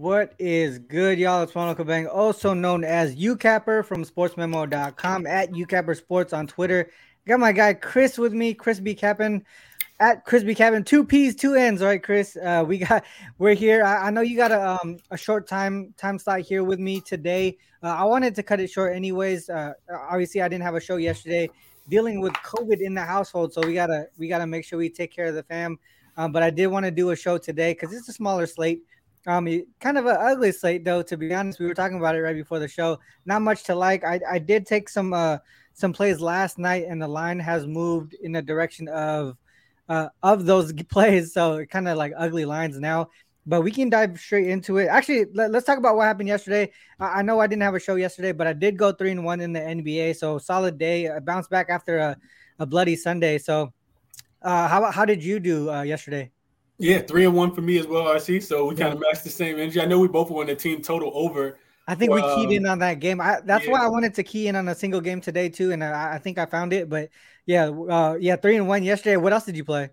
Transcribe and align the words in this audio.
What 0.00 0.32
is 0.38 0.78
good, 0.78 1.18
y'all? 1.18 1.42
It's 1.42 1.54
Ronald 1.54 1.76
Cabang, 1.76 2.08
also 2.10 2.54
known 2.54 2.84
as 2.84 3.14
Youcapper 3.16 3.84
from 3.84 4.02
sportsmemo.com 4.02 5.26
at 5.26 5.52
Youcapper 5.52 5.94
Sports 5.94 6.32
on 6.32 6.46
Twitter. 6.46 6.90
Got 7.26 7.38
my 7.38 7.52
guy 7.52 7.74
Chris 7.74 8.16
with 8.16 8.32
me, 8.32 8.54
Chris 8.54 8.80
B. 8.80 8.94
Cappin 8.94 9.44
at 10.00 10.24
Chris 10.24 10.42
B. 10.42 10.54
Cappin. 10.54 10.84
Two 10.84 11.04
P's, 11.04 11.36
two 11.36 11.54
N's, 11.54 11.82
right, 11.82 12.02
Chris? 12.02 12.34
Uh, 12.34 12.64
we 12.66 12.78
got 12.78 13.04
we're 13.38 13.52
here. 13.52 13.84
I, 13.84 14.06
I, 14.06 14.10
know 14.10 14.22
you 14.22 14.38
got 14.38 14.52
a 14.52 14.80
um 14.80 14.96
a 15.10 15.18
short 15.18 15.46
time 15.46 15.92
time 15.98 16.18
slot 16.18 16.40
here 16.40 16.64
with 16.64 16.78
me 16.78 17.02
today. 17.02 17.58
Uh, 17.82 17.88
I 17.88 18.04
wanted 18.04 18.34
to 18.36 18.42
cut 18.42 18.58
it 18.58 18.70
short, 18.70 18.96
anyways. 18.96 19.50
Uh, 19.50 19.74
obviously, 20.10 20.40
I 20.40 20.48
didn't 20.48 20.64
have 20.64 20.76
a 20.76 20.80
show 20.80 20.96
yesterday, 20.96 21.50
dealing 21.90 22.22
with 22.22 22.32
COVID 22.32 22.80
in 22.80 22.94
the 22.94 23.02
household, 23.02 23.52
so 23.52 23.60
we 23.66 23.74
gotta 23.74 24.06
we 24.16 24.28
gotta 24.28 24.46
make 24.46 24.64
sure 24.64 24.78
we 24.78 24.88
take 24.88 25.12
care 25.12 25.26
of 25.26 25.34
the 25.34 25.42
fam. 25.42 25.78
Um, 26.16 26.32
but 26.32 26.42
I 26.42 26.48
did 26.48 26.68
want 26.68 26.86
to 26.86 26.90
do 26.90 27.10
a 27.10 27.16
show 27.16 27.36
today 27.36 27.74
because 27.74 27.94
it's 27.94 28.08
a 28.08 28.14
smaller 28.14 28.46
slate. 28.46 28.82
Um, 29.26 29.46
kind 29.80 29.98
of 29.98 30.06
an 30.06 30.16
ugly 30.18 30.52
slate 30.52 30.84
though. 30.84 31.02
To 31.02 31.16
be 31.16 31.34
honest, 31.34 31.60
we 31.60 31.66
were 31.66 31.74
talking 31.74 31.98
about 31.98 32.16
it 32.16 32.22
right 32.22 32.34
before 32.34 32.58
the 32.58 32.68
show. 32.68 32.98
Not 33.26 33.42
much 33.42 33.64
to 33.64 33.74
like. 33.74 34.04
I, 34.04 34.20
I 34.28 34.38
did 34.38 34.66
take 34.66 34.88
some 34.88 35.12
uh 35.12 35.38
some 35.74 35.92
plays 35.92 36.20
last 36.20 36.58
night, 36.58 36.86
and 36.88 37.00
the 37.00 37.08
line 37.08 37.38
has 37.38 37.66
moved 37.66 38.14
in 38.14 38.32
the 38.32 38.42
direction 38.42 38.88
of 38.88 39.36
uh 39.88 40.08
of 40.22 40.46
those 40.46 40.72
plays. 40.88 41.34
So 41.34 41.64
kind 41.66 41.88
of 41.88 41.98
like 41.98 42.12
ugly 42.16 42.44
lines 42.44 42.78
now. 42.78 43.10
But 43.46 43.62
we 43.62 43.70
can 43.70 43.90
dive 43.90 44.18
straight 44.18 44.48
into 44.48 44.78
it. 44.78 44.86
Actually, 44.86 45.26
let, 45.34 45.54
us 45.54 45.64
talk 45.64 45.78
about 45.78 45.96
what 45.96 46.04
happened 46.04 46.28
yesterday. 46.28 46.70
I, 47.00 47.20
I, 47.20 47.22
know 47.22 47.40
I 47.40 47.46
didn't 47.46 47.62
have 47.62 47.74
a 47.74 47.80
show 47.80 47.96
yesterday, 47.96 48.32
but 48.32 48.46
I 48.46 48.52
did 48.52 48.76
go 48.76 48.92
three 48.92 49.10
and 49.10 49.24
one 49.24 49.40
in 49.40 49.54
the 49.54 49.60
NBA. 49.60 50.16
So 50.16 50.36
solid 50.38 50.76
day. 50.76 51.08
I 51.08 51.20
bounced 51.20 51.48
back 51.48 51.68
after 51.70 51.98
a, 51.98 52.16
a 52.58 52.66
bloody 52.66 52.96
Sunday. 52.96 53.38
So 53.38 53.72
uh, 54.42 54.68
how 54.68 54.90
how 54.90 55.04
did 55.04 55.22
you 55.22 55.40
do 55.40 55.70
uh, 55.70 55.82
yesterday? 55.82 56.30
Yeah, 56.80 57.00
three 57.02 57.26
and 57.26 57.34
one 57.34 57.54
for 57.54 57.60
me 57.60 57.78
as 57.78 57.86
well, 57.86 58.04
RC. 58.04 58.42
So 58.42 58.66
we 58.66 58.74
yeah. 58.74 58.84
kind 58.84 58.94
of 58.94 59.00
matched 59.00 59.22
the 59.22 59.30
same 59.30 59.58
energy. 59.58 59.80
I 59.80 59.84
know 59.84 59.98
we 59.98 60.08
both 60.08 60.30
won 60.30 60.46
the 60.46 60.56
team 60.56 60.80
total 60.80 61.12
over. 61.14 61.58
I 61.86 61.94
think 61.94 62.12
we 62.12 62.22
keyed 62.22 62.52
in 62.52 62.64
um, 62.66 62.72
on 62.72 62.78
that 62.78 63.00
game. 63.00 63.20
I, 63.20 63.40
that's 63.44 63.66
yeah. 63.66 63.72
why 63.72 63.84
I 63.84 63.88
wanted 63.88 64.14
to 64.14 64.22
key 64.22 64.48
in 64.48 64.56
on 64.56 64.66
a 64.68 64.74
single 64.74 65.00
game 65.00 65.20
today 65.20 65.48
too, 65.48 65.72
and 65.72 65.84
I, 65.84 66.14
I 66.14 66.18
think 66.18 66.38
I 66.38 66.46
found 66.46 66.72
it. 66.72 66.88
But 66.88 67.10
yeah, 67.44 67.66
uh, 67.66 68.16
yeah, 68.18 68.36
three 68.36 68.56
and 68.56 68.66
one 68.66 68.82
yesterday. 68.82 69.16
What 69.16 69.32
else 69.32 69.44
did 69.44 69.56
you 69.56 69.64
play? 69.64 69.90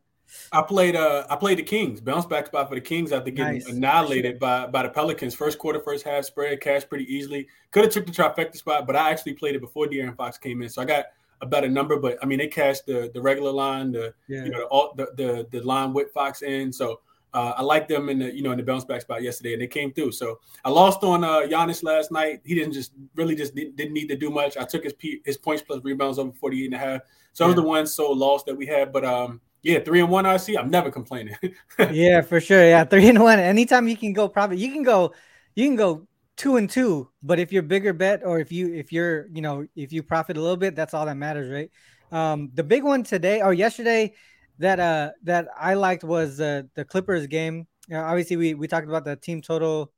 I 0.52 0.62
played 0.62 0.96
uh 0.96 1.26
I 1.30 1.36
played 1.36 1.58
the 1.58 1.64
Kings, 1.64 2.00
bounce 2.00 2.26
back 2.26 2.48
spot 2.48 2.70
for 2.70 2.76
the 2.76 2.82
Kings 2.82 3.12
after 3.12 3.32
getting 3.32 3.54
nice. 3.54 3.68
annihilated 3.68 4.40
by 4.40 4.68
by 4.68 4.84
the 4.84 4.90
Pelicans. 4.90 5.34
First 5.34 5.58
quarter, 5.58 5.80
first 5.80 6.06
half 6.06 6.26
spread, 6.26 6.62
cash 6.62 6.88
pretty 6.88 7.12
easily. 7.14 7.48
Could 7.72 7.86
have 7.86 7.94
took 7.94 8.06
the 8.06 8.12
trifecta 8.12 8.56
spot, 8.56 8.86
but 8.88 8.96
I 8.96 9.12
actually 9.12 9.34
played 9.34 9.56
it 9.56 9.62
before 9.62 9.88
De'Aaron 9.88 10.16
Fox 10.16 10.38
came 10.38 10.62
in. 10.62 10.70
So 10.70 10.82
I 10.82 10.86
got 10.86 11.06
a 11.42 11.46
better 11.46 11.70
number, 11.70 11.98
but 11.98 12.18
I 12.22 12.26
mean 12.26 12.40
they 12.40 12.48
cashed 12.48 12.86
the 12.86 13.12
the 13.14 13.22
regular 13.22 13.52
line, 13.52 13.92
the 13.92 14.14
yeah. 14.28 14.46
you 14.46 14.52
know 14.52 14.94
the, 14.96 15.08
the 15.16 15.48
the 15.52 15.66
line 15.66 15.94
with 15.94 16.12
Fox 16.12 16.42
in. 16.42 16.72
So 16.72 17.02
uh, 17.34 17.54
I 17.58 17.62
like 17.62 17.88
them 17.88 18.10
in 18.10 18.20
the 18.20 18.34
you 18.34 18.42
know 18.42 18.52
in 18.52 18.58
the 18.58 18.64
bounce 18.64 18.86
back 18.86 19.02
spot 19.02 19.22
yesterday, 19.22 19.54
and 19.54 19.62
they 19.62 19.68
came 19.68 19.94
through. 19.94 20.12
So 20.14 20.40
I 20.66 20.70
lost 20.70 21.04
on 21.04 21.24
uh, 21.24 21.42
Giannis 21.42 21.84
last 21.84 22.12
night. 22.12 22.42
He 22.44 22.56
didn't 22.56 22.74
just 22.74 22.94
really 23.16 23.36
just 23.36 23.54
didn't 23.54 23.94
need 23.94 24.08
to 24.08 24.16
do 24.16 24.30
much. 24.30 24.58
I 24.58 24.64
took 24.64 24.84
his 24.84 24.94
his 25.26 25.38
points 25.38 25.62
plus 25.62 25.84
rebounds 25.84 26.20
over 26.20 26.32
48 26.32 26.66
and 26.66 26.74
a 26.74 26.78
half. 26.78 27.02
So 27.34 27.44
yeah. 27.44 27.48
those 27.48 27.54
are 27.54 27.62
the 27.62 27.68
ones 27.68 27.94
so 27.94 28.12
lost 28.12 28.46
that 28.48 28.56
we 28.56 28.66
had. 28.66 28.92
But 28.92 29.06
um 29.06 29.42
yeah, 29.62 29.80
three 29.80 30.00
and 30.00 30.10
one 30.10 30.26
I 30.26 30.38
see. 30.38 30.58
I'm 30.58 30.70
never 30.70 30.90
complaining. 30.90 31.36
yeah, 31.92 32.22
for 32.22 32.40
sure. 32.40 32.64
Yeah, 32.64 32.86
three 32.86 33.10
and 33.10 33.22
one. 33.22 33.40
Anytime 33.40 33.88
you 33.88 33.98
can 33.98 34.14
go, 34.14 34.30
probably 34.30 34.58
you 34.58 34.72
can 34.72 34.84
go, 34.84 35.14
you 35.56 35.68
can 35.68 35.76
go 35.76 36.08
two 36.38 36.56
and 36.56 36.70
two. 36.70 37.10
But 37.22 37.40
if 37.40 37.52
you're 37.52 37.64
bigger 37.64 37.94
bet, 37.94 38.22
or 38.24 38.40
if 38.40 38.52
you 38.52 38.74
if 38.74 38.94
you're 38.94 39.28
you 39.34 39.42
know 39.42 39.68
if 39.76 39.92
you 39.92 40.04
profit 40.04 40.38
a 40.38 40.42
little 40.42 40.58
bit, 40.58 40.76
that's 40.76 40.94
all 40.94 41.06
that 41.06 41.18
matters, 41.18 41.52
right? 41.52 41.72
Um, 42.12 42.52
the 42.54 42.64
big 42.64 42.84
one 42.84 43.04
today 43.04 43.42
or 43.42 43.54
yesterday 43.54 44.14
that 44.60 44.80
uh 44.80 45.12
that 45.24 45.48
I 45.58 45.74
liked 45.74 46.04
was 46.04 46.40
uh, 46.40 46.64
the 46.76 46.86
Clippers 46.86 47.28
game. 47.28 47.68
Uh, 47.92 47.98
obviously, 47.98 48.38
we 48.38 48.54
we 48.54 48.68
talked 48.68 48.88
about 48.88 49.04
the 49.04 49.16
team 49.16 49.42
total, 49.42 49.92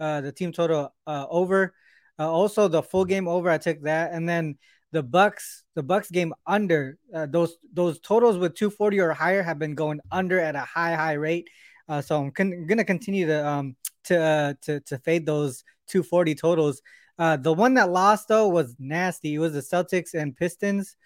uh, 0.00 0.20
the 0.20 0.32
team 0.32 0.52
total 0.52 0.94
uh, 1.06 1.26
over. 1.30 1.74
Uh, 2.18 2.30
also, 2.30 2.68
the 2.68 2.82
full 2.82 3.04
game 3.04 3.28
over. 3.28 3.48
I 3.50 3.58
took 3.58 3.82
that, 3.82 4.12
and 4.12 4.28
then 4.28 4.58
the 4.92 5.02
Bucks, 5.02 5.64
the 5.74 5.82
Bucks 5.82 6.10
game 6.10 6.34
under. 6.46 6.98
Uh, 7.14 7.26
those 7.26 7.56
those 7.72 8.00
totals 8.00 8.38
with 8.38 8.54
240 8.54 9.00
or 9.00 9.12
higher 9.12 9.42
have 9.42 9.58
been 9.58 9.74
going 9.74 10.00
under 10.10 10.38
at 10.38 10.54
a 10.54 10.60
high 10.60 10.94
high 10.94 11.14
rate. 11.14 11.48
Uh, 11.88 12.00
so 12.00 12.20
I'm 12.20 12.30
con- 12.30 12.66
gonna 12.66 12.84
continue 12.84 13.26
to 13.26 13.46
um 13.46 13.76
to 14.04 14.20
uh, 14.20 14.54
to 14.62 14.80
to 14.80 14.98
fade 14.98 15.26
those 15.26 15.64
240 15.88 16.34
totals. 16.34 16.82
Uh, 17.18 17.36
the 17.36 17.52
one 17.52 17.74
that 17.74 17.90
lost 17.90 18.28
though 18.28 18.48
was 18.48 18.74
nasty. 18.78 19.34
It 19.34 19.38
was 19.38 19.52
the 19.52 19.60
Celtics 19.60 20.14
and 20.14 20.36
Pistons. 20.36 20.96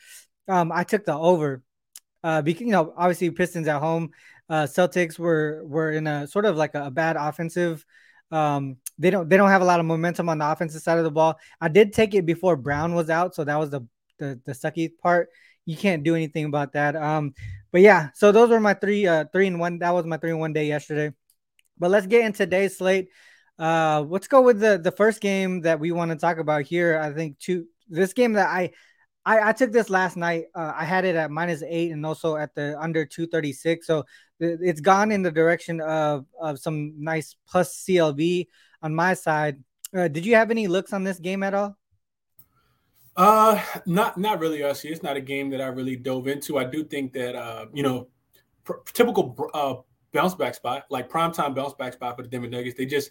Um, 0.48 0.70
I 0.72 0.84
took 0.84 1.04
the 1.04 1.14
over. 1.14 1.62
Uh, 2.22 2.42
because 2.42 2.62
you 2.62 2.72
know, 2.72 2.92
obviously 2.96 3.30
Pistons 3.30 3.68
at 3.68 3.80
home. 3.80 4.10
Uh, 4.48 4.64
Celtics 4.64 5.18
were 5.18 5.62
were 5.64 5.90
in 5.92 6.06
a 6.06 6.26
sort 6.26 6.44
of 6.44 6.56
like 6.56 6.74
a, 6.74 6.86
a 6.86 6.90
bad 6.90 7.16
offensive. 7.16 7.84
Um, 8.30 8.76
they 8.98 9.10
don't 9.10 9.28
they 9.28 9.36
don't 9.36 9.50
have 9.50 9.62
a 9.62 9.64
lot 9.66 9.80
of 9.80 9.86
momentum 9.86 10.28
on 10.28 10.38
the 10.38 10.50
offensive 10.50 10.82
side 10.82 10.98
of 10.98 11.04
the 11.04 11.10
ball. 11.10 11.38
I 11.60 11.68
did 11.68 11.92
take 11.92 12.14
it 12.14 12.26
before 12.26 12.56
Brown 12.56 12.94
was 12.94 13.10
out, 13.10 13.34
so 13.34 13.44
that 13.44 13.56
was 13.56 13.70
the 13.70 13.82
the, 14.18 14.40
the 14.44 14.52
sucky 14.52 14.90
part. 14.98 15.28
You 15.66 15.76
can't 15.76 16.02
do 16.02 16.14
anything 16.14 16.44
about 16.46 16.72
that. 16.72 16.96
Um, 16.96 17.34
but 17.72 17.80
yeah, 17.80 18.10
so 18.14 18.32
those 18.32 18.50
were 18.50 18.60
my 18.60 18.74
three 18.74 19.06
uh 19.06 19.26
three 19.32 19.46
and 19.46 19.60
one. 19.60 19.78
That 19.80 19.90
was 19.90 20.06
my 20.06 20.16
three 20.16 20.30
and 20.30 20.40
one 20.40 20.52
day 20.52 20.66
yesterday. 20.66 21.14
But 21.78 21.91
let's 21.91 22.06
get 22.06 22.25
into 22.25 22.38
today's 22.38 22.78
slate. 22.78 23.09
Uh, 23.59 24.04
let's 24.09 24.28
go 24.28 24.42
with 24.42 24.60
the 24.60 24.78
the 24.78 24.92
first 24.92 25.20
game 25.20 25.62
that 25.62 25.81
we 25.81 25.92
want 25.92 26.10
to 26.10 26.16
talk 26.16 26.38
about 26.38 26.62
here. 26.62 26.98
I 27.00 27.12
think 27.12 27.38
two 27.38 27.66
this 27.88 28.12
game 28.12 28.34
that 28.34 28.48
I 28.48 28.72
I, 29.26 29.48
I 29.48 29.53
took 29.53 29.72
this 29.72 29.91
last 29.91 30.16
night. 30.16 30.44
Uh, 30.54 30.72
I 30.75 30.84
had 30.84 31.04
it 31.04 31.16
at 31.16 31.32
minus 31.32 31.62
eight 31.66 31.91
and 31.91 32.06
also 32.06 32.36
at 32.36 32.54
the 32.54 32.81
under 32.81 33.04
236. 33.04 33.84
So 33.84 34.04
it's 34.38 34.81
gone 34.81 35.10
in 35.10 35.22
the 35.22 35.32
direction 35.32 35.81
of, 35.81 36.26
of 36.41 36.60
some 36.60 36.94
nice 36.98 37.34
plus 37.48 37.84
CLV 37.84 38.47
on 38.82 38.94
my 38.94 39.15
side. 39.15 39.62
Uh, 39.94 40.06
did 40.06 40.25
you 40.25 40.36
have 40.36 40.53
any 40.53 40.69
looks 40.69 40.92
on 40.92 41.03
this 41.03 41.19
game 41.19 41.42
at 41.42 41.54
all? 41.54 41.76
Uh, 43.16 43.60
not 43.86 44.19
not 44.19 44.38
really. 44.41 44.62
Actually, 44.62 44.91
it's 44.91 45.03
not 45.03 45.16
a 45.16 45.20
game 45.22 45.48
that 45.50 45.60
I 45.60 45.69
really 45.69 45.97
dove 45.97 46.28
into. 46.28 46.59
I 46.59 46.65
do 46.65 46.84
think 46.84 47.15
that 47.15 47.34
uh, 47.34 47.66
you 47.72 47.82
know, 47.82 48.09
pr- 48.62 48.84
typical 48.92 49.34
uh 49.54 49.76
bounce 50.16 50.34
back 50.34 50.54
spot, 50.54 50.84
like 50.91 51.09
prime 51.09 51.32
time 51.32 51.54
bounce 51.54 51.75
back 51.75 51.93
spot 51.93 52.16
for 52.16 52.22
the 52.22 52.28
Denver 52.28 52.49
Nuggets. 52.49 52.77
They 52.77 52.87
just 52.87 53.10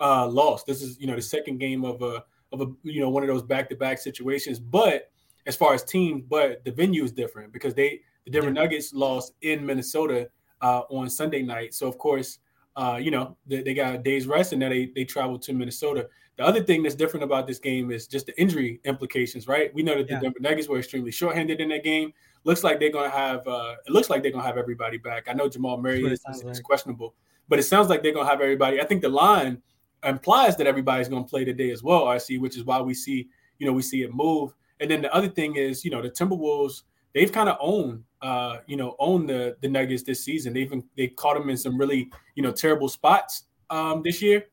uh 0.00 0.26
lost. 0.26 0.66
This 0.66 0.82
is 0.82 0.98
you 1.00 1.06
know 1.06 1.16
the 1.16 1.22
second 1.22 1.58
game 1.58 1.84
of 1.84 2.02
a 2.02 2.24
of 2.52 2.60
a 2.60 2.66
you 2.82 3.00
know 3.00 3.08
one 3.08 3.22
of 3.22 3.28
those 3.28 3.42
back 3.42 3.68
to 3.70 3.76
back 3.76 3.98
situations, 3.98 4.58
but 4.58 5.10
as 5.46 5.56
far 5.56 5.72
as 5.72 5.82
teams, 5.84 6.22
but 6.28 6.64
the 6.64 6.72
venue 6.72 7.04
is 7.04 7.12
different 7.12 7.52
because 7.52 7.74
they 7.74 8.00
the 8.24 8.30
Denver 8.30 8.48
yeah. 8.48 8.62
Nuggets 8.62 8.92
lost 8.92 9.34
in 9.42 9.64
Minnesota 9.64 10.28
uh, 10.60 10.82
on 10.90 11.08
Sunday 11.08 11.42
night. 11.42 11.74
So 11.74 11.86
of 11.86 11.98
course, 11.98 12.38
uh, 12.76 12.98
you 13.00 13.10
know 13.10 13.36
they, 13.46 13.62
they, 13.62 13.74
got 13.74 13.94
a 13.94 13.98
day's 13.98 14.26
rest 14.26 14.52
and 14.52 14.60
then 14.60 14.70
they 14.70 14.90
they 14.94 15.04
traveled 15.04 15.42
to 15.42 15.52
Minnesota. 15.52 16.08
The 16.36 16.44
other 16.44 16.62
thing 16.62 16.82
that's 16.82 16.94
different 16.94 17.24
about 17.24 17.46
this 17.46 17.58
game 17.58 17.90
is 17.90 18.06
just 18.06 18.26
the 18.26 18.40
injury 18.40 18.80
implications, 18.84 19.46
right? 19.46 19.72
We 19.74 19.82
know 19.82 19.96
that 19.96 20.06
the 20.06 20.14
yeah. 20.14 20.20
Denver 20.20 20.40
Nuggets 20.40 20.68
were 20.68 20.78
extremely 20.78 21.10
shorthanded 21.10 21.60
in 21.60 21.68
that 21.68 21.84
game. 21.84 22.12
Looks 22.44 22.64
like 22.64 22.80
they're 22.80 22.90
gonna 22.90 23.10
have 23.10 23.46
uh, 23.46 23.74
it 23.86 23.92
looks 23.92 24.08
like 24.08 24.22
they're 24.22 24.32
gonna 24.32 24.46
have 24.46 24.56
everybody 24.56 24.96
back. 24.96 25.26
I 25.28 25.34
know 25.34 25.48
Jamal 25.48 25.80
Murray 25.80 26.02
is, 26.04 26.20
is, 26.30 26.42
like. 26.42 26.62
questionable, 26.62 27.14
but 27.48 27.58
it 27.58 27.64
sounds 27.64 27.88
like 27.88 28.02
they're 28.02 28.14
gonna 28.14 28.28
have 28.28 28.40
everybody. 28.40 28.80
I 28.80 28.84
think 28.84 29.02
the 29.02 29.10
line 29.10 29.60
implies 30.04 30.56
that 30.56 30.66
everybody's 30.66 31.08
gonna 31.08 31.24
play 31.24 31.44
today 31.44 31.70
as 31.70 31.82
well. 31.82 32.08
I 32.08 32.18
see, 32.18 32.38
which 32.38 32.56
is 32.56 32.64
why 32.64 32.80
we 32.80 32.94
see 32.94 33.28
you 33.58 33.66
know 33.66 33.72
we 33.72 33.82
see 33.82 34.02
it 34.02 34.14
move. 34.14 34.54
And 34.80 34.90
then 34.90 35.02
the 35.02 35.14
other 35.14 35.28
thing 35.28 35.56
is, 35.56 35.84
you 35.84 35.90
know, 35.90 36.00
the 36.00 36.10
Timberwolves, 36.10 36.82
they've 37.14 37.30
kind 37.30 37.50
of 37.50 37.58
owned, 37.60 38.02
uh, 38.22 38.58
you 38.66 38.76
know, 38.76 38.96
owned 38.98 39.28
the 39.28 39.56
the 39.60 39.68
Nuggets 39.68 40.02
this 40.02 40.24
season. 40.24 40.54
They've 40.54 40.72
they 40.96 41.08
caught 41.08 41.36
them 41.36 41.50
in 41.50 41.56
some 41.56 41.78
really, 41.78 42.10
you 42.34 42.42
know, 42.42 42.50
terrible 42.50 42.88
spots 42.88 43.44
um, 43.68 44.02
this 44.02 44.22
year, 44.22 44.46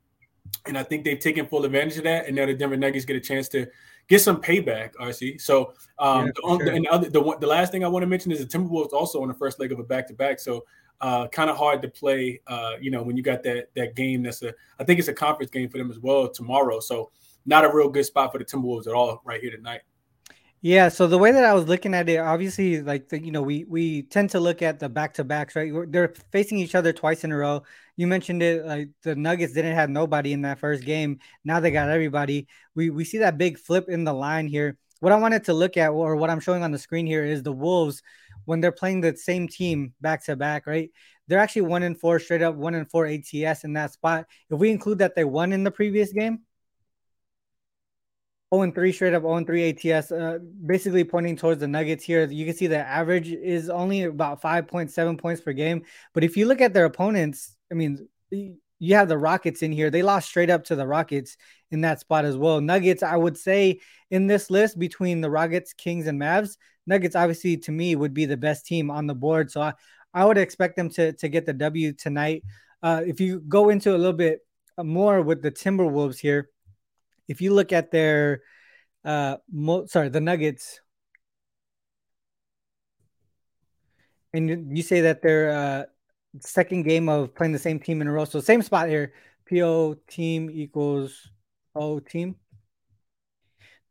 and 0.65 0.77
I 0.77 0.83
think 0.83 1.05
they've 1.05 1.19
taken 1.19 1.47
full 1.47 1.65
advantage 1.65 1.97
of 1.97 2.03
that. 2.03 2.27
And 2.27 2.35
now 2.35 2.45
the 2.45 2.53
Denver 2.53 2.77
Nuggets 2.77 3.05
get 3.05 3.15
a 3.15 3.21
chance 3.21 3.47
to 3.49 3.67
get 4.07 4.21
some 4.21 4.41
payback. 4.41 4.95
RC. 4.95 5.41
So, 5.41 5.73
um, 5.99 6.25
yeah, 6.25 6.31
the, 6.35 6.41
sure. 6.41 6.73
and 6.73 6.85
the 6.85 6.89
other 6.89 7.09
the 7.09 7.37
the 7.39 7.47
last 7.47 7.71
thing 7.71 7.83
I 7.83 7.87
want 7.87 8.03
to 8.03 8.07
mention 8.07 8.31
is 8.31 8.39
the 8.39 8.45
Timberwolves 8.45 8.93
also 8.93 9.21
on 9.21 9.27
the 9.27 9.33
first 9.33 9.59
leg 9.59 9.71
of 9.71 9.79
a 9.79 9.83
back 9.83 10.07
to 10.07 10.13
back. 10.13 10.39
So. 10.39 10.65
Uh, 10.99 11.27
kind 11.27 11.47
of 11.47 11.55
hard 11.55 11.79
to 11.79 11.87
play, 11.87 12.41
uh, 12.47 12.71
you 12.81 12.89
know, 12.89 13.03
when 13.03 13.15
you 13.15 13.21
got 13.21 13.43
that 13.43 13.67
that 13.75 13.95
game. 13.95 14.23
That's 14.23 14.41
a, 14.41 14.51
I 14.79 14.83
think 14.83 14.97
it's 14.97 15.07
a 15.07 15.13
conference 15.13 15.51
game 15.51 15.69
for 15.69 15.77
them 15.77 15.91
as 15.91 15.99
well 15.99 16.27
tomorrow. 16.27 16.79
So, 16.79 17.11
not 17.45 17.63
a 17.63 17.71
real 17.71 17.87
good 17.87 18.07
spot 18.07 18.31
for 18.31 18.39
the 18.39 18.45
Timberwolves 18.45 18.87
at 18.87 18.93
all 18.93 19.21
right 19.23 19.39
here 19.39 19.51
tonight. 19.51 19.81
Yeah, 20.61 20.89
so 20.89 21.05
the 21.05 21.19
way 21.19 21.31
that 21.31 21.45
I 21.45 21.53
was 21.53 21.67
looking 21.67 21.93
at 21.93 22.09
it, 22.09 22.17
obviously, 22.17 22.81
like 22.81 23.09
the, 23.09 23.23
you 23.23 23.31
know, 23.31 23.43
we 23.43 23.63
we 23.65 24.01
tend 24.03 24.31
to 24.31 24.39
look 24.39 24.61
at 24.61 24.79
the 24.79 24.89
back 24.89 25.13
to 25.15 25.23
backs, 25.23 25.55
right? 25.55 25.71
They're 25.91 26.13
facing 26.31 26.57
each 26.57 26.73
other 26.73 26.91
twice 26.91 27.23
in 27.23 27.31
a 27.31 27.37
row. 27.37 27.63
You 27.97 28.07
mentioned 28.07 28.43
it, 28.43 28.65
like 28.65 28.89
the 29.03 29.15
Nuggets 29.15 29.53
didn't 29.53 29.75
have 29.75 29.89
nobody 29.89 30.31
in 30.31 30.43
that 30.43 30.59
first 30.59 30.85
game. 30.85 31.19
Now 31.43 31.59
they 31.59 31.71
got 31.71 31.89
everybody. 31.89 32.47
We 32.75 32.91
we 32.91 33.03
see 33.03 33.17
that 33.19 33.37
big 33.37 33.57
flip 33.57 33.89
in 33.89 34.03
the 34.03 34.13
line 34.13 34.47
here. 34.47 34.77
What 34.99 35.11
I 35.11 35.17
wanted 35.17 35.43
to 35.45 35.53
look 35.53 35.77
at, 35.77 35.89
or 35.89 36.15
what 36.15 36.29
I'm 36.29 36.39
showing 36.39 36.63
on 36.63 36.71
the 36.71 36.77
screen 36.77 37.07
here, 37.07 37.25
is 37.25 37.43
the 37.43 37.51
Wolves 37.51 38.01
when 38.45 38.61
they're 38.61 38.71
playing 38.71 39.01
the 39.01 39.17
same 39.17 39.47
team 39.47 39.93
back 39.99 40.23
to 40.25 40.35
back, 40.35 40.67
right? 40.67 40.91
They're 41.27 41.39
actually 41.39 41.63
one 41.63 41.83
in 41.83 41.95
four 41.95 42.19
straight 42.19 42.41
up, 42.41 42.55
one 42.55 42.75
in 42.75 42.85
four 42.85 43.05
ATS 43.07 43.63
in 43.63 43.73
that 43.73 43.91
spot. 43.91 44.27
If 44.49 44.59
we 44.59 44.71
include 44.71 44.99
that 44.99 45.15
they 45.15 45.25
won 45.25 45.51
in 45.51 45.63
the 45.63 45.71
previous 45.71 46.13
game, 46.13 46.39
0 48.53 48.63
and 48.63 48.75
3 48.75 48.91
straight 48.93 49.13
up 49.13 49.23
0 49.23 49.35
and 49.35 49.47
3 49.47 49.69
ATS, 49.69 50.11
uh, 50.11 50.39
basically 50.65 51.03
pointing 51.03 51.35
towards 51.35 51.59
the 51.59 51.67
Nuggets 51.67 52.03
here. 52.03 52.25
You 52.25 52.45
can 52.45 52.55
see 52.55 52.67
the 52.67 52.77
average 52.77 53.29
is 53.29 53.69
only 53.69 54.03
about 54.03 54.41
5.7 54.41 55.19
points 55.19 55.41
per 55.41 55.51
game. 55.51 55.83
But 56.13 56.23
if 56.23 56.37
you 56.37 56.45
look 56.45 56.61
at 56.61 56.73
their 56.73 56.85
opponents, 56.85 57.56
I 57.71 57.75
mean, 57.75 58.07
you 58.31 58.95
have 58.95 59.07
the 59.07 59.17
Rockets 59.17 59.61
in 59.61 59.71
here. 59.71 59.89
They 59.89 60.03
lost 60.03 60.29
straight 60.29 60.49
up 60.49 60.63
to 60.65 60.75
the 60.75 60.87
Rockets 60.87 61.37
in 61.71 61.81
that 61.81 61.99
spot 61.99 62.25
as 62.25 62.37
well. 62.37 62.61
Nuggets, 62.61 63.03
I 63.03 63.15
would 63.15 63.37
say 63.37 63.79
in 64.11 64.27
this 64.27 64.49
list 64.49 64.77
between 64.77 65.21
the 65.21 65.29
Rockets, 65.29 65.73
Kings, 65.73 66.07
and 66.07 66.19
Mavs, 66.19 66.57
Nuggets 66.85 67.15
obviously 67.15 67.57
to 67.57 67.71
me 67.71 67.95
would 67.95 68.13
be 68.13 68.25
the 68.25 68.37
best 68.37 68.65
team 68.65 68.89
on 68.89 69.07
the 69.07 69.15
board. 69.15 69.51
So 69.51 69.61
I, 69.61 69.73
I 70.13 70.25
would 70.25 70.37
expect 70.37 70.75
them 70.75 70.89
to 70.91 71.13
to 71.13 71.27
get 71.27 71.45
the 71.45 71.53
W 71.53 71.93
tonight. 71.93 72.43
Uh, 72.81 73.01
if 73.05 73.19
you 73.19 73.39
go 73.41 73.69
into 73.69 73.95
a 73.95 73.97
little 73.97 74.13
bit 74.13 74.39
more 74.81 75.21
with 75.21 75.41
the 75.41 75.51
Timberwolves 75.51 76.19
here, 76.19 76.49
if 77.27 77.41
you 77.41 77.53
look 77.53 77.73
at 77.73 77.91
their 77.91 78.41
uh 79.03 79.37
mo- 79.51 79.85
sorry, 79.87 80.09
the 80.09 80.21
Nuggets 80.21 80.79
and 84.33 84.75
you 84.77 84.83
say 84.83 85.01
that 85.01 85.21
their 85.21 85.49
uh 85.49 85.83
second 86.41 86.83
game 86.83 87.09
of 87.09 87.33
playing 87.35 87.53
the 87.53 87.59
same 87.59 87.79
team 87.79 88.01
in 88.01 88.07
a 88.07 88.11
row. 88.11 88.25
So 88.25 88.39
same 88.39 88.61
spot 88.61 88.89
here. 88.89 89.13
PO 89.49 89.95
team 90.07 90.49
equals 90.51 91.29
O 91.75 91.99
team. 91.99 92.35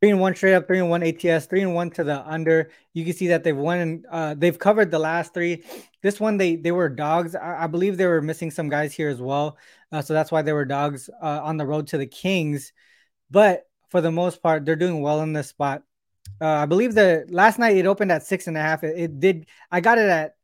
Three 0.00 0.10
and 0.10 0.20
one 0.20 0.34
straight 0.34 0.54
up, 0.54 0.66
three 0.66 0.78
and 0.78 0.90
one 0.90 1.02
ATS, 1.02 1.46
three 1.46 1.62
and 1.62 1.74
one 1.74 1.90
to 1.92 2.04
the 2.04 2.20
under. 2.28 2.70
You 2.92 3.04
can 3.04 3.14
see 3.14 3.28
that 3.28 3.44
they've 3.44 3.56
won. 3.56 3.78
And 3.78 4.06
uh, 4.10 4.34
they've 4.34 4.58
covered 4.58 4.90
the 4.90 4.98
last 4.98 5.32
three. 5.32 5.64
This 6.02 6.20
one 6.20 6.36
they 6.36 6.56
they 6.56 6.70
were 6.70 6.90
dogs. 6.90 7.34
I, 7.34 7.64
I 7.64 7.66
believe 7.66 7.96
they 7.96 8.06
were 8.06 8.20
missing 8.20 8.50
some 8.50 8.68
guys 8.68 8.92
here 8.92 9.08
as 9.08 9.22
well, 9.22 9.56
uh, 9.90 10.02
so 10.02 10.12
that's 10.12 10.30
why 10.30 10.42
they 10.42 10.52
were 10.52 10.66
dogs 10.66 11.08
uh, 11.22 11.40
on 11.42 11.56
the 11.56 11.66
road 11.66 11.86
to 11.88 11.98
the 11.98 12.06
Kings. 12.06 12.72
But 13.30 13.62
for 13.88 14.02
the 14.02 14.12
most 14.12 14.42
part, 14.42 14.66
they're 14.66 14.76
doing 14.76 15.00
well 15.00 15.22
in 15.22 15.32
this 15.32 15.48
spot. 15.48 15.82
Uh, 16.40 16.46
I 16.46 16.66
believe 16.66 16.94
the 16.94 17.24
last 17.30 17.58
night 17.58 17.76
it 17.76 17.86
opened 17.86 18.12
at 18.12 18.26
six 18.26 18.48
and 18.48 18.56
a 18.56 18.60
half. 18.60 18.84
It, 18.84 18.98
it 18.98 19.20
did. 19.20 19.46
I 19.70 19.80
got 19.80 19.98
it 19.98 20.08
at 20.08 20.35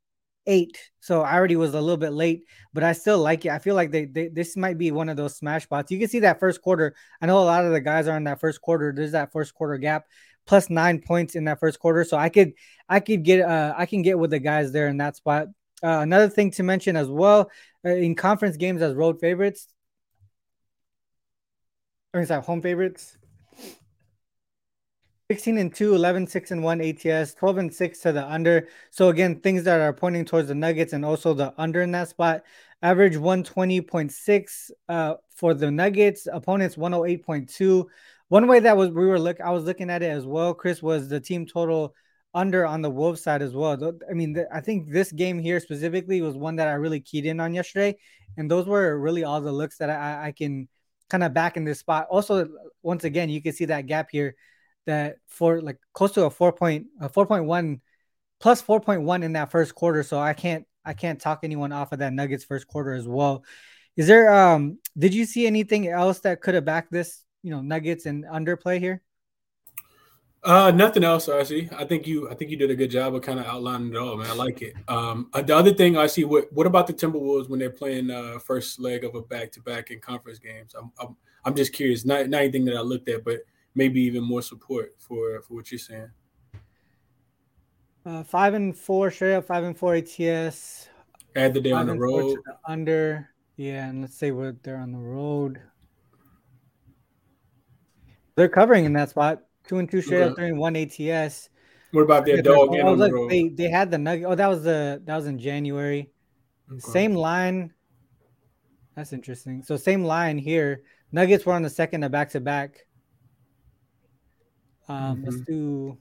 eight, 0.47 0.79
so 1.00 1.23
I 1.23 1.35
already 1.35 1.56
was 1.56 1.75
a 1.75 1.81
little 1.81 1.97
bit 1.97 2.12
late, 2.12 2.44
but 2.73 2.83
I 2.83 2.93
still 2.93 3.19
like 3.19 3.44
it. 3.44 3.50
I 3.50 3.59
feel 3.59 3.75
like 3.75 3.91
they, 3.91 4.05
they 4.05 4.29
this 4.29 4.56
might 4.56 4.79
be 4.79 4.91
one 4.91 5.09
of 5.09 5.17
those 5.17 5.37
smash 5.37 5.65
spots. 5.65 5.91
You 5.91 5.99
can 5.99 6.09
see 6.09 6.21
that 6.21 6.41
first 6.41 6.62
quarter. 6.62 6.94
I 7.21 7.27
know 7.27 7.39
a 7.39 7.44
lot 7.44 7.65
of 7.65 7.73
the 7.73 7.81
guys 7.81 8.09
are 8.09 8.17
in 8.17 8.25
that 8.25 8.41
first 8.41 8.61
quarter. 8.61 8.93
There's 8.94 9.12
that 9.12 9.33
first 9.33 9.55
quarter 9.55 9.79
gap 9.79 10.06
plus 10.47 10.69
nine 10.71 11.00
points 11.00 11.35
in 11.35 11.44
that 11.44 11.61
first 11.61 11.79
quarter, 11.79 12.05
so 12.05 12.17
I 12.17 12.29
could 12.29 12.55
I 12.89 13.00
could 13.00 13.23
get 13.23 13.41
uh 13.41 13.75
I 13.77 13.87
can 13.87 14.03
get 14.03 14.19
with 14.19 14.31
the 14.31 14.39
guys 14.39 14.73
there 14.73 14.89
in 14.89 14.99
that 14.99 15.17
spot. 15.17 15.49
Uh, 15.83 15.99
another 16.00 16.29
thing 16.29 16.50
to 16.53 16.62
mention 16.62 16.97
as 16.97 17.09
well 17.09 17.50
uh, 17.85 17.91
in 17.91 18.15
conference 18.15 18.56
games 18.56 18.83
as 18.83 18.94
road 18.94 19.19
favorites, 19.21 19.67
or 22.15 22.25
sorry, 22.25 22.43
home 22.43 22.62
favorites. 22.62 23.17
16 25.32 25.56
and 25.56 25.75
2, 25.75 25.94
11, 25.94 26.26
6 26.26 26.50
and 26.50 26.62
1 26.62 26.81
ATS, 26.82 27.32
12 27.32 27.56
and 27.56 27.73
6 27.73 27.99
to 28.00 28.12
the 28.12 28.31
under. 28.31 28.69
So 28.90 29.08
again, 29.08 29.40
things 29.40 29.64
that 29.64 29.81
are 29.81 29.94
pointing 29.94 30.26
towards 30.26 30.49
the 30.49 30.55
Nuggets 30.55 30.93
and 30.93 31.06
also 31.06 31.32
the 31.32 31.55
under 31.56 31.81
in 31.81 31.90
that 31.93 32.11
spot. 32.11 32.43
Average 32.82 33.14
120.6 33.14 34.70
uh, 34.90 35.14
for 35.34 35.55
the 35.55 35.70
Nuggets, 35.70 36.29
opponents 36.31 36.76
108.2. 36.76 37.87
One 38.29 38.46
way 38.46 38.61
that 38.61 38.76
was 38.76 38.90
we 38.90 39.06
were 39.06 39.19
look 39.19 39.40
I 39.40 39.52
was 39.52 39.64
looking 39.64 39.88
at 39.88 40.02
it 40.02 40.11
as 40.11 40.26
well, 40.26 40.52
Chris, 40.52 40.82
was 40.82 41.08
the 41.08 41.19
team 41.19 41.46
total 41.46 41.94
under 42.34 42.67
on 42.67 42.82
the 42.82 42.90
Wolves 42.90 43.23
side 43.23 43.40
as 43.40 43.55
well. 43.55 43.79
I 44.11 44.12
mean, 44.12 44.37
I 44.52 44.61
think 44.61 44.90
this 44.90 45.12
game 45.12 45.38
here 45.38 45.61
specifically 45.61 46.20
was 46.20 46.37
one 46.37 46.56
that 46.56 46.69
I 46.69 46.73
really 46.73 47.00
keyed 47.00 47.25
in 47.25 47.40
on 47.40 47.55
yesterday, 47.55 47.96
and 48.37 48.50
those 48.50 48.67
were 48.67 48.99
really 48.99 49.25
all 49.25 49.40
the 49.40 49.50
looks 49.50 49.79
that 49.79 49.88
I, 49.88 50.26
I 50.26 50.32
can 50.32 50.69
kind 51.08 51.25
of 51.25 51.32
back 51.32 51.56
in 51.56 51.64
this 51.64 51.79
spot. 51.79 52.08
Also, 52.11 52.49
once 52.82 53.05
again, 53.05 53.31
you 53.31 53.40
can 53.40 53.55
see 53.55 53.64
that 53.64 53.87
gap 53.87 54.11
here 54.11 54.37
that 54.87 55.17
for 55.29 55.61
like 55.61 55.79
close 55.93 56.12
to 56.12 56.25
a 56.25 56.31
four 56.31 56.52
point 56.52 56.87
a 57.00 57.08
four 57.08 57.26
point 57.26 57.44
one 57.44 57.81
plus 58.40 58.61
four 58.61 58.81
point 58.81 59.02
one 59.02 59.23
in 59.23 59.34
that 59.34 59.50
first 59.50 59.75
quarter. 59.75 60.02
So 60.02 60.19
I 60.19 60.34
can't 60.34 60.67
I 60.84 60.94
can't 60.94 61.20
talk 61.20 61.40
anyone 61.43 61.73
off 61.73 61.93
of 61.93 62.00
that 62.00 62.12
Nuggets 62.12 62.44
first 62.44 62.67
quarter 62.67 62.93
as 62.93 63.06
well. 63.06 63.44
Is 63.96 64.06
there 64.06 64.32
um 64.32 64.79
did 64.99 65.14
you 65.14 65.25
see 65.25 65.46
anything 65.46 65.88
else 65.88 66.20
that 66.20 66.40
could 66.40 66.55
have 66.55 66.64
backed 66.64 66.93
this, 66.93 67.23
you 67.43 67.50
know, 67.50 67.61
Nuggets 67.61 68.06
and 68.06 68.25
underplay 68.25 68.79
here? 68.79 69.02
Uh, 70.44 70.73
nothing 70.73 71.05
else, 71.05 71.29
RC. 71.29 71.73
I 71.73 71.84
think 71.84 72.05
you, 72.05 72.29
I 72.29 72.34
think 72.34 72.50
you 72.50 72.56
did 72.56 72.70
a 72.70 72.75
good 72.75 72.90
job 72.90 73.14
of 73.14 73.23
kind 73.23 73.38
of 73.38 73.46
outlining 73.46 73.90
it 73.90 73.96
all, 73.96 74.17
man. 74.17 74.26
I 74.29 74.34
like 74.34 74.61
it. 74.61 74.75
Um, 74.88 75.29
uh, 75.32 75.40
the 75.40 75.56
other 75.56 75.73
thing 75.73 75.96
I 75.96 76.08
see, 76.08 76.25
what, 76.25 76.52
what 76.52 76.67
about 76.67 76.88
the 76.88 76.93
Timberwolves 76.93 77.49
when 77.49 77.61
they're 77.61 77.70
playing 77.70 78.11
uh 78.11 78.40
first 78.40 78.81
leg 78.81 79.05
of 79.05 79.14
a 79.14 79.23
back 79.23 79.52
to 79.52 79.61
back 79.61 79.93
in 79.93 80.00
conference 80.00 80.40
games? 80.40 80.75
I'm, 80.76 80.90
I'm, 81.00 81.17
I'm 81.44 81.55
just 81.55 81.73
curious. 81.73 82.05
Not, 82.05 82.29
not 82.29 82.40
anything 82.43 82.64
that 82.64 82.76
I 82.76 82.81
looked 82.81 83.08
at, 83.08 83.25
but 83.25 83.43
maybe 83.74 84.00
even 84.02 84.22
more 84.22 84.42
support 84.42 84.92
for 84.98 85.40
for 85.42 85.54
what 85.54 85.70
you're 85.70 85.78
saying. 85.78 86.10
Uh, 88.04 88.22
five 88.24 88.54
and 88.54 88.76
four 88.76 89.10
straight 89.10 89.34
up, 89.34 89.46
five 89.46 89.64
and 89.64 89.78
four 89.78 89.94
ATS. 89.94 90.88
Add 91.36 91.54
the 91.54 91.60
day 91.60 91.72
on 91.72 91.86
the 91.86 91.94
road. 91.94 92.38
The 92.44 92.56
under, 92.66 93.30
yeah, 93.56 93.88
and 93.88 94.00
let's 94.00 94.16
say 94.16 94.32
what 94.32 94.62
they're 94.62 94.76
on 94.76 94.92
the 94.92 94.98
road. 94.98 95.60
They're 98.34 98.48
covering 98.48 98.84
in 98.84 98.92
that 98.94 99.10
spot. 99.10 99.42
Two 99.66 99.78
and 99.78 99.88
two 99.90 100.02
straight 100.02 100.22
okay. 100.22 100.30
up, 100.30 100.36
three 100.36 100.48
and 100.48 100.58
one 100.58 100.74
ATS. 100.76 101.48
What 101.92 102.02
about 102.02 102.24
their 102.24 102.42
dog 102.42 102.70
oh, 102.72 102.88
on 102.88 102.98
look, 102.98 103.10
the 103.10 103.14
road? 103.14 103.30
They, 103.30 103.48
they 103.48 103.69
had 103.69 103.90
the 103.90 103.98
nugget. 103.98 104.24
Oh, 104.26 104.34
that 104.34 104.48
was 104.48 104.64
the 104.64 105.00
that 105.04 105.14
was 105.14 105.26
in 105.26 105.38
January. 105.38 106.10
Okay. 106.70 106.80
Same 106.80 107.14
line. 107.14 107.72
That's 108.96 109.12
interesting. 109.12 109.62
So 109.62 109.76
same 109.76 110.04
line 110.04 110.38
here. 110.38 110.82
Nuggets 111.12 111.46
were 111.46 111.52
on 111.52 111.62
the 111.62 111.70
second 111.70 112.02
of 112.02 112.10
back 112.10 112.30
to 112.30 112.40
back. 112.40 112.86
Um, 114.88 115.17
mm-hmm. 115.17 115.25
Let's 115.25 115.40
do. 115.40 115.99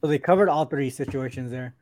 So 0.00 0.08
they 0.08 0.18
covered 0.18 0.48
all 0.48 0.66
three 0.66 0.90
situations 0.90 1.50
there. 1.50 1.74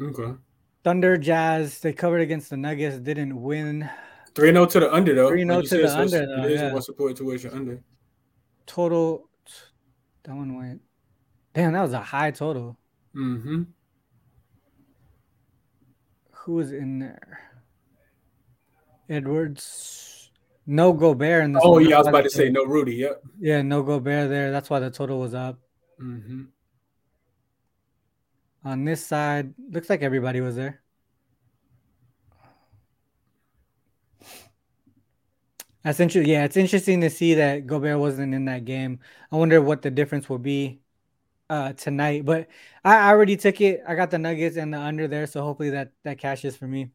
Okay. 0.00 0.38
Thunder, 0.84 1.18
Jazz, 1.18 1.80
they 1.80 1.92
covered 1.92 2.20
against 2.20 2.50
the 2.50 2.56
Nuggets, 2.56 2.98
didn't 2.98 3.40
win. 3.40 3.88
3 4.34 4.52
0 4.52 4.66
to 4.66 4.80
the 4.80 4.94
under, 4.94 5.14
though. 5.14 5.28
3 5.28 5.44
0 5.44 5.62
to 5.62 5.82
the 5.82 5.88
so 5.88 5.98
under, 5.98 6.26
though. 6.26 6.44
It 6.44 6.52
is 6.52 6.60
yeah. 6.60 6.72
one 6.72 6.82
support 6.82 7.16
towards 7.16 7.42
your 7.42 7.54
under. 7.54 7.82
Total. 8.66 9.28
That 10.22 10.34
one 10.34 10.56
went. 10.56 10.80
Damn, 11.52 11.72
that 11.72 11.82
was 11.82 11.92
a 11.92 12.00
high 12.00 12.30
total. 12.30 12.78
Mm 13.14 13.42
hmm. 13.42 13.62
Who 16.30 16.52
was 16.54 16.72
in 16.72 17.00
there? 17.00 17.40
Edwards. 19.10 20.17
No 20.70 20.92
Gobert 20.92 21.44
in 21.44 21.54
this. 21.54 21.62
Oh 21.64 21.78
yeah, 21.78 21.96
I 21.96 21.98
was 22.00 22.08
about 22.08 22.24
to 22.24 22.30
say 22.30 22.50
no 22.50 22.62
Rudy. 22.62 22.96
Yep. 22.96 23.22
Yeah, 23.40 23.62
no 23.62 23.82
Gobert 23.82 24.28
there. 24.28 24.50
That's 24.52 24.68
why 24.68 24.80
the 24.80 24.90
total 24.90 25.18
was 25.18 25.32
up. 25.32 25.58
Mm-hmm. 25.98 26.42
On 28.64 28.84
this 28.84 29.04
side, 29.04 29.54
looks 29.70 29.88
like 29.88 30.02
everybody 30.02 30.42
was 30.42 30.56
there. 30.56 30.82
That's 35.82 36.00
interesting. 36.00 36.30
Yeah, 36.30 36.44
it's 36.44 36.58
interesting 36.58 37.00
to 37.00 37.08
see 37.08 37.32
that 37.34 37.66
Gobert 37.66 37.98
wasn't 37.98 38.34
in 38.34 38.44
that 38.44 38.66
game. 38.66 39.00
I 39.32 39.36
wonder 39.36 39.62
what 39.62 39.80
the 39.80 39.90
difference 39.90 40.28
will 40.28 40.38
be 40.38 40.80
uh, 41.48 41.72
tonight. 41.72 42.26
But 42.26 42.48
I, 42.84 42.96
I 42.96 43.08
already 43.08 43.38
took 43.38 43.58
it. 43.62 43.80
I 43.88 43.94
got 43.94 44.10
the 44.10 44.18
Nuggets 44.18 44.58
and 44.58 44.74
the 44.74 44.78
under 44.78 45.08
there, 45.08 45.26
so 45.26 45.40
hopefully 45.40 45.70
that 45.70 45.92
that 46.04 46.18
cashes 46.18 46.58
for 46.58 46.66
me. 46.66 46.90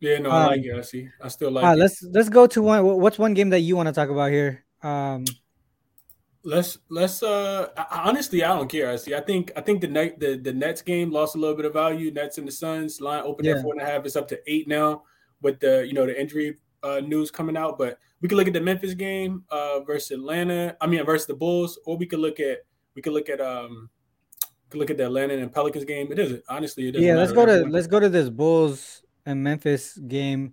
Yeah, 0.00 0.18
no, 0.18 0.30
I 0.30 0.42
um, 0.42 0.46
like 0.48 0.64
it. 0.64 0.74
I 0.76 0.80
see. 0.82 1.08
I 1.20 1.28
still 1.28 1.50
like 1.50 1.64
uh, 1.64 1.72
it. 1.72 1.76
Let's 1.76 2.02
let's 2.02 2.28
go 2.28 2.46
to 2.46 2.62
one. 2.62 2.84
What's 2.84 3.18
one 3.18 3.34
game 3.34 3.50
that 3.50 3.60
you 3.60 3.76
want 3.76 3.88
to 3.88 3.92
talk 3.92 4.10
about 4.10 4.30
here? 4.30 4.64
Um, 4.82 5.24
let's 6.44 6.78
let's. 6.90 7.22
Uh, 7.22 7.68
honestly, 7.90 8.44
I 8.44 8.48
don't 8.48 8.68
care. 8.68 8.90
I 8.90 8.96
see. 8.96 9.14
I 9.14 9.20
think 9.20 9.52
I 9.56 9.62
think 9.62 9.80
the 9.80 9.88
net 9.88 10.20
the 10.20 10.36
the 10.36 10.52
Nets 10.52 10.82
game 10.82 11.10
lost 11.10 11.34
a 11.34 11.38
little 11.38 11.56
bit 11.56 11.64
of 11.64 11.72
value. 11.72 12.10
Nets 12.10 12.36
and 12.38 12.46
the 12.46 12.52
Suns 12.52 13.00
line 13.00 13.22
opened 13.24 13.46
yeah. 13.46 13.56
at 13.56 13.62
four 13.62 13.72
and 13.72 13.82
a 13.82 13.86
half. 13.86 14.04
It's 14.04 14.16
up 14.16 14.28
to 14.28 14.40
eight 14.46 14.68
now 14.68 15.04
with 15.40 15.60
the 15.60 15.86
you 15.86 15.94
know 15.94 16.04
the 16.04 16.18
injury 16.18 16.56
uh, 16.82 17.00
news 17.00 17.30
coming 17.30 17.56
out. 17.56 17.78
But 17.78 17.98
we 18.20 18.28
could 18.28 18.36
look 18.36 18.48
at 18.48 18.54
the 18.54 18.60
Memphis 18.60 18.94
game 18.94 19.44
uh, 19.50 19.80
versus 19.80 20.10
Atlanta. 20.10 20.76
I 20.80 20.86
mean 20.86 21.04
versus 21.06 21.26
the 21.26 21.34
Bulls, 21.34 21.78
or 21.86 21.96
we 21.96 22.04
could 22.04 22.20
look 22.20 22.38
at 22.38 22.58
we 22.94 23.00
could 23.00 23.14
look 23.14 23.30
at 23.30 23.40
um 23.40 23.88
could 24.68 24.78
look 24.78 24.90
at 24.90 24.98
the 24.98 25.06
Atlanta 25.06 25.38
and 25.38 25.50
Pelicans 25.50 25.86
game. 25.86 26.12
It 26.12 26.18
isn't 26.18 26.42
honestly. 26.50 26.88
It 26.88 26.92
doesn't 26.92 27.06
yeah, 27.06 27.16
let's 27.16 27.32
go 27.32 27.46
to 27.46 27.66
let's 27.66 27.86
go 27.86 27.98
to 27.98 28.10
this 28.10 28.28
Bulls 28.28 29.02
and 29.26 29.42
Memphis 29.42 29.98
game. 29.98 30.52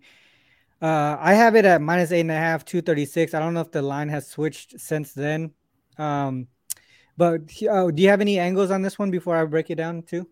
Uh, 0.81 1.15
I 1.19 1.33
have 1.33 1.55
it 1.55 1.63
at 1.63 1.81
minus 1.81 2.11
eight 2.11 2.21
and 2.21 2.31
a 2.31 2.35
half, 2.35 2.65
two 2.65 2.81
thirty 2.81 3.05
six. 3.05 3.33
I 3.33 3.39
don't 3.39 3.53
know 3.53 3.61
if 3.61 3.71
the 3.71 3.81
line 3.81 4.09
has 4.09 4.27
switched 4.27 4.79
since 4.79 5.13
then. 5.13 5.51
Um, 5.97 6.47
but 7.15 7.41
uh, 7.69 7.91
do 7.91 8.03
you 8.03 8.09
have 8.09 8.21
any 8.21 8.39
angles 8.39 8.71
on 8.71 8.81
this 8.81 8.99
one 8.99 9.11
before 9.11 9.37
I 9.37 9.45
break 9.45 9.69
it 9.69 9.75
down 9.75 10.01
too? 10.01 10.27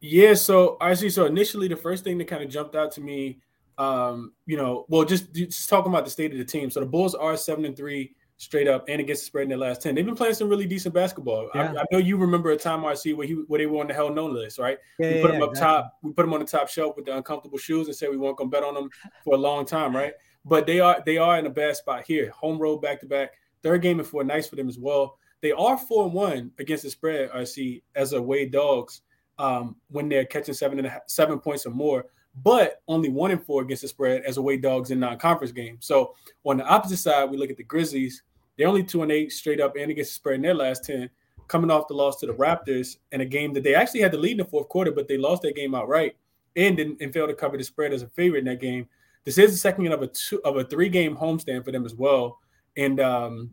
Yeah, 0.00 0.34
so 0.34 0.76
I 0.80 0.92
see. 0.94 1.08
So 1.08 1.24
initially, 1.24 1.68
the 1.68 1.76
first 1.76 2.04
thing 2.04 2.18
that 2.18 2.28
kind 2.28 2.42
of 2.42 2.50
jumped 2.50 2.74
out 2.74 2.92
to 2.92 3.00
me, 3.00 3.38
um, 3.78 4.32
you 4.44 4.56
know, 4.56 4.84
well, 4.88 5.04
just 5.04 5.32
just 5.32 5.68
talking 5.68 5.90
about 5.90 6.04
the 6.04 6.10
state 6.10 6.32
of 6.32 6.38
the 6.38 6.44
team. 6.44 6.70
So 6.70 6.80
the 6.80 6.86
Bulls 6.86 7.14
are 7.14 7.36
seven 7.36 7.64
and 7.64 7.76
three 7.76 8.14
straight 8.38 8.68
up 8.68 8.84
and 8.88 9.00
against 9.00 9.22
the 9.22 9.26
spread 9.26 9.44
in 9.44 9.48
their 9.48 9.58
last 9.58 9.82
10. 9.82 9.94
They've 9.94 10.04
been 10.04 10.14
playing 10.14 10.34
some 10.34 10.48
really 10.48 10.66
decent 10.66 10.94
basketball. 10.94 11.48
Yeah. 11.54 11.72
I, 11.72 11.80
I, 11.80 11.84
know 11.90 11.98
you 11.98 12.16
remember 12.16 12.50
a 12.50 12.56
time 12.56 12.84
I 12.84 12.94
see 12.94 13.14
where 13.14 13.26
he 13.26 13.34
where 13.34 13.58
they 13.58 13.66
were 13.66 13.80
on 13.80 13.86
the 13.86 13.94
hell 13.94 14.12
no 14.12 14.26
list, 14.26 14.58
right? 14.58 14.78
Yeah, 14.98 15.14
we 15.14 15.20
put 15.22 15.30
yeah, 15.30 15.32
them 15.32 15.42
up 15.42 15.50
exactly. 15.50 15.74
top, 15.74 15.98
we 16.02 16.12
put 16.12 16.22
them 16.22 16.34
on 16.34 16.40
the 16.40 16.46
top 16.46 16.68
shelf 16.68 16.96
with 16.96 17.06
the 17.06 17.16
uncomfortable 17.16 17.58
shoes 17.58 17.86
and 17.86 17.96
said 17.96 18.10
we 18.10 18.16
weren't 18.16 18.36
gonna 18.36 18.50
bet 18.50 18.62
on 18.62 18.74
them 18.74 18.90
for 19.24 19.34
a 19.34 19.38
long 19.38 19.64
time, 19.64 19.96
right? 19.96 20.12
But 20.44 20.66
they 20.66 20.80
are 20.80 21.02
they 21.04 21.16
are 21.18 21.38
in 21.38 21.46
a 21.46 21.50
bad 21.50 21.76
spot 21.76 22.04
here. 22.06 22.30
Home 22.30 22.58
road 22.58 22.82
back 22.82 23.00
to 23.00 23.06
back. 23.06 23.32
Third 23.62 23.82
game 23.82 23.98
and 23.98 24.08
four, 24.08 24.22
nice 24.22 24.48
for 24.48 24.56
them 24.56 24.68
as 24.68 24.78
well. 24.78 25.18
They 25.40 25.52
are 25.52 25.78
four 25.78 26.04
and 26.04 26.12
one 26.12 26.52
against 26.58 26.84
the 26.84 26.90
spread, 26.90 27.30
I 27.32 27.44
see, 27.44 27.82
as 27.94 28.12
away 28.12 28.46
dogs. 28.46 29.02
um, 29.38 29.76
when 29.88 30.08
they're 30.08 30.24
catching 30.24 30.54
seven 30.54 30.78
and 30.78 30.86
a 30.86 30.90
half, 30.90 31.02
seven 31.08 31.38
points 31.38 31.66
or 31.66 31.70
more, 31.70 32.06
but 32.42 32.82
only 32.88 33.08
one 33.08 33.30
and 33.30 33.44
four 33.44 33.62
against 33.62 33.82
the 33.82 33.88
spread 33.88 34.22
as 34.22 34.36
away 34.36 34.56
dogs 34.56 34.90
in 34.90 35.00
non-conference 35.00 35.52
games. 35.52 35.86
So 35.86 36.14
on 36.44 36.58
the 36.58 36.66
opposite 36.66 36.98
side, 36.98 37.30
we 37.30 37.36
look 37.36 37.50
at 37.50 37.56
the 37.56 37.62
Grizzlies. 37.62 38.22
They're 38.56 38.68
only 38.68 38.84
two 38.84 39.02
and 39.02 39.12
eight 39.12 39.32
straight 39.32 39.60
up 39.60 39.74
and 39.76 39.90
against 39.90 40.12
the 40.12 40.14
spread 40.16 40.36
in 40.36 40.42
their 40.42 40.54
last 40.54 40.84
ten, 40.84 41.08
coming 41.48 41.70
off 41.70 41.88
the 41.88 41.94
loss 41.94 42.20
to 42.20 42.26
the 42.26 42.34
Raptors 42.34 42.96
in 43.12 43.20
a 43.20 43.24
game 43.24 43.52
that 43.54 43.64
they 43.64 43.74
actually 43.74 44.00
had 44.00 44.12
the 44.12 44.18
lead 44.18 44.32
in 44.32 44.38
the 44.38 44.44
fourth 44.44 44.68
quarter, 44.68 44.92
but 44.92 45.08
they 45.08 45.16
lost 45.16 45.42
that 45.42 45.56
game 45.56 45.74
outright 45.74 46.16
and 46.56 46.76
didn't 46.76 47.00
and 47.00 47.12
failed 47.12 47.28
to 47.28 47.34
cover 47.34 47.56
the 47.56 47.64
spread 47.64 47.92
as 47.92 48.02
a 48.02 48.08
favorite 48.08 48.40
in 48.40 48.44
that 48.46 48.60
game. 48.60 48.88
This 49.24 49.38
is 49.38 49.52
the 49.52 49.58
second 49.58 49.86
of 49.92 50.02
a 50.02 50.06
two 50.06 50.40
of 50.44 50.56
a 50.56 50.64
three 50.64 50.88
game 50.88 51.16
homestand 51.16 51.64
for 51.64 51.72
them 51.72 51.84
as 51.84 51.94
well. 51.94 52.38
And 52.76 53.00
um, 53.00 53.50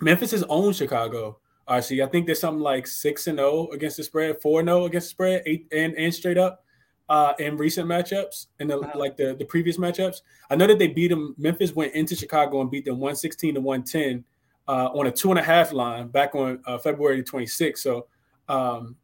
Memphis 0.00 0.32
has 0.32 0.44
owned 0.44 0.76
Chicago. 0.76 1.38
RC, 1.68 2.02
I 2.02 2.08
think 2.08 2.24
there's 2.24 2.40
something 2.40 2.62
like 2.62 2.86
six 2.86 3.26
and 3.26 3.38
zero 3.38 3.50
oh 3.50 3.74
against 3.74 3.98
the 3.98 4.02
spread, 4.02 4.40
four 4.40 4.60
and 4.60 4.68
zero 4.68 4.82
oh 4.82 4.86
against 4.86 5.08
the 5.08 5.10
spread, 5.10 5.42
eight 5.46 5.66
and, 5.70 5.94
and 5.94 6.14
straight 6.14 6.38
up 6.38 6.64
uh, 7.08 7.32
in 7.38 7.56
recent 7.56 7.88
matchups 7.88 8.46
and 8.60 8.70
the 8.70 8.76
like 8.94 9.16
the, 9.16 9.34
the 9.38 9.44
previous 9.44 9.78
matchups. 9.78 10.22
I 10.50 10.56
know 10.56 10.66
that 10.66 10.78
they 10.78 10.88
beat 10.88 11.08
them. 11.08 11.34
Memphis 11.38 11.74
went 11.74 11.94
into 11.94 12.14
Chicago 12.14 12.60
and 12.60 12.70
beat 12.70 12.84
them 12.84 12.98
116 12.98 13.54
to 13.54 13.60
110 13.60 14.24
uh, 14.68 14.90
on 14.92 15.06
a 15.06 15.10
two 15.10 15.30
and 15.30 15.38
a 15.38 15.42
half 15.42 15.72
line 15.72 16.08
back 16.08 16.34
on 16.34 16.60
uh, 16.66 16.78
February 16.78 17.22
26th. 17.22 17.78
So 17.78 18.06
um, 18.48 18.96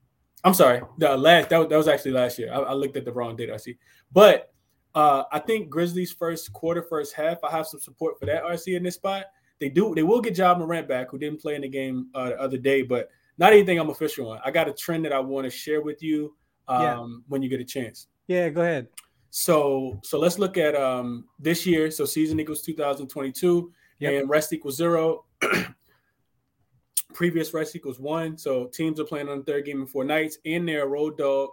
I'm 0.45 0.55
sorry, 0.55 0.83
the 0.99 1.17
last 1.17 1.49
that 1.49 1.59
was, 1.59 1.69
that 1.69 1.77
was 1.77 1.89
actually 1.89 2.13
last 2.13 2.39
year. 2.39 2.53
I, 2.53 2.59
I 2.59 2.73
looked 2.75 2.97
at 2.97 3.05
the 3.05 3.13
wrong 3.13 3.37
date, 3.37 3.51
I 3.51 3.57
see. 3.57 3.79
But 4.13 4.53
uh, 4.95 5.25
I 5.33 5.39
think 5.39 5.71
Grizzlies 5.71 6.13
first 6.13 6.53
quarter, 6.53 6.83
first 6.83 7.15
half. 7.15 7.43
I 7.43 7.51
have 7.51 7.67
some 7.67 7.81
support 7.81 8.19
for 8.21 8.27
that 8.27 8.45
RC 8.45 8.77
in 8.77 8.83
this 8.83 8.95
spot. 8.95 9.25
They 9.59 9.69
do. 9.69 9.95
They 9.95 10.03
will 10.03 10.21
get 10.21 10.37
Ja 10.37 10.57
Morant 10.57 10.87
back, 10.87 11.11
who 11.11 11.19
didn't 11.19 11.41
play 11.41 11.55
in 11.55 11.63
the 11.63 11.69
game 11.69 12.09
uh, 12.15 12.31
the 12.31 12.41
other 12.41 12.59
day, 12.59 12.83
but 12.83 13.09
not 13.39 13.53
anything 13.53 13.79
I'm 13.79 13.91
official 13.91 14.31
on. 14.31 14.41
I 14.45 14.51
got 14.51 14.69
a 14.69 14.73
trend 14.73 15.05
that 15.05 15.13
I 15.13 15.19
want 15.19 15.45
to 15.45 15.51
share 15.51 15.81
with 15.81 16.03
you 16.03 16.35
um, 16.69 16.83
yeah. 16.83 17.07
when 17.29 17.43
you 17.43 17.49
get 17.49 17.61
a 17.61 17.65
chance. 17.65 18.09
Yeah, 18.27 18.49
go 18.49 18.63
ahead. 18.63 18.89
So, 19.31 19.99
so 20.03 20.19
let's 20.19 20.39
look 20.39 20.57
at 20.57 20.75
um, 20.77 21.25
this 21.39 21.67
year. 21.67 21.91
So 21.91 22.05
season 22.05 22.39
equals 22.39 22.63
2022, 22.63 23.73
yep. 23.99 24.13
and 24.13 24.31
rest 24.31 24.53
equals 24.53 24.77
zero. 24.77 25.25
Previous 27.15 27.53
rest 27.53 27.75
equals 27.77 27.99
one. 27.99 28.39
So 28.39 28.67
teams 28.67 29.01
are 29.01 29.05
playing 29.05 29.29
on 29.29 29.39
the 29.39 29.45
third 29.45 29.65
game 29.65 29.81
in 29.81 29.87
four 29.87 30.05
nights, 30.05 30.39
and 30.45 30.69
they're 30.69 30.85
a 30.85 30.87
road 30.87 31.19
dog, 31.19 31.51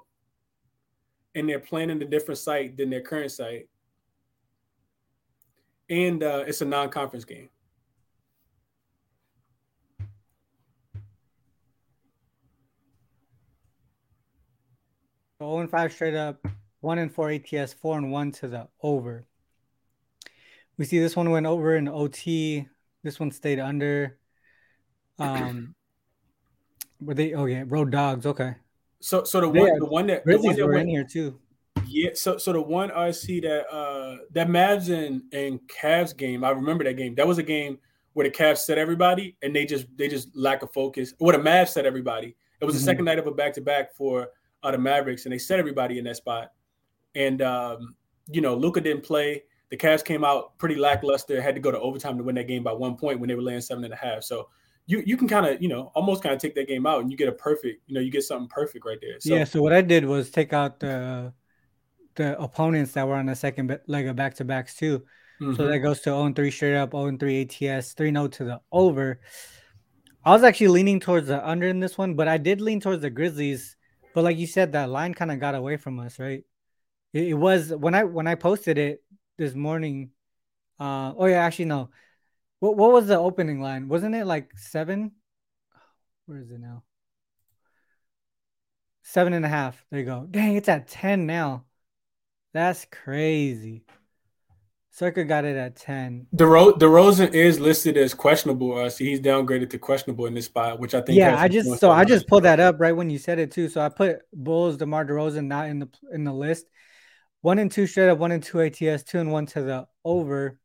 and 1.35 1.49
they're 1.49 1.59
playing 1.59 1.89
in 1.89 2.01
a 2.01 2.05
different 2.05 2.37
site 2.37 2.77
than 2.77 2.89
their 2.89 3.01
current 3.01 3.31
site, 3.31 3.67
and 5.89 6.23
uh, 6.23 6.43
it's 6.47 6.61
a 6.61 6.65
non-conference 6.65 7.25
game. 7.25 7.49
0 15.45 15.59
and 15.59 15.69
5 15.69 15.93
straight 15.93 16.15
up, 16.15 16.45
1 16.81 16.97
and 16.97 17.11
4 17.11 17.31
ATS, 17.31 17.73
4 17.73 17.97
and 17.97 18.11
1 18.11 18.31
to 18.33 18.47
the 18.47 18.67
over. 18.81 19.25
We 20.77 20.85
see 20.85 20.99
this 20.99 21.15
one 21.15 21.29
went 21.29 21.45
over 21.45 21.75
in 21.75 21.87
OT. 21.87 22.67
This 23.03 23.19
one 23.19 23.31
stayed 23.31 23.59
under. 23.59 24.17
Um, 25.19 25.75
were 27.01 27.13
they? 27.13 27.33
Oh 27.33 27.45
yeah, 27.45 27.65
road 27.67 27.91
dogs. 27.91 28.25
Okay. 28.25 28.55
So, 28.99 29.23
so 29.23 29.41
the 29.41 29.49
one, 29.49 29.67
yeah, 29.67 29.73
the 29.77 29.85
one 29.85 30.07
that 30.07 30.23
Grizzlies 30.23 30.41
the 30.41 30.47
one 30.47 30.55
that 30.55 30.65
were 30.65 30.73
went, 30.73 30.83
in 30.83 30.89
here 30.89 31.03
too. 31.03 31.39
Yeah. 31.85 32.11
So, 32.15 32.37
so 32.37 32.53
the 32.53 32.61
one 32.61 32.89
I 32.91 33.11
see 33.11 33.39
that 33.41 33.71
uh 33.71 34.17
that 34.31 34.47
Mavs 34.47 34.89
and 34.89 35.21
and 35.33 35.59
Cavs 35.67 36.17
game, 36.17 36.43
I 36.43 36.49
remember 36.49 36.83
that 36.85 36.97
game. 36.97 37.13
That 37.13 37.27
was 37.27 37.37
a 37.37 37.43
game 37.43 37.77
where 38.13 38.27
the 38.27 38.31
Cavs 38.33 38.59
set 38.59 38.79
everybody, 38.79 39.35
and 39.43 39.55
they 39.55 39.65
just 39.65 39.85
they 39.97 40.07
just 40.07 40.35
lack 40.35 40.63
of 40.63 40.73
focus. 40.73 41.13
What 41.19 41.33
the 41.33 41.39
Mavs 41.39 41.69
set 41.69 41.85
everybody. 41.85 42.35
It 42.59 42.65
was 42.65 42.73
mm-hmm. 42.73 42.79
the 42.79 42.85
second 42.85 43.05
night 43.05 43.19
of 43.19 43.27
a 43.27 43.31
back 43.31 43.53
to 43.53 43.61
back 43.61 43.93
for 43.93 44.29
uh, 44.63 44.71
the 44.71 44.77
Mavericks, 44.77 45.25
and 45.25 45.33
they 45.33 45.37
set 45.37 45.59
everybody 45.59 45.97
in 45.97 46.05
that 46.05 46.17
spot. 46.17 46.51
And 47.15 47.41
um, 47.41 47.95
you 48.29 48.41
know, 48.41 48.55
Luka 48.55 48.81
didn't 48.81 49.03
play. 49.03 49.43
The 49.69 49.77
Cavs 49.77 50.03
came 50.03 50.23
out 50.23 50.57
pretty 50.57 50.75
lackluster. 50.75 51.41
Had 51.41 51.55
to 51.55 51.61
go 51.61 51.71
to 51.71 51.79
overtime 51.79 52.17
to 52.17 52.23
win 52.23 52.35
that 52.35 52.47
game 52.47 52.63
by 52.63 52.73
one 52.73 52.95
point 52.97 53.19
when 53.19 53.29
they 53.29 53.35
were 53.35 53.41
laying 53.41 53.61
seven 53.61 53.83
and 53.83 53.93
a 53.93 53.97
half. 53.97 54.23
So 54.23 54.49
you 54.87 55.03
you 55.05 55.17
can 55.17 55.27
kind 55.27 55.45
of 55.45 55.61
you 55.61 55.69
know 55.69 55.91
almost 55.95 56.23
kind 56.23 56.35
of 56.35 56.41
take 56.41 56.55
that 56.55 56.67
game 56.67 56.85
out, 56.85 57.01
and 57.01 57.11
you 57.11 57.17
get 57.17 57.29
a 57.29 57.33
perfect. 57.33 57.81
You 57.87 57.95
know, 57.95 58.01
you 58.01 58.11
get 58.11 58.23
something 58.23 58.49
perfect 58.49 58.85
right 58.85 58.99
there. 59.01 59.19
So, 59.19 59.33
yeah. 59.33 59.43
So 59.43 59.61
what 59.61 59.73
I 59.73 59.81
did 59.81 60.05
was 60.05 60.29
take 60.29 60.53
out 60.53 60.79
the 60.79 61.33
the 62.15 62.39
opponents 62.39 62.93
that 62.93 63.07
were 63.07 63.15
on 63.15 63.27
the 63.27 63.35
second 63.35 63.79
leg 63.87 64.07
of 64.07 64.15
back 64.15 64.35
to 64.35 64.45
backs 64.45 64.75
too. 64.75 64.99
Mm-hmm. 65.41 65.55
So 65.55 65.67
that 65.67 65.79
goes 65.79 65.99
to 66.01 66.11
0 66.11 66.33
3 66.33 66.51
straight 66.51 66.75
up, 66.75 66.91
0 66.91 67.17
3 67.17 67.41
ATS, 67.41 67.93
3 67.93 68.11
0 68.11 68.27
to 68.27 68.43
the 68.43 68.61
over. 68.71 69.19
I 70.23 70.33
was 70.33 70.43
actually 70.43 70.67
leaning 70.67 70.99
towards 70.99 71.27
the 71.27 71.47
under 71.47 71.67
in 71.67 71.79
this 71.79 71.97
one, 71.97 72.13
but 72.13 72.27
I 72.27 72.37
did 72.37 72.61
lean 72.61 72.79
towards 72.79 73.01
the 73.01 73.09
Grizzlies 73.09 73.75
but 74.13 74.23
like 74.23 74.37
you 74.37 74.47
said, 74.47 74.71
that 74.73 74.89
line 74.89 75.13
kind 75.13 75.31
of 75.31 75.39
got 75.39 75.55
away 75.55 75.77
from 75.77 75.99
us, 75.99 76.19
right? 76.19 76.43
It, 77.13 77.29
it, 77.29 77.33
was 77.33 77.73
when 77.73 77.95
I 77.95 78.03
when 78.03 78.27
I 78.27 78.35
posted 78.35 78.77
it 78.77 79.03
this 79.37 79.53
morning. 79.53 80.11
Uh, 80.79 81.13
oh 81.17 81.25
yeah, 81.25 81.43
actually 81.43 81.65
no. 81.65 81.89
What 82.59 82.77
what 82.77 82.91
was 82.91 83.07
the 83.07 83.17
opening 83.17 83.61
line? 83.61 83.87
Wasn't 83.87 84.15
it 84.15 84.25
like 84.25 84.57
seven? 84.57 85.11
Where 86.25 86.39
is 86.39 86.51
it 86.51 86.59
now? 86.59 86.83
Seven 89.03 89.33
and 89.33 89.45
a 89.45 89.49
half. 89.49 89.83
There 89.89 89.99
you 89.99 90.05
go. 90.05 90.27
Dang, 90.29 90.55
it's 90.55 90.69
at 90.69 90.87
ten 90.87 91.25
now. 91.25 91.65
That's 92.53 92.85
crazy. 92.85 93.83
Circa 94.93 95.23
got 95.23 95.45
it 95.45 95.55
at 95.55 95.77
10. 95.77 96.27
DeRo- 96.35 96.77
DeRozan 96.77 97.33
is 97.33 97.61
listed 97.61 97.95
as 97.95 98.13
questionable. 98.13 98.77
Uh, 98.77 98.89
so 98.89 99.05
he's 99.05 99.21
downgraded 99.21 99.69
to 99.69 99.79
questionable 99.79 100.25
in 100.25 100.33
this 100.33 100.45
spot, 100.45 100.79
which 100.79 100.93
I 100.93 101.01
think. 101.01 101.17
Yeah, 101.17 101.39
I 101.39 101.47
just 101.47 101.79
so 101.79 101.91
I 101.91 102.03
just 102.03 102.27
pulled 102.27 102.43
that 102.43 102.59
up 102.59 102.75
right 102.79 102.91
when 102.91 103.09
you 103.09 103.17
said 103.17 103.39
it 103.39 103.51
too. 103.51 103.69
So 103.69 103.79
I 103.81 103.87
put 103.87 104.19
Bulls, 104.33 104.75
DeMar 104.77 105.05
DeRozan 105.05 105.45
not 105.45 105.69
in 105.69 105.79
the 105.79 105.89
in 106.11 106.25
the 106.25 106.33
list. 106.33 106.65
One 107.39 107.57
and 107.57 107.71
two 107.71 107.87
straight 107.87 108.09
up, 108.09 108.17
one 108.19 108.31
and 108.33 108.43
two 108.43 108.61
ATS, 108.61 109.03
two 109.03 109.19
and 109.19 109.31
one 109.31 109.45
to 109.47 109.61
the 109.61 109.87
over. 110.03 110.59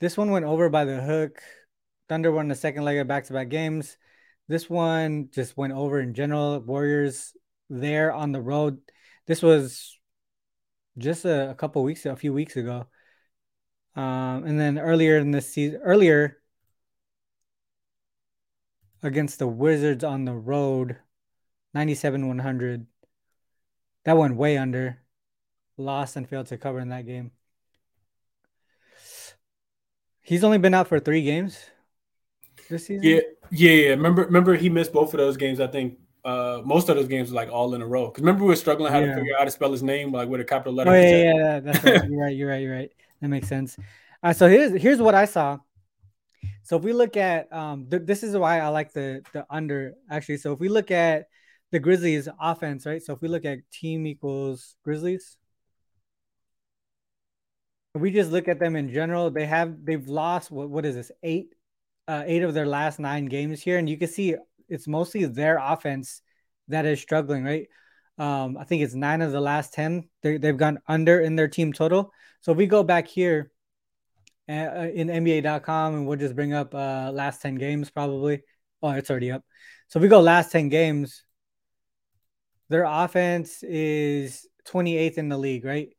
This 0.00 0.16
one 0.16 0.30
went 0.32 0.44
over 0.44 0.68
by 0.68 0.84
the 0.84 1.00
hook. 1.00 1.40
Thunder 2.08 2.32
won 2.32 2.48
the 2.48 2.56
second 2.56 2.84
leg 2.84 2.98
of 2.98 3.06
back 3.06 3.24
to 3.26 3.32
back 3.32 3.48
games. 3.48 3.96
This 4.48 4.68
one 4.68 5.28
just 5.32 5.56
went 5.56 5.72
over 5.72 6.00
in 6.00 6.14
general. 6.14 6.58
Warriors 6.58 7.32
there 7.70 8.12
on 8.12 8.32
the 8.32 8.42
road. 8.42 8.78
This 9.26 9.40
was 9.40 9.96
just 10.98 11.24
a, 11.24 11.50
a 11.50 11.54
couple 11.54 11.82
weeks, 11.82 12.06
a 12.06 12.16
few 12.16 12.32
weeks 12.32 12.56
ago. 12.56 12.86
Um, 13.96 14.44
and 14.44 14.58
then 14.58 14.78
earlier 14.78 15.18
in 15.18 15.30
this 15.30 15.48
season, 15.48 15.80
earlier 15.82 16.38
against 19.02 19.38
the 19.38 19.46
Wizards 19.46 20.02
on 20.02 20.24
the 20.24 20.32
road, 20.32 20.96
97 21.74 22.26
100. 22.26 22.86
That 24.04 24.16
went 24.16 24.36
way 24.36 24.56
under. 24.58 25.00
Lost 25.76 26.16
and 26.16 26.28
failed 26.28 26.46
to 26.46 26.56
cover 26.56 26.78
in 26.78 26.90
that 26.90 27.06
game. 27.06 27.32
He's 30.22 30.44
only 30.44 30.58
been 30.58 30.74
out 30.74 30.88
for 30.88 31.00
three 31.00 31.22
games 31.22 31.58
this 32.70 32.86
season. 32.86 33.04
Yeah, 33.04 33.20
yeah, 33.50 33.72
yeah. 33.72 33.88
Remember, 33.90 34.24
remember 34.24 34.54
he 34.54 34.68
missed 34.70 34.92
both 34.92 35.12
of 35.12 35.18
those 35.18 35.36
games. 35.36 35.60
I 35.60 35.66
think 35.66 35.98
uh, 36.24 36.62
most 36.64 36.88
of 36.88 36.96
those 36.96 37.08
games 37.08 37.30
were 37.30 37.36
like 37.36 37.50
all 37.50 37.74
in 37.74 37.82
a 37.82 37.86
row. 37.86 38.06
Because 38.06 38.22
remember 38.22 38.44
we 38.44 38.48
were 38.48 38.56
struggling 38.56 38.92
how 38.92 39.00
yeah. 39.00 39.06
to 39.06 39.14
figure 39.16 39.34
out 39.34 39.40
how 39.40 39.44
to 39.44 39.50
spell 39.50 39.72
his 39.72 39.82
name, 39.82 40.12
like 40.12 40.28
with 40.28 40.40
a 40.40 40.44
capital 40.44 40.72
letter. 40.72 40.90
Oh 40.90 40.94
yeah, 40.94 41.34
yeah, 41.34 41.60
that's 41.60 41.84
right. 41.84 42.08
you're 42.08 42.20
right. 42.20 42.36
You're 42.36 42.48
right. 42.48 42.62
You're 42.62 42.74
right. 42.74 42.90
That 43.20 43.28
makes 43.28 43.48
sense. 43.48 43.76
Uh, 44.22 44.32
so 44.32 44.48
here's 44.48 44.80
here's 44.80 45.00
what 45.00 45.14
I 45.14 45.26
saw. 45.26 45.58
So 46.62 46.76
if 46.76 46.82
we 46.82 46.94
look 46.94 47.16
at 47.16 47.52
um, 47.52 47.86
th- 47.90 48.02
this 48.06 48.22
is 48.22 48.36
why 48.36 48.60
I 48.60 48.68
like 48.68 48.92
the 48.92 49.22
the 49.32 49.46
under 49.50 49.94
actually. 50.10 50.38
So 50.38 50.52
if 50.52 50.60
we 50.60 50.68
look 50.68 50.90
at 50.90 51.26
the 51.72 51.78
Grizzlies 51.78 52.28
offense, 52.40 52.86
right? 52.86 53.02
So 53.02 53.12
if 53.12 53.20
we 53.20 53.28
look 53.28 53.44
at 53.44 53.58
team 53.70 54.06
equals 54.06 54.76
Grizzlies, 54.82 55.36
if 57.94 58.00
we 58.00 58.10
just 58.10 58.30
look 58.30 58.48
at 58.48 58.58
them 58.58 58.76
in 58.76 58.92
general, 58.92 59.30
they 59.30 59.44
have 59.44 59.84
they've 59.84 60.08
lost 60.08 60.50
what 60.50 60.70
what 60.70 60.86
is 60.86 60.94
this 60.94 61.12
eight 61.22 61.54
uh, 62.08 62.22
eight 62.26 62.42
of 62.42 62.54
their 62.54 62.66
last 62.66 62.98
nine 62.98 63.26
games 63.26 63.60
here, 63.60 63.76
and 63.76 63.88
you 63.88 63.98
can 63.98 64.08
see 64.08 64.36
it's 64.74 64.88
mostly 64.88 65.24
their 65.24 65.58
offense 65.58 66.20
that 66.68 66.86
is 66.86 67.00
struggling, 67.00 67.44
right? 67.44 67.68
Um, 68.18 68.56
I 68.56 68.64
think 68.64 68.82
it's 68.82 68.94
nine 68.94 69.22
of 69.22 69.32
the 69.32 69.40
last 69.40 69.72
10. 69.74 70.08
they 70.22 70.38
have 70.42 70.56
gone 70.56 70.78
under 70.86 71.20
in 71.20 71.36
their 71.36 71.48
team 71.48 71.72
total. 71.72 72.12
So 72.42 72.52
we 72.52 72.66
go 72.66 72.82
back 72.82 73.08
here 73.08 73.50
uh, 74.48 74.52
uh 74.52 74.90
in 74.92 75.08
NBA.com 75.08 75.94
and 75.94 76.06
we'll 76.06 76.18
just 76.18 76.36
bring 76.36 76.52
up 76.52 76.74
uh, 76.74 77.10
last 77.12 77.40
10 77.42 77.56
games 77.56 77.90
probably. 77.90 78.42
Oh, 78.82 78.90
it's 78.90 79.10
already 79.10 79.30
up. 79.30 79.44
So 79.88 79.98
we 79.98 80.08
go 80.08 80.20
last 80.20 80.52
10 80.52 80.68
games, 80.68 81.24
their 82.68 82.84
offense 82.84 83.62
is 83.62 84.46
28th 84.66 85.18
in 85.18 85.28
the 85.28 85.38
league, 85.38 85.64
right? 85.64 85.90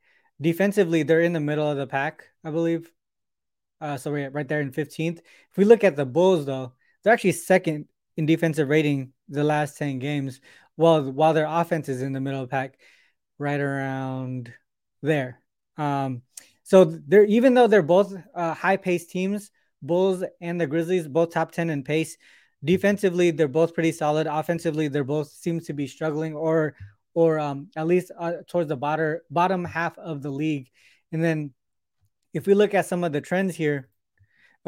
Defensively, 0.42 1.04
they're 1.04 1.22
in 1.22 1.34
the 1.34 1.40
middle 1.40 1.70
of 1.70 1.78
the 1.78 1.88
pack, 1.88 2.26
I 2.44 2.52
believe. 2.52 2.92
Uh, 3.80 3.98
so 3.98 4.12
we're 4.12 4.30
right 4.30 4.48
there 4.48 4.62
in 4.62 4.72
15th. 4.72 5.20
If 5.20 5.58
we 5.58 5.66
look 5.66 5.84
at 5.84 5.96
the 5.96 6.06
Bulls, 6.06 6.46
though, 6.46 6.74
they're 7.04 7.14
actually 7.14 7.34
second 7.34 7.88
in 8.18 8.26
defensive 8.26 8.70
rating 8.70 9.14
the 9.30 9.44
last 9.44 9.78
10 9.78 10.00
games, 10.00 10.40
while 10.76 11.12
while 11.12 11.34
their 11.34 11.48
offense 11.48 11.90
is 11.90 12.02
in 12.02 12.14
the 12.14 12.22
middle 12.22 12.42
of 12.42 12.50
the 12.50 12.52
pack, 12.52 12.78
right 13.38 13.60
around 13.60 14.54
there. 15.02 15.42
Um, 15.78 16.22
so 16.64 16.86
they're 16.86 17.26
even 17.26 17.54
though 17.54 17.68
they're 17.68 17.84
both 17.84 18.14
uh, 18.34 18.54
high 18.54 18.78
paced 18.78 19.12
teams, 19.12 19.52
Bulls 19.82 20.24
and 20.42 20.60
the 20.60 20.68
Grizzlies, 20.68 21.08
both 21.08 21.32
top 21.32 21.52
10 21.52 21.70
in 21.70 21.84
pace, 21.84 22.18
defensively 22.64 23.32
they're 23.32 23.48
both 23.48 23.74
pretty 23.74 23.92
solid. 23.92 24.28
Offensively, 24.28 24.88
they're 24.88 25.04
both 25.04 25.30
seems 25.30 25.66
to 25.68 25.74
be 25.74 25.88
struggling 25.88 26.34
or 26.34 26.76
or 27.14 27.40
um, 27.40 27.70
at 27.76 27.88
least 27.88 28.12
uh, 28.20 28.34
towards 28.48 28.70
the 28.70 28.76
bottom 28.76 29.20
bottom 29.30 29.64
half 29.64 29.98
of 29.98 30.22
the 30.22 30.30
league. 30.32 30.70
And 31.12 31.24
then 31.24 31.54
if 32.34 32.46
we 32.46 32.54
look 32.54 32.74
at 32.74 32.86
some 32.86 33.04
of 33.04 33.14
the 33.14 33.22
trends 33.22 33.56
here, 33.56 33.90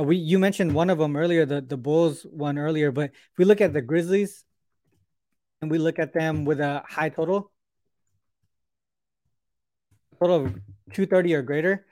we 0.04 0.18
you 0.18 0.40
mentioned 0.40 0.74
one 0.74 0.90
of 0.90 0.98
them 1.00 1.16
earlier, 1.16 1.46
the 1.46 1.62
the 1.62 1.78
Bulls 1.78 2.24
one 2.24 2.58
earlier, 2.58 2.92
but 2.92 3.12
if 3.12 3.38
we 3.38 3.46
look 3.46 3.62
at 3.62 3.74
the 3.74 3.82
Grizzlies 3.82 4.46
and 5.62 5.72
we 5.72 5.80
look 5.80 6.00
at 6.00 6.14
them 6.14 6.46
with 6.46 6.60
a 6.60 6.84
high 6.88 7.10
total, 7.10 7.52
total 10.20 10.46
of 10.46 10.54
230 10.94 11.34
or 11.34 11.42
greater, 11.42 11.86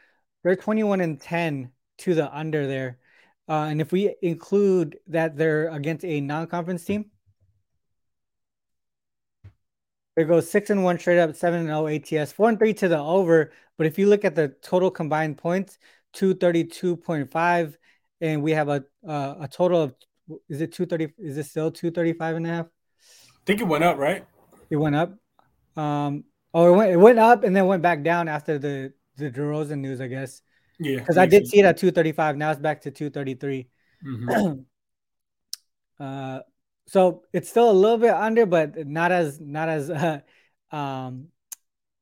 they're 0.43 0.55
21 0.55 1.01
and 1.01 1.19
10 1.19 1.71
to 1.99 2.13
the 2.13 2.35
under 2.35 2.67
there. 2.67 2.99
Uh, 3.47 3.67
and 3.69 3.81
if 3.81 3.91
we 3.91 4.15
include 4.21 4.97
that 5.07 5.37
they're 5.37 5.69
against 5.69 6.03
a 6.05 6.21
non-conference 6.21 6.83
team, 6.83 7.05
there 10.15 10.25
goes 10.25 10.49
six 10.49 10.69
and 10.69 10.83
one 10.83 10.97
straight 10.97 11.19
up, 11.19 11.35
seven 11.35 11.59
and 11.61 11.67
zero 11.67 11.87
ATS, 12.21 12.31
four 12.31 12.49
and 12.49 12.57
three 12.57 12.73
to 12.75 12.87
the 12.87 12.97
over. 12.97 13.51
But 13.77 13.87
if 13.87 13.99
you 13.99 14.07
look 14.07 14.23
at 14.25 14.35
the 14.35 14.49
total 14.61 14.89
combined 14.89 15.37
points, 15.37 15.77
two 16.13 16.33
thirty 16.33 16.63
two 16.63 16.95
point 16.95 17.29
five, 17.29 17.77
and 18.21 18.41
we 18.41 18.51
have 18.51 18.69
a 18.69 18.83
uh, 19.07 19.35
a 19.41 19.47
total 19.47 19.81
of 19.81 19.95
is 20.49 20.61
it 20.61 20.73
two 20.73 20.85
thirty? 20.85 21.13
Is 21.17 21.37
it 21.37 21.45
still 21.45 21.71
two 21.71 21.91
thirty 21.91 22.13
five 22.13 22.35
and 22.35 22.45
a 22.45 22.49
half? 22.49 22.65
I 22.65 23.45
think 23.45 23.61
it 23.61 23.67
went 23.67 23.83
up, 23.83 23.97
right? 23.97 24.25
It 24.69 24.77
went 24.77 24.95
up. 24.95 25.13
Um, 25.75 26.23
oh, 26.53 26.73
it 26.73 26.77
went 26.77 26.91
it 26.91 26.97
went 26.97 27.19
up 27.19 27.43
and 27.43 27.55
then 27.55 27.67
went 27.67 27.81
back 27.81 28.03
down 28.03 28.27
after 28.27 28.57
the 28.57 28.93
the 29.17 29.29
DeRozan 29.29 29.79
news, 29.79 30.01
I 30.01 30.07
guess. 30.07 30.41
Yeah, 30.79 30.99
because 30.99 31.17
I 31.17 31.25
did 31.25 31.47
see 31.47 31.59
it 31.59 31.65
at 31.65 31.77
two 31.77 31.91
thirty 31.91 32.11
five. 32.11 32.37
Now 32.37 32.51
it's 32.51 32.59
back 32.59 32.81
to 32.81 32.91
two 32.91 33.09
thirty 33.09 33.35
three. 33.35 33.67
Mm-hmm. 34.05 34.61
uh, 36.03 36.39
so 36.87 37.23
it's 37.33 37.49
still 37.49 37.69
a 37.69 37.73
little 37.73 37.97
bit 37.97 38.13
under, 38.13 38.45
but 38.45 38.87
not 38.87 39.11
as 39.11 39.39
not 39.39 39.69
as 39.69 39.89
uh, 39.89 40.19
um, 40.71 41.27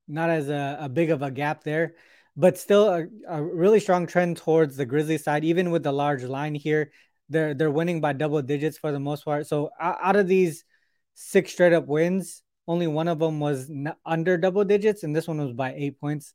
not 0.08 0.30
as 0.30 0.50
a, 0.50 0.78
a, 0.82 0.90
big 0.90 1.12
of 1.12 1.22
a 1.22 1.32
gap 1.32 1.64
there. 1.64 1.96
But 2.36 2.58
still 2.58 2.90
a, 2.90 3.06
a, 3.28 3.44
really 3.44 3.80
strong 3.80 4.08
trend 4.08 4.38
towards 4.38 4.76
the 4.76 4.86
Grizzly 4.86 5.20
side, 5.20 5.44
even 5.44 5.70
with 5.70 5.84
the 5.84 5.92
large 5.92 6.24
line 6.24 6.56
here. 6.56 6.92
They're 7.30 7.54
they're 7.54 7.72
winning 7.72 8.02
by 8.02 8.14
double 8.14 8.42
digits 8.42 8.78
for 8.78 8.92
the 8.92 9.00
most 9.00 9.24
part. 9.24 9.48
So 9.48 9.70
out 9.80 10.16
of 10.16 10.28
these 10.28 10.66
six 11.14 11.52
straight 11.54 11.74
up 11.74 11.88
wins, 11.88 12.44
only 12.68 12.88
one 12.88 13.08
of 13.08 13.20
them 13.20 13.40
was 13.40 13.72
under 14.06 14.38
double 14.38 14.64
digits, 14.64 15.04
and 15.04 15.16
this 15.16 15.28
one 15.28 15.40
was 15.40 15.54
by 15.54 15.74
eight 15.74 16.00
points. 16.00 16.34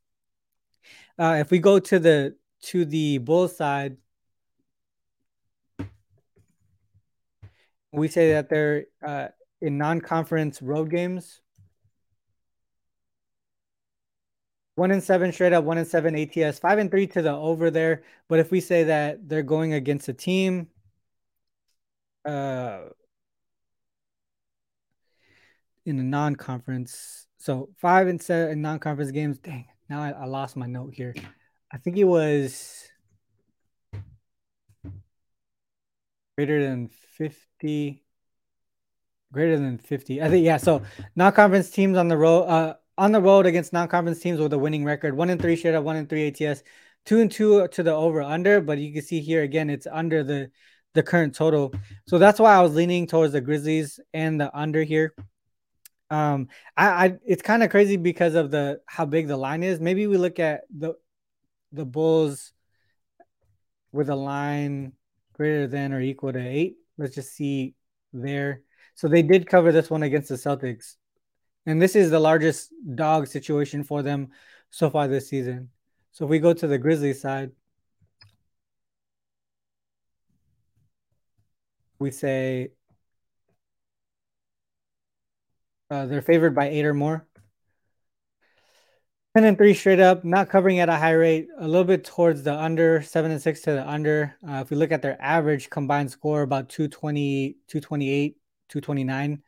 Uh, 1.17 1.37
if 1.39 1.51
we 1.51 1.59
go 1.59 1.79
to 1.79 1.99
the 1.99 2.35
to 2.61 2.85
the 2.85 3.17
bull 3.19 3.47
side, 3.47 3.97
we 7.91 8.07
say 8.07 8.33
that 8.33 8.49
they're 8.49 8.85
uh, 9.05 9.27
in 9.61 9.77
non-conference 9.77 10.61
road 10.61 10.89
games. 10.89 11.41
One 14.79 14.91
and 14.91 15.03
seven 15.03 15.33
straight 15.33 15.51
up, 15.51 15.65
one 15.65 15.77
and 15.77 15.85
seven 15.85 16.15
ATS, 16.15 16.57
five 16.57 16.79
and 16.79 16.89
three 16.89 17.05
to 17.07 17.21
the 17.21 17.33
over 17.33 17.69
there. 17.69 18.03
But 18.29 18.39
if 18.39 18.49
we 18.49 18.61
say 18.61 18.85
that 18.85 19.27
they're 19.27 19.43
going 19.43 19.73
against 19.73 20.07
a 20.07 20.13
team, 20.13 20.67
uh, 22.23 22.83
in 25.85 25.99
a 25.99 26.03
non-conference, 26.03 27.27
so 27.39 27.67
five 27.75 28.07
and 28.07 28.21
seven 28.21 28.61
non-conference 28.61 29.11
games. 29.11 29.37
Dang, 29.39 29.65
now 29.89 30.01
I, 30.01 30.11
I 30.11 30.25
lost 30.25 30.55
my 30.55 30.65
note 30.65 30.93
here. 30.93 31.13
I 31.73 31.77
think 31.77 31.97
it 31.97 32.05
was 32.05 32.87
greater 36.37 36.63
than 36.63 36.87
50 36.87 38.01
greater 39.33 39.59
than 39.59 39.77
50 39.77 40.21
i 40.21 40.29
think 40.29 40.45
yeah 40.45 40.55
so 40.55 40.81
non-conference 41.17 41.69
teams 41.69 41.97
on 41.97 42.07
the 42.07 42.15
road 42.15 42.43
uh 42.43 42.75
on 42.99 43.11
the 43.11 43.21
road 43.21 43.45
against 43.45 43.73
non-conference 43.73 44.19
teams 44.19 44.39
with 44.39 44.53
a 44.53 44.57
winning 44.57 44.83
record 44.83 45.15
one 45.15 45.29
and 45.29 45.41
three 45.41 45.55
straight 45.55 45.77
one 45.79 45.95
and 45.95 46.09
three 46.09 46.27
ats 46.27 46.63
two 47.05 47.21
and 47.21 47.31
two 47.31 47.67
to 47.69 47.81
the 47.83 47.93
over 47.93 48.21
under 48.21 48.61
but 48.61 48.77
you 48.77 48.93
can 48.93 49.01
see 49.01 49.19
here 49.19 49.43
again 49.43 49.69
it's 49.69 49.87
under 49.91 50.23
the 50.23 50.51
the 50.93 51.03
current 51.03 51.33
total 51.33 51.73
so 52.07 52.17
that's 52.17 52.39
why 52.39 52.53
i 52.53 52.61
was 52.61 52.75
leaning 52.75 53.07
towards 53.07 53.33
the 53.33 53.41
grizzlies 53.41 53.99
and 54.13 54.39
the 54.39 54.55
under 54.57 54.83
here 54.83 55.13
um 56.09 56.47
i 56.75 57.05
i 57.05 57.17
it's 57.25 57.41
kind 57.41 57.63
of 57.63 57.69
crazy 57.69 57.97
because 57.97 58.35
of 58.35 58.51
the 58.51 58.79
how 58.85 59.05
big 59.05 59.27
the 59.27 59.37
line 59.37 59.63
is 59.63 59.79
maybe 59.79 60.07
we 60.07 60.17
look 60.17 60.39
at 60.39 60.61
the 60.75 60.93
the 61.71 61.85
bulls 61.85 62.51
with 63.91 64.09
a 64.09 64.15
line 64.15 64.91
greater 65.33 65.67
than 65.67 65.93
or 65.93 66.01
equal 66.01 66.33
to 66.33 66.39
eight 66.39 66.75
let's 66.97 67.15
just 67.15 67.33
see 67.33 67.73
there. 68.13 68.61
So 68.95 69.07
they 69.07 69.21
did 69.21 69.47
cover 69.47 69.71
this 69.71 69.89
one 69.89 70.03
against 70.03 70.29
the 70.29 70.35
Celtics. 70.35 70.95
And 71.65 71.81
this 71.81 71.95
is 71.95 72.09
the 72.09 72.19
largest 72.19 72.71
dog 72.95 73.27
situation 73.27 73.83
for 73.83 74.01
them 74.01 74.29
so 74.69 74.89
far 74.89 75.07
this 75.07 75.29
season. 75.29 75.69
So 76.11 76.25
if 76.25 76.29
we 76.29 76.39
go 76.39 76.53
to 76.53 76.67
the 76.67 76.77
Grizzlies 76.77 77.21
side, 77.21 77.51
we 81.99 82.11
say 82.11 82.71
uh, 85.91 86.05
they're 86.05 86.21
favored 86.21 86.55
by 86.55 86.69
eight 86.69 86.85
or 86.85 86.93
more. 86.93 87.27
10 89.35 89.45
and 89.45 89.57
3 89.57 89.73
straight 89.75 89.99
up, 89.99 90.25
not 90.25 90.49
covering 90.49 90.79
at 90.79 90.89
a 90.89 90.95
high 90.95 91.11
rate, 91.11 91.47
a 91.59 91.67
little 91.67 91.83
bit 91.83 92.03
towards 92.03 92.41
the 92.41 92.53
under, 92.53 93.01
7 93.01 93.29
and 93.29 93.41
6 93.41 93.61
to 93.61 93.71
the 93.73 93.87
under. 93.87 94.35
Uh, 94.47 94.55
if 94.55 94.71
we 94.71 94.77
look 94.77 94.91
at 94.91 95.03
their 95.03 95.21
average 95.21 95.69
combined 95.69 96.09
score, 96.09 96.41
about 96.41 96.67
220, 96.67 97.55
228, 97.67 98.37
229. 98.69 99.43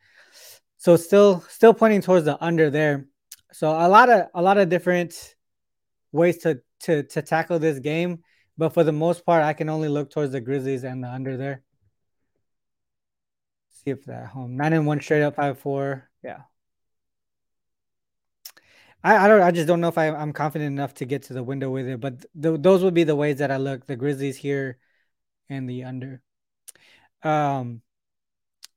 So 0.82 0.96
still 0.96 1.42
still 1.48 1.74
pointing 1.74 2.00
towards 2.00 2.24
the 2.24 2.36
under 2.42 2.68
there. 2.68 3.06
So 3.52 3.68
a 3.70 3.86
lot 3.86 4.10
of 4.10 4.26
a 4.34 4.42
lot 4.42 4.58
of 4.58 4.68
different 4.68 5.36
ways 6.10 6.38
to 6.38 6.60
to 6.80 7.04
to 7.04 7.22
tackle 7.22 7.60
this 7.60 7.78
game, 7.78 8.24
but 8.58 8.70
for 8.70 8.82
the 8.82 8.90
most 8.90 9.24
part, 9.24 9.44
I 9.44 9.52
can 9.52 9.68
only 9.68 9.88
look 9.88 10.10
towards 10.10 10.32
the 10.32 10.40
Grizzlies 10.40 10.82
and 10.82 11.04
the 11.04 11.08
under 11.08 11.36
there. 11.36 11.62
See 13.70 13.92
if 13.92 14.04
that 14.06 14.26
home 14.26 14.56
nine 14.56 14.72
and 14.72 14.84
one 14.84 15.00
straight 15.00 15.22
up 15.22 15.36
five 15.36 15.60
four. 15.60 16.10
Yeah. 16.24 16.40
I, 19.04 19.18
I 19.18 19.28
don't. 19.28 19.40
I 19.40 19.52
just 19.52 19.68
don't 19.68 19.80
know 19.80 19.86
if 19.86 19.98
I, 19.98 20.08
I'm 20.08 20.32
confident 20.32 20.72
enough 20.72 20.94
to 20.94 21.04
get 21.04 21.22
to 21.24 21.32
the 21.32 21.44
window 21.44 21.70
with 21.70 21.86
it. 21.86 22.00
But 22.00 22.26
th- 22.42 22.60
those 22.60 22.82
would 22.82 22.94
be 22.94 23.04
the 23.04 23.14
ways 23.14 23.38
that 23.38 23.52
I 23.52 23.58
look: 23.58 23.86
the 23.86 23.94
Grizzlies 23.94 24.36
here, 24.36 24.78
and 25.48 25.70
the 25.70 25.84
under. 25.84 26.22
Um, 27.22 27.82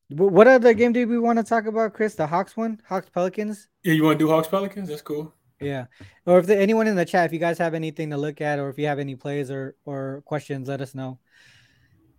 what 0.09 0.47
other 0.47 0.73
game 0.73 0.93
do 0.93 1.07
we 1.07 1.19
want 1.19 1.39
to 1.39 1.43
talk 1.43 1.65
about, 1.65 1.93
Chris? 1.93 2.15
The 2.15 2.27
Hawks 2.27 2.55
one, 2.55 2.81
Hawks 2.87 3.09
Pelicans. 3.09 3.67
Yeah, 3.83 3.93
you 3.93 4.03
want 4.03 4.19
to 4.19 4.25
do 4.25 4.29
Hawks 4.29 4.47
Pelicans? 4.47 4.89
That's 4.89 5.01
cool. 5.01 5.33
Yeah, 5.59 5.85
or 6.25 6.39
if 6.39 6.47
the, 6.47 6.57
anyone 6.57 6.87
in 6.87 6.95
the 6.95 7.05
chat, 7.05 7.25
if 7.25 7.33
you 7.33 7.39
guys 7.39 7.57
have 7.57 7.73
anything 7.73 8.09
to 8.09 8.17
look 8.17 8.41
at, 8.41 8.59
or 8.59 8.69
if 8.69 8.77
you 8.77 8.87
have 8.87 8.99
any 8.99 9.15
plays 9.15 9.49
or 9.49 9.75
or 9.85 10.21
questions, 10.25 10.67
let 10.67 10.81
us 10.81 10.93
know. 10.93 11.19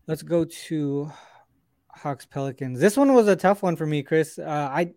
Let's 0.06 0.22
go 0.22 0.44
to 0.44 1.12
Hawks 1.88 2.26
Pelicans. 2.26 2.80
This 2.80 2.96
one 2.96 3.12
was 3.12 3.28
a 3.28 3.36
tough 3.36 3.62
one 3.62 3.76
for 3.76 3.86
me, 3.86 4.02
Chris. 4.02 4.38
Uh, 4.38 4.70
I 4.72 4.94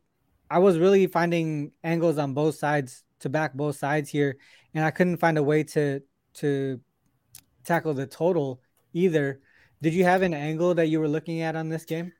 I 0.49 0.60
was 0.60 0.78
really 0.78 1.08
finding 1.08 1.71
angles 1.84 2.17
on 2.17 2.34
both 2.34 2.56
sides 2.56 3.04
to 3.19 3.30
back 3.30 3.54
both 3.54 3.75
sides 3.75 4.10
here, 4.10 4.38
and 4.73 4.86
I 4.86 4.91
couldn't 4.91 5.17
find 5.17 5.38
a 5.38 5.43
way 5.43 5.63
to 5.63 6.02
to 6.36 6.80
tackle 7.65 7.93
the 7.93 8.08
total 8.08 8.62
either. 8.93 9.41
Did 9.82 9.93
you 9.93 10.04
have 10.04 10.21
an 10.21 10.34
angle 10.34 10.73
that 10.75 10.88
you 10.88 10.99
were 10.99 11.08
looking 11.08 11.41
at 11.41 11.56
on 11.56 11.69
this 11.69 11.86
game? 11.86 12.12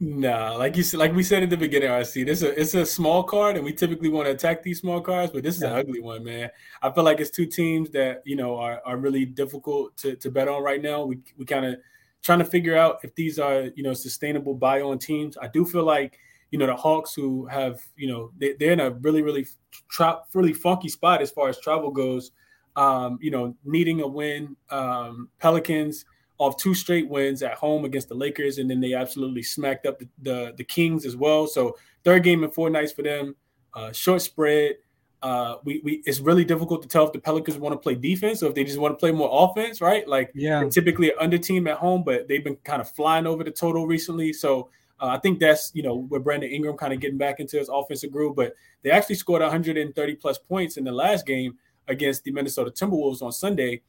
No, 0.00 0.56
like 0.58 0.76
you 0.76 0.82
said, 0.82 0.98
like 0.98 1.14
we 1.14 1.22
said 1.22 1.42
at 1.42 1.50
the 1.50 1.56
beginning, 1.56 1.90
I 1.90 2.02
see 2.02 2.24
this. 2.24 2.42
A, 2.42 2.58
it's 2.60 2.74
a 2.74 2.86
small 2.86 3.22
card, 3.22 3.56
and 3.56 3.64
we 3.64 3.72
typically 3.72 4.08
want 4.08 4.26
to 4.26 4.32
attack 4.32 4.62
these 4.62 4.80
small 4.80 5.00
cards, 5.00 5.32
but 5.32 5.42
this 5.42 5.56
is 5.56 5.62
yeah. 5.62 5.70
an 5.70 5.76
ugly 5.76 6.00
one, 6.00 6.24
man. 6.24 6.50
I 6.82 6.90
feel 6.90 7.04
like 7.04 7.20
it's 7.20 7.30
two 7.30 7.46
teams 7.46 7.90
that 7.90 8.22
you 8.24 8.36
know 8.36 8.56
are, 8.56 8.80
are 8.84 8.96
really 8.96 9.24
difficult 9.24 9.96
to, 9.98 10.16
to 10.16 10.30
bet 10.30 10.48
on 10.48 10.62
right 10.62 10.82
now. 10.82 11.04
We 11.04 11.18
we 11.36 11.44
kind 11.44 11.66
of 11.66 11.76
trying 12.22 12.38
to 12.40 12.44
figure 12.44 12.76
out 12.76 12.98
if 13.02 13.14
these 13.14 13.38
are 13.38 13.70
you 13.74 13.82
know 13.82 13.94
sustainable 13.94 14.54
buy 14.54 14.80
on 14.80 14.98
teams. 14.98 15.36
I 15.40 15.48
do 15.48 15.64
feel 15.64 15.84
like 15.84 16.18
you 16.50 16.58
know 16.58 16.66
the 16.66 16.76
Hawks 16.76 17.14
who 17.14 17.46
have 17.46 17.80
you 17.96 18.08
know 18.08 18.30
they, 18.38 18.68
are 18.68 18.72
in 18.72 18.80
a 18.80 18.90
really 18.90 19.22
really 19.22 19.46
tra- 19.88 20.22
really 20.34 20.52
funky 20.52 20.88
spot 20.88 21.22
as 21.22 21.30
far 21.30 21.48
as 21.48 21.60
travel 21.60 21.90
goes. 21.90 22.32
Um, 22.76 23.18
you 23.22 23.30
know, 23.30 23.56
needing 23.64 24.02
a 24.02 24.06
win. 24.06 24.54
Um, 24.68 25.30
Pelicans 25.38 26.04
off 26.38 26.56
two 26.56 26.74
straight 26.74 27.08
wins 27.08 27.42
at 27.42 27.54
home 27.54 27.84
against 27.84 28.08
the 28.08 28.14
Lakers, 28.14 28.58
and 28.58 28.68
then 28.68 28.80
they 28.80 28.94
absolutely 28.94 29.42
smacked 29.42 29.86
up 29.86 29.98
the, 29.98 30.08
the, 30.22 30.54
the 30.56 30.64
Kings 30.64 31.06
as 31.06 31.16
well. 31.16 31.46
So 31.46 31.76
third 32.04 32.22
game 32.22 32.44
in 32.44 32.50
four 32.50 32.70
nights 32.70 32.92
for 32.92 33.02
them. 33.02 33.36
Uh, 33.74 33.92
short 33.92 34.22
spread. 34.22 34.76
Uh, 35.22 35.56
we, 35.64 35.80
we 35.82 36.02
it's 36.04 36.20
really 36.20 36.44
difficult 36.44 36.82
to 36.82 36.88
tell 36.88 37.06
if 37.06 37.12
the 37.12 37.18
Pelicans 37.18 37.56
want 37.56 37.72
to 37.72 37.78
play 37.78 37.94
defense 37.94 38.42
or 38.42 38.46
if 38.46 38.54
they 38.54 38.64
just 38.64 38.78
want 38.78 38.92
to 38.92 38.96
play 38.96 39.10
more 39.10 39.30
offense, 39.32 39.80
right? 39.80 40.06
Like 40.06 40.30
yeah, 40.34 40.68
typically 40.68 41.10
an 41.10 41.16
under 41.18 41.38
team 41.38 41.66
at 41.66 41.78
home, 41.78 42.04
but 42.04 42.28
they've 42.28 42.44
been 42.44 42.56
kind 42.56 42.80
of 42.80 42.90
flying 42.90 43.26
over 43.26 43.42
the 43.42 43.50
total 43.50 43.86
recently. 43.86 44.32
So 44.32 44.68
uh, 45.00 45.06
I 45.06 45.18
think 45.18 45.40
that's 45.40 45.72
you 45.74 45.82
know 45.82 46.02
where 46.02 46.20
Brandon 46.20 46.50
Ingram 46.50 46.76
kind 46.76 46.92
of 46.92 47.00
getting 47.00 47.18
back 47.18 47.40
into 47.40 47.58
his 47.58 47.68
offensive 47.68 48.12
groove, 48.12 48.36
but 48.36 48.54
they 48.82 48.90
actually 48.90 49.16
scored 49.16 49.42
130 49.42 50.14
plus 50.16 50.38
points 50.38 50.76
in 50.76 50.84
the 50.84 50.92
last 50.92 51.26
game 51.26 51.56
against 51.88 52.24
the 52.24 52.30
Minnesota 52.30 52.70
Timberwolves 52.70 53.22
on 53.22 53.32
Sunday. 53.32 53.82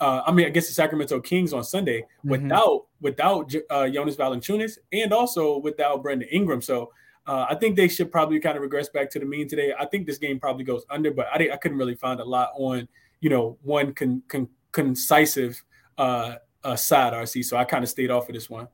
Uh, 0.00 0.22
I 0.26 0.32
mean, 0.32 0.46
against 0.46 0.68
the 0.68 0.74
Sacramento 0.74 1.20
Kings 1.20 1.52
on 1.52 1.64
Sunday 1.64 2.02
mm-hmm. 2.02 2.30
without 2.30 2.86
without 3.00 3.52
uh, 3.70 3.88
Jonas 3.88 4.16
Valanciunas 4.16 4.78
and 4.92 5.12
also 5.12 5.58
without 5.58 6.02
Brandon 6.02 6.28
Ingram. 6.30 6.62
So 6.62 6.92
uh, 7.26 7.46
I 7.48 7.54
think 7.56 7.76
they 7.76 7.88
should 7.88 8.10
probably 8.10 8.40
kind 8.40 8.56
of 8.56 8.62
regress 8.62 8.88
back 8.88 9.10
to 9.10 9.18
the 9.18 9.26
mean 9.26 9.48
today. 9.48 9.74
I 9.78 9.86
think 9.86 10.06
this 10.06 10.18
game 10.18 10.38
probably 10.38 10.64
goes 10.64 10.84
under, 10.88 11.10
but 11.10 11.26
I 11.32 11.50
I 11.52 11.56
couldn't 11.56 11.78
really 11.78 11.96
find 11.96 12.20
a 12.20 12.24
lot 12.24 12.50
on 12.56 12.88
you 13.20 13.30
know 13.30 13.58
one 13.62 13.92
con, 13.92 14.22
con, 14.28 14.48
concisive 14.72 15.62
uh, 15.98 16.36
uh, 16.62 16.76
side 16.76 17.12
RC. 17.12 17.44
So 17.44 17.56
I 17.56 17.64
kind 17.64 17.82
of 17.82 17.90
stayed 17.90 18.10
off 18.10 18.28
of 18.28 18.34
this 18.34 18.48
one. 18.48 18.68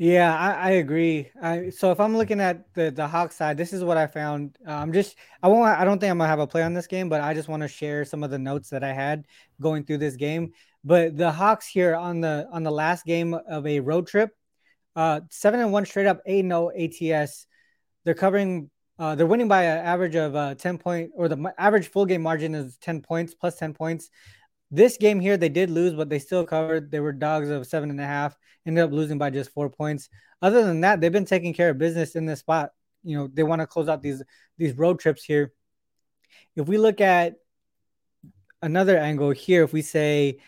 Yeah, 0.00 0.32
I, 0.32 0.52
I 0.52 0.70
agree. 0.72 1.28
I, 1.42 1.70
so 1.70 1.90
if 1.90 1.98
I'm 1.98 2.16
looking 2.16 2.40
at 2.40 2.72
the 2.74 2.92
the 2.92 3.08
Hawk 3.08 3.32
side, 3.32 3.56
this 3.56 3.72
is 3.72 3.82
what 3.82 3.96
I 3.96 4.06
found. 4.06 4.56
Uh, 4.66 4.70
I'm 4.70 4.92
just 4.92 5.16
I 5.42 5.48
won't 5.48 5.66
I 5.68 5.84
don't 5.84 5.98
think 5.98 6.12
I'm 6.12 6.18
gonna 6.18 6.28
have 6.28 6.38
a 6.38 6.46
play 6.46 6.62
on 6.62 6.72
this 6.72 6.86
game, 6.86 7.08
but 7.08 7.20
I 7.20 7.34
just 7.34 7.48
want 7.48 7.62
to 7.62 7.68
share 7.68 8.04
some 8.04 8.22
of 8.22 8.30
the 8.30 8.38
notes 8.38 8.70
that 8.70 8.84
I 8.84 8.92
had 8.92 9.26
going 9.60 9.84
through 9.84 9.98
this 9.98 10.14
game. 10.14 10.52
But 10.84 11.16
the 11.16 11.32
Hawks 11.32 11.66
here 11.66 11.96
on 11.96 12.20
the 12.20 12.48
on 12.52 12.62
the 12.62 12.70
last 12.70 13.06
game 13.06 13.34
of 13.34 13.66
a 13.66 13.80
road 13.80 14.06
trip, 14.06 14.30
uh, 14.94 15.22
seven 15.30 15.58
and 15.58 15.72
one 15.72 15.84
straight 15.84 16.06
up, 16.06 16.20
eight 16.26 16.44
no 16.44 16.70
ATS. 16.70 17.46
They're 18.04 18.14
covering. 18.14 18.70
Uh, 19.00 19.14
they're 19.14 19.26
winning 19.26 19.46
by 19.46 19.62
an 19.62 19.78
average 19.86 20.16
of 20.16 20.34
uh, 20.34 20.56
10 20.56 20.78
point 20.78 21.12
or 21.14 21.28
the 21.28 21.54
average 21.56 21.86
full 21.88 22.04
game 22.04 22.20
margin 22.20 22.52
is 22.56 22.76
10 22.78 23.00
points 23.00 23.32
plus 23.32 23.56
10 23.56 23.72
points 23.72 24.10
this 24.70 24.96
game 24.96 25.20
here, 25.20 25.36
they 25.36 25.48
did 25.48 25.70
lose, 25.70 25.94
but 25.94 26.08
they 26.08 26.18
still 26.18 26.44
covered. 26.44 26.90
They 26.90 27.00
were 27.00 27.12
dogs 27.12 27.48
of 27.48 27.66
seven 27.66 27.90
and 27.90 28.00
a 28.00 28.06
half, 28.06 28.36
ended 28.66 28.84
up 28.84 28.92
losing 28.92 29.18
by 29.18 29.30
just 29.30 29.50
four 29.50 29.70
points. 29.70 30.08
Other 30.42 30.64
than 30.64 30.82
that, 30.82 31.00
they've 31.00 31.12
been 31.12 31.24
taking 31.24 31.54
care 31.54 31.70
of 31.70 31.78
business 31.78 32.16
in 32.16 32.26
this 32.26 32.40
spot. 32.40 32.70
You 33.02 33.16
know, 33.16 33.28
they 33.32 33.42
want 33.42 33.60
to 33.60 33.66
close 33.66 33.88
out 33.88 34.02
these 34.02 34.22
these 34.58 34.74
road 34.74 34.98
trips 34.98 35.24
here. 35.24 35.52
If 36.56 36.68
we 36.68 36.76
look 36.76 37.00
at 37.00 37.36
another 38.60 38.98
angle 38.98 39.30
here, 39.30 39.62
if 39.62 39.72
we 39.72 39.82
say 39.82 40.38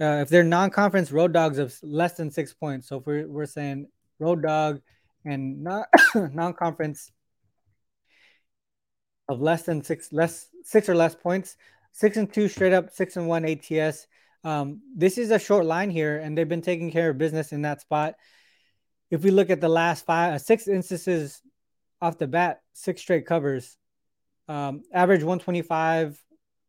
uh, 0.00 0.22
if 0.22 0.28
they're 0.28 0.44
non-conference 0.44 1.12
road 1.12 1.32
dogs 1.32 1.58
of 1.58 1.76
less 1.82 2.14
than 2.14 2.30
six 2.30 2.52
points, 2.52 2.88
so 2.88 2.98
if 2.98 3.06
we're, 3.06 3.28
we're 3.28 3.46
saying 3.46 3.86
road 4.18 4.42
dog 4.42 4.80
and 5.24 5.62
not 5.62 5.88
non-conference 6.14 7.12
of 9.28 9.40
less 9.40 9.62
than 9.62 9.84
six 9.84 10.12
less 10.12 10.48
six 10.64 10.88
or 10.88 10.94
less 10.94 11.14
points, 11.14 11.56
six 11.92 12.16
and 12.16 12.32
two 12.32 12.48
straight 12.48 12.72
up, 12.72 12.90
six 12.90 13.16
and 13.16 13.28
one 13.28 13.44
ATS. 13.44 14.06
Um, 14.44 14.80
this 14.96 15.18
is 15.18 15.30
a 15.30 15.38
short 15.38 15.64
line 15.64 15.90
here, 15.90 16.18
and 16.18 16.36
they've 16.36 16.48
been 16.48 16.62
taking 16.62 16.90
care 16.90 17.10
of 17.10 17.18
business 17.18 17.52
in 17.52 17.62
that 17.62 17.80
spot. 17.80 18.14
If 19.10 19.22
we 19.22 19.30
look 19.30 19.50
at 19.50 19.60
the 19.60 19.68
last 19.68 20.04
five, 20.06 20.34
uh, 20.34 20.38
six 20.38 20.68
instances 20.68 21.42
off 22.00 22.18
the 22.18 22.26
bat, 22.26 22.60
six 22.72 23.00
straight 23.00 23.26
covers, 23.26 23.76
um, 24.48 24.82
average 24.92 25.22
125, 25.22 26.22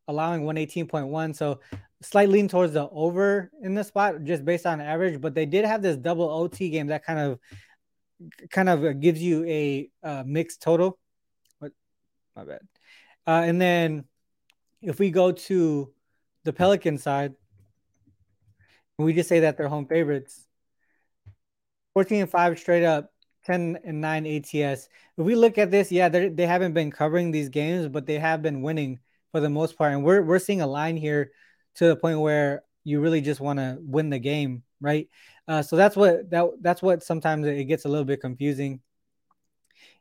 allowing 0.08 0.44
118.1. 0.44 1.36
So 1.36 1.60
slight 2.02 2.30
lean 2.30 2.48
towards 2.48 2.74
the 2.74 2.90
over 2.90 3.52
in 3.62 3.76
the 3.76 3.84
spot, 3.84 4.24
just 4.24 4.46
based 4.46 4.66
on 4.66 4.82
average. 4.82 5.22
But 5.22 5.36
they 5.36 5.46
did 5.46 5.66
have 5.66 5.82
this 5.82 5.98
double 5.98 6.30
OT 6.30 6.70
game 6.70 6.88
that 6.88 7.06
kind 7.06 7.20
of 7.20 7.40
kind 8.50 8.70
of 8.70 9.00
gives 9.00 9.22
you 9.22 9.46
a 9.46 9.90
uh, 10.04 10.24
mixed 10.26 10.62
total. 10.62 10.98
What? 11.60 11.72
My 12.36 12.46
bad. 12.46 12.62
Uh, 13.28 13.44
and 13.46 13.62
then 13.62 14.06
if 14.82 15.00
we 15.00 15.12
go 15.12 15.32
to 15.32 15.92
the 16.44 16.54
Pelican 16.54 16.98
side, 16.98 17.34
we 18.98 19.13
just 19.13 19.30
say 19.30 19.42
that 19.42 19.58
they're 19.58 19.68
home 19.68 19.86
favorites. 19.86 20.46
14 21.94 22.22
and 22.22 22.30
5 22.30 22.60
straight 22.60 22.84
up, 22.84 23.12
10 23.46 23.80
and 23.84 24.02
9 24.02 24.26
ATS. 24.26 24.89
If 25.18 25.26
we 25.26 25.36
look 25.36 25.58
at 25.58 25.72
this, 25.72 25.92
yeah, 25.92 26.10
they 26.10 26.46
haven't 26.46 26.74
been 26.74 26.92
covering 26.92 27.32
these 27.32 27.50
games, 27.50 27.88
but 27.88 28.06
they 28.06 28.20
have 28.20 28.42
been 28.42 28.62
winning 28.62 29.00
for 29.32 29.39
the 29.39 29.50
most 29.50 29.78
part. 29.78 29.94
And 29.94 30.04
we're, 30.04 30.22
we're 30.22 30.39
seeing 30.39 30.62
a 30.62 30.68
line 30.68 30.98
here 30.98 31.32
to 31.76 31.88
the 31.88 31.96
point 31.96 32.20
where 32.20 32.63
you 32.84 33.00
really 33.00 33.22
just 33.22 33.39
want 33.39 33.60
to 33.60 33.78
win 33.82 34.10
the 34.10 34.20
game, 34.20 34.63
right? 34.82 35.08
Uh, 35.48 35.62
so 35.62 35.76
that's 35.76 35.96
what 35.96 36.30
that 36.30 36.46
that's 36.62 36.82
what 36.82 37.04
sometimes 37.04 37.46
it 37.46 37.65
gets 37.65 37.86
a 37.86 37.89
little 37.89 38.06
bit 38.06 38.22
confusing. 38.22 38.82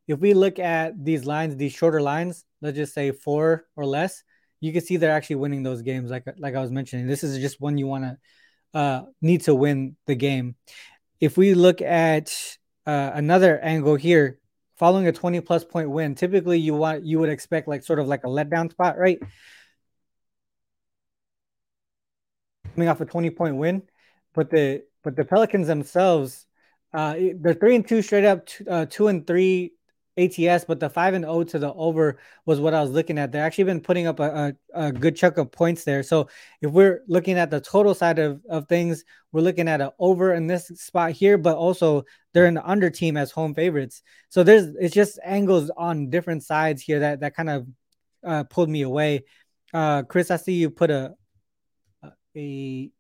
If 0.07 0.19
we 0.21 0.35
look 0.35 0.59
at 0.59 1.05
these 1.05 1.25
lines, 1.25 1.57
these 1.57 1.73
shorter 1.73 2.01
lines, 2.01 2.45
let's 2.61 2.77
just 2.77 2.95
say 2.95 3.13
four 3.13 3.67
or 3.77 3.85
less, 3.85 4.23
you 4.61 4.73
can 4.73 4.81
see 4.81 4.97
they're 4.97 5.13
actually 5.13 5.37
winning 5.37 5.63
those 5.63 5.83
games. 5.83 6.11
Like 6.11 6.25
like 6.39 6.55
I 6.55 6.61
was 6.61 6.71
mentioning, 6.71 7.07
this 7.07 7.25
is 7.25 7.39
just 7.39 7.61
one 7.61 7.79
you 7.79 7.87
want 7.87 8.05
to 8.05 8.79
uh, 8.79 9.03
need 9.21 9.43
to 9.43 9.55
win 9.55 9.97
the 10.07 10.15
game. 10.15 10.57
If 11.21 11.37
we 11.37 11.55
look 11.55 11.83
at 11.83 12.33
uh, 12.87 13.11
another 13.15 13.59
angle 13.59 13.97
here, 13.97 14.39
following 14.77 15.07
a 15.07 15.13
20 15.13 15.41
plus 15.41 15.65
point 15.65 15.91
win, 15.91 16.15
typically 16.15 16.59
you 16.59 16.75
want 16.75 17.05
you 17.05 17.19
would 17.19 17.29
expect 17.29 17.69
like 17.69 17.83
sort 17.83 17.99
of 17.99 18.07
like 18.07 18.25
a 18.25 18.29
letdown 18.29 18.71
spot, 18.71 18.99
right? 18.99 19.19
Coming 22.75 22.89
off 22.89 23.01
a 23.01 23.05
20 23.05 23.31
point 23.31 23.57
win, 23.57 23.83
but 24.35 24.51
the 24.51 24.85
but 25.03 25.17
the 25.17 25.25
Pelicans 25.25 25.67
themselves, 25.67 26.47
uh, 26.93 27.17
they're 27.37 27.55
three 27.55 27.77
and 27.77 27.87
two 27.87 28.03
straight 28.03 28.25
up, 28.25 28.47
two, 28.47 28.65
uh, 28.69 28.87
two 28.87 29.09
and 29.09 29.27
three 29.27 29.73
ATS, 30.19 30.65
but 30.65 30.81
the 30.81 30.91
five 30.91 31.15
and 31.15 31.25
O 31.25 31.45
to 31.45 31.59
the 31.59 31.73
over 31.73 32.19
was 32.45 32.61
what 32.61 32.75
I 32.75 32.81
was 32.81 32.91
looking 32.91 33.19
at. 33.19 33.31
They're 33.31 33.45
actually 33.45 33.65
been 33.65 33.81
putting 33.81 34.07
up 34.07 34.21
a, 34.21 34.55
a, 34.75 34.87
a, 34.87 34.93
good 34.93 35.17
chunk 35.17 35.39
of 35.39 35.53
points 35.53 35.85
there. 35.85 36.03
So 36.03 36.29
if 36.61 36.71
we're 36.71 37.03
looking 37.07 37.39
at 37.39 37.51
the 37.51 37.61
total 37.61 37.95
side 37.95 38.19
of, 38.19 38.43
of 38.49 38.69
things, 38.69 39.05
we're 39.33 39.43
looking 39.43 39.69
at 39.69 39.81
an 39.81 39.91
over 39.99 40.35
in 40.35 40.47
this 40.47 40.69
spot 40.69 41.13
here, 41.13 41.39
but 41.39 41.57
also 41.57 42.05
they're 42.35 42.47
an 42.47 42.59
under 42.59 42.91
team 42.91 43.17
as 43.17 43.31
home 43.31 43.55
favorites. 43.55 44.03
So 44.29 44.43
there's 44.43 44.67
it's 44.81 44.95
just 44.95 45.19
angles 45.25 45.71
on 45.77 46.11
different 46.11 46.43
sides 46.43 46.83
here 46.83 47.01
that 47.01 47.21
that 47.21 47.37
kind 47.37 47.51
of 47.51 47.67
uh, 48.25 48.45
pulled 48.45 48.69
me 48.69 48.83
away. 48.83 49.25
Uh, 49.73 50.03
Chris, 50.03 50.31
I 50.31 50.37
see 50.37 50.55
you 50.55 50.71
put 50.71 50.91
a 50.91 51.15
a 52.37 52.91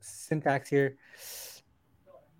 syntax 0.00 0.68
here. 0.68 0.96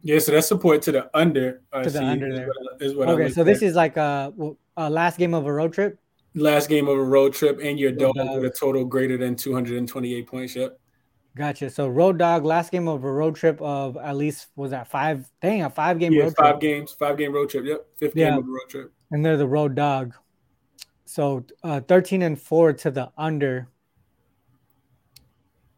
Yeah, 0.07 0.21
so 0.21 0.31
that's 0.31 0.47
support 0.47 0.83
to 0.83 0.93
the 0.93 1.11
under. 1.15 1.63
Uh, 1.73 1.83
to 1.83 1.91
the 1.91 2.05
under 2.05 2.33
there. 2.33 2.49
Is 2.79 2.95
what, 2.95 3.09
okay, 3.09 3.29
so 3.29 3.43
this 3.43 3.61
is 3.61 3.75
like 3.75 3.97
a, 3.97 4.33
a, 4.77 4.89
last 4.89 5.19
game 5.19 5.35
of 5.35 5.47
a 5.47 5.53
road 5.53 5.73
trip. 5.73 5.99
Last 6.37 6.69
game 6.69 6.87
of 6.87 6.97
a 6.97 7.03
road 7.03 7.35
trip, 7.35 7.59
and 7.61 7.77
your 7.77 7.91
dog 7.91 8.15
with 8.15 8.45
a 8.45 8.51
total 8.51 8.85
greater 8.85 9.17
than 9.17 9.35
228 9.35 10.27
points. 10.29 10.55
Yep. 10.55 10.79
Gotcha. 11.35 11.71
So 11.71 11.89
road 11.89 12.19
dog, 12.19 12.45
last 12.45 12.71
game 12.71 12.87
of 12.87 13.03
a 13.03 13.13
road 13.13 13.35
trip 13.35 13.61
of 13.61 13.97
at 13.97 14.17
least 14.17 14.47
was 14.55 14.71
that 14.71 14.87
five? 14.87 15.29
Dang, 15.43 15.65
a 15.65 15.71
five 15.71 15.99
game 15.99 16.13
yeah, 16.13 16.25
road 16.25 16.37
five 16.37 16.53
trip. 16.53 16.61
games, 16.61 16.93
five 16.93 17.19
game 17.19 17.33
road 17.33 17.51
trip. 17.51 17.65
Yep, 17.65 17.87
fifth 17.97 18.17
yeah. 18.17 18.31
game 18.31 18.39
of 18.39 18.45
a 18.45 18.49
road 18.49 18.69
trip. 18.69 18.93
And 19.11 19.27
they're 19.27 19.37
the 19.37 19.49
road 19.49 19.75
dog. 19.75 20.15
So 21.05 21.45
uh, 21.65 21.81
13 21.81 22.23
and 22.23 22.41
four 22.41 22.73
to 22.75 22.93
the 22.93 23.11
under. 23.19 23.67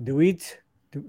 Do 0.03 0.17
we? 0.17 0.39
Do, 0.93 1.09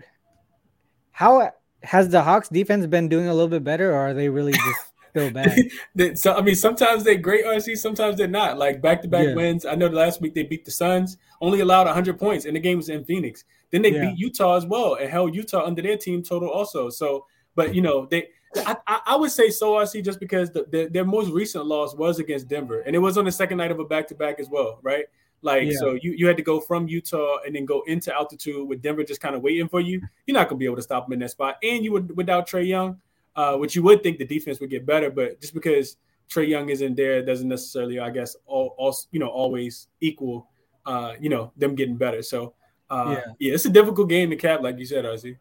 how 1.11 1.51
has 1.83 2.09
the 2.09 2.21
Hawks 2.21 2.49
defense 2.49 2.85
been 2.85 3.09
doing 3.09 3.27
a 3.27 3.33
little 3.33 3.47
bit 3.49 3.63
better, 3.63 3.91
or 3.91 3.95
are 3.95 4.13
they 4.13 4.29
really 4.29 4.53
just 4.53 4.93
still 5.09 5.31
bad? 5.95 6.17
so 6.17 6.35
I 6.35 6.41
mean, 6.41 6.55
sometimes 6.55 7.03
they're 7.03 7.15
great 7.15 7.45
RC, 7.45 7.77
sometimes 7.77 8.17
they're 8.17 8.27
not. 8.27 8.57
Like 8.57 8.81
back 8.81 9.01
to 9.03 9.07
back 9.07 9.35
wins. 9.35 9.65
I 9.65 9.75
know 9.75 9.87
the 9.87 9.95
last 9.95 10.21
week 10.21 10.35
they 10.35 10.43
beat 10.43 10.65
the 10.65 10.71
Suns, 10.71 11.17
only 11.41 11.61
allowed 11.61 11.85
100 11.85 12.19
points, 12.19 12.45
and 12.45 12.55
the 12.55 12.59
game 12.59 12.77
was 12.77 12.89
in 12.89 13.03
Phoenix. 13.05 13.43
Then 13.71 13.81
they 13.81 13.93
yeah. 13.93 14.09
beat 14.09 14.17
Utah 14.17 14.55
as 14.55 14.65
well, 14.65 14.95
and 14.95 15.09
held 15.09 15.35
Utah 15.35 15.65
under 15.65 15.81
their 15.81 15.97
team 15.97 16.23
total 16.23 16.49
also. 16.49 16.89
So, 16.89 17.25
but 17.55 17.73
you 17.75 17.81
know 17.81 18.05
they. 18.05 18.27
I, 18.55 18.75
I 19.05 19.15
would 19.15 19.29
say 19.29 19.51
so, 19.51 19.73
RC, 19.73 20.03
just 20.03 20.19
because 20.19 20.49
the, 20.49 20.65
the, 20.71 20.87
their 20.87 21.05
most 21.05 21.29
recent 21.29 21.67
loss 21.67 21.93
was 21.93 22.17
against 22.17 22.47
Denver, 22.47 22.81
and 22.81 22.95
it 22.95 22.99
was 22.99 23.15
on 23.15 23.25
the 23.25 23.31
second 23.31 23.59
night 23.59 23.69
of 23.69 23.77
a 23.77 23.85
back 23.85 24.07
to 24.07 24.15
back 24.15 24.39
as 24.39 24.49
well, 24.49 24.79
right? 24.81 25.05
Like 25.41 25.67
yeah. 25.67 25.77
so, 25.77 25.93
you 25.93 26.11
you 26.11 26.27
had 26.27 26.37
to 26.37 26.43
go 26.43 26.59
from 26.59 26.87
Utah 26.87 27.37
and 27.45 27.55
then 27.55 27.65
go 27.65 27.81
into 27.87 28.13
altitude 28.13 28.67
with 28.67 28.81
Denver 28.81 29.03
just 29.03 29.21
kind 29.21 29.35
of 29.35 29.41
waiting 29.41 29.69
for 29.69 29.79
you. 29.79 30.01
You're 30.25 30.35
not 30.35 30.49
gonna 30.49 30.59
be 30.59 30.65
able 30.65 30.75
to 30.75 30.81
stop 30.81 31.05
them 31.05 31.13
in 31.13 31.19
that 31.19 31.31
spot, 31.31 31.57
and 31.63 31.83
you 31.83 31.91
would 31.93 32.15
without 32.15 32.47
Trae 32.47 32.67
Young, 32.67 32.99
uh, 33.35 33.55
which 33.55 33.75
you 33.75 33.83
would 33.83 34.03
think 34.03 34.17
the 34.17 34.25
defense 34.25 34.59
would 34.59 34.69
get 34.69 34.85
better, 34.85 35.09
but 35.09 35.39
just 35.39 35.53
because 35.53 35.97
Trae 36.29 36.47
Young 36.47 36.69
isn't 36.69 36.95
there 36.95 37.25
doesn't 37.25 37.47
necessarily, 37.47 37.99
I 37.99 38.09
guess, 38.09 38.35
all, 38.45 38.75
all 38.77 38.95
you 39.11 39.19
know 39.19 39.29
always 39.29 39.87
equal, 40.01 40.47
uh, 40.85 41.13
you 41.19 41.29
know, 41.29 41.51
them 41.57 41.75
getting 41.75 41.97
better. 41.97 42.21
So 42.21 42.53
uh, 42.89 43.15
yeah. 43.17 43.33
yeah, 43.39 43.53
it's 43.53 43.65
a 43.65 43.69
difficult 43.69 44.09
game 44.09 44.29
to 44.29 44.35
cap, 44.35 44.61
like 44.61 44.77
you 44.77 44.85
said, 44.85 45.05
RC. 45.05 45.37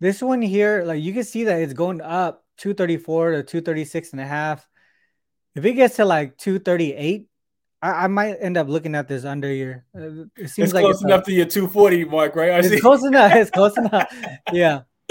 This 0.00 0.22
one 0.22 0.42
here, 0.42 0.84
like 0.84 1.02
you 1.02 1.12
can 1.12 1.24
see 1.24 1.44
that 1.44 1.60
it's 1.60 1.72
going 1.72 2.00
up 2.00 2.44
234 2.58 3.30
to 3.30 3.42
236 3.42 4.12
and 4.12 4.20
a 4.20 4.26
half. 4.26 4.68
If 5.54 5.64
it 5.64 5.74
gets 5.74 5.96
to 5.96 6.04
like 6.04 6.36
238, 6.38 7.28
I, 7.84 8.04
I, 8.04 8.06
might 8.06 8.36
end 8.40 8.56
up 8.56 8.66
looking 8.66 8.94
at 8.94 9.08
this 9.08 9.26
under 9.26 9.52
your. 9.52 9.84
Uh, 9.94 10.24
it 10.36 10.48
seems 10.48 10.68
it's 10.68 10.72
like 10.72 10.84
close 10.84 10.96
it's 10.96 11.04
enough 11.04 11.24
to 11.24 11.32
your 11.32 11.44
240 11.44 12.06
mark, 12.06 12.34
right? 12.34 12.52
I 12.52 12.58
it's 12.60 12.68
see. 12.68 12.80
close 12.80 13.04
enough. 13.04 13.34
It's 13.34 13.50
close 13.50 13.76
enough. 13.76 14.10
Yeah. 14.52 14.82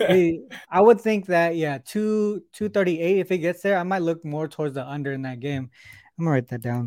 I 0.00 0.80
would 0.80 1.00
think 1.00 1.26
that 1.26 1.56
yeah, 1.56 1.78
two 1.84 2.44
two 2.52 2.68
thirty 2.68 3.00
eight. 3.00 3.18
If 3.18 3.32
it 3.32 3.38
gets 3.38 3.60
there, 3.62 3.76
I 3.76 3.82
might 3.82 4.02
look 4.02 4.24
more 4.24 4.46
towards 4.46 4.74
the 4.74 4.88
under 4.88 5.12
in 5.12 5.22
that 5.22 5.40
game. 5.40 5.68
I'm 6.16 6.24
gonna 6.24 6.30
write 6.30 6.46
that 6.48 6.60
down. 6.60 6.86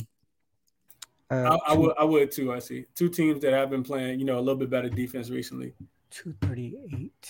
Uh, 1.30 1.58
I, 1.68 1.74
I, 1.74 1.76
would 1.76 1.94
I 2.00 2.04
would 2.06 2.32
too. 2.32 2.54
I 2.54 2.60
see 2.60 2.86
two 2.96 3.10
teams 3.10 3.42
that 3.42 3.52
have 3.52 3.70
been 3.70 3.84
playing, 3.84 4.20
you 4.20 4.26
know, 4.26 4.38
a 4.38 4.40
little 4.40 4.56
bit 4.56 4.70
better 4.70 4.88
defense 4.88 5.30
recently. 5.30 5.74
Two 6.12 6.34
thirty 6.42 6.78
eight. 6.94 7.30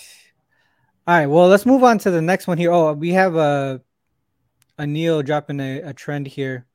All 1.08 1.16
right. 1.16 1.26
Well, 1.26 1.48
let's 1.48 1.66
move 1.66 1.82
on 1.82 1.98
to 1.98 2.12
the 2.12 2.22
next 2.22 2.46
one 2.46 2.58
here. 2.58 2.70
Oh, 2.70 2.92
we 2.92 3.10
have 3.10 3.34
a 3.34 3.80
a 4.78 4.86
Neil 4.86 5.22
dropping 5.22 5.58
a, 5.58 5.80
a 5.80 5.92
trend 5.92 6.28
here. 6.28 6.66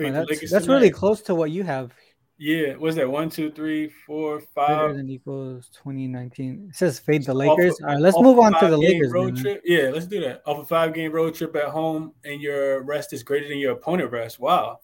Oh, 0.00 0.10
that's, 0.10 0.50
that's 0.50 0.68
really 0.68 0.90
close 0.90 1.20
to 1.22 1.34
what 1.34 1.50
you 1.50 1.64
have. 1.64 1.92
Yeah, 2.38 2.74
what's 2.74 2.96
that? 2.96 3.08
One, 3.08 3.30
two, 3.30 3.52
three, 3.52 3.88
four, 3.88 4.40
five. 4.40 4.78
Greater 4.78 4.94
than 4.94 5.10
equals 5.10 5.68
2019. 5.74 6.70
It 6.70 6.76
says 6.76 6.98
fade 6.98 7.24
the 7.24 7.34
Lakers. 7.34 7.78
Of, 7.78 7.84
All 7.84 7.94
right, 7.94 8.00
let's 8.00 8.18
move 8.18 8.38
on 8.38 8.58
to 8.58 8.68
the 8.68 8.76
Lakers. 8.76 9.12
Road 9.12 9.36
trip. 9.36 9.62
Yeah, 9.64 9.90
let's 9.92 10.06
do 10.06 10.20
that. 10.22 10.42
Off 10.46 10.58
a 10.58 10.64
five 10.64 10.94
game 10.94 11.12
road 11.12 11.34
trip 11.34 11.54
at 11.54 11.68
home, 11.68 12.14
and 12.24 12.40
your 12.40 12.82
rest 12.82 13.12
is 13.12 13.22
greater 13.22 13.48
than 13.48 13.58
your 13.58 13.72
opponent 13.72 14.10
rest. 14.10 14.40
Wow. 14.40 14.80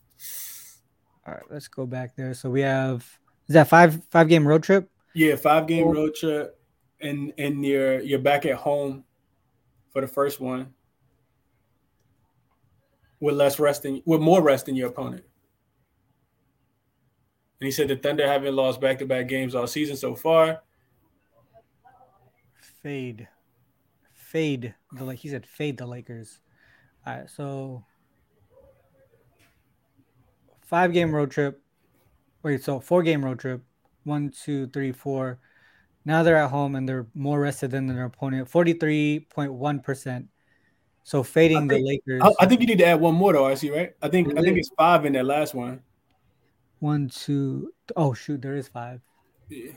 All 1.27 1.35
right, 1.35 1.43
let's 1.51 1.69
go 1.69 1.85
back 1.85 2.15
there. 2.15 2.33
So 2.33 2.49
we 2.49 2.61
have 2.61 3.01
is 3.49 3.55
that 3.55 3.69
five 3.69 4.05
five 4.11 4.29
game 4.29 4.47
road 4.47 4.63
trip? 4.63 4.89
Yeah, 5.15 5.35
five 5.37 5.67
game 5.67 5.89
road 5.89 6.15
trip, 6.15 6.61
and 7.01 7.33
and 7.39 7.65
you're 7.65 8.01
you're 8.01 8.21
back 8.21 8.47
at 8.47 8.55
home 8.55 9.05
for 9.91 10.01
the 10.01 10.07
first 10.07 10.39
one 10.39 10.75
with 13.21 13.35
less 13.35 13.59
resting, 13.59 14.03
with 14.05 14.21
more 14.21 14.43
rest 14.43 14.67
than 14.67 14.77
your 14.77 14.89
opponent. 14.89 15.25
And 17.61 17.67
he 17.67 17.73
said 17.73 17.89
the 17.89 17.97
Thunder 17.97 18.27
haven't 18.27 18.55
lost 18.55 18.81
back 18.81 18.99
to 19.01 19.07
back 19.07 19.29
games 19.29 19.55
all 19.55 19.67
season 19.67 19.97
so 19.97 20.15
far. 20.15 20.63
Fade. 22.83 23.29
Fade 24.15 24.75
the 24.93 25.05
like 25.05 25.19
he 25.19 25.29
said 25.29 25.47
fade 25.47 25.79
the 25.79 25.87
Lakers. 25.87 26.41
All 27.07 27.17
right, 27.17 27.31
so 27.31 27.85
five 30.67 30.93
game 30.93 31.15
road 31.15 31.31
trip. 31.31 31.63
Wait, 32.43 32.63
so 32.63 32.79
four 32.79 33.03
game 33.03 33.25
road 33.25 33.41
trip. 33.41 33.63
One, 34.05 34.31
two, 34.31 34.69
three, 34.69 34.93
four. 34.93 35.41
Now 36.05 36.23
they're 36.23 36.37
at 36.37 36.51
home 36.51 36.75
and 36.77 36.89
they're 36.89 37.07
more 37.15 37.41
rested 37.41 37.73
than 37.73 37.87
their 37.87 38.05
opponent. 38.05 38.49
Forty 38.49 38.75
three 38.75 39.27
point 39.31 39.53
one 39.53 39.81
percent. 39.81 40.29
So 41.09 41.23
fading 41.23 41.71
think, 41.71 41.71
the 41.71 41.79
Lakers. 41.83 42.21
I, 42.23 42.45
I, 42.45 42.47
think 42.47 42.61
you 42.61 42.67
need 42.67 42.77
to 42.81 42.85
add 42.85 43.01
one 43.01 43.15
more 43.15 43.33
though. 43.33 43.47
I 43.47 43.55
see, 43.55 43.71
right? 43.71 43.95
I 44.03 44.09
think 44.11 44.39
I 44.39 44.43
think 44.43 44.59
it's 44.59 44.69
five 44.77 45.07
in 45.07 45.15
that 45.15 45.25
last 45.25 45.55
one. 45.55 45.81
One, 46.81 47.09
two. 47.09 47.73
Oh 47.97 48.13
shoot, 48.13 48.43
there 48.43 48.57
is 48.57 48.69
five. 48.69 49.01
Yeah. 49.49 49.73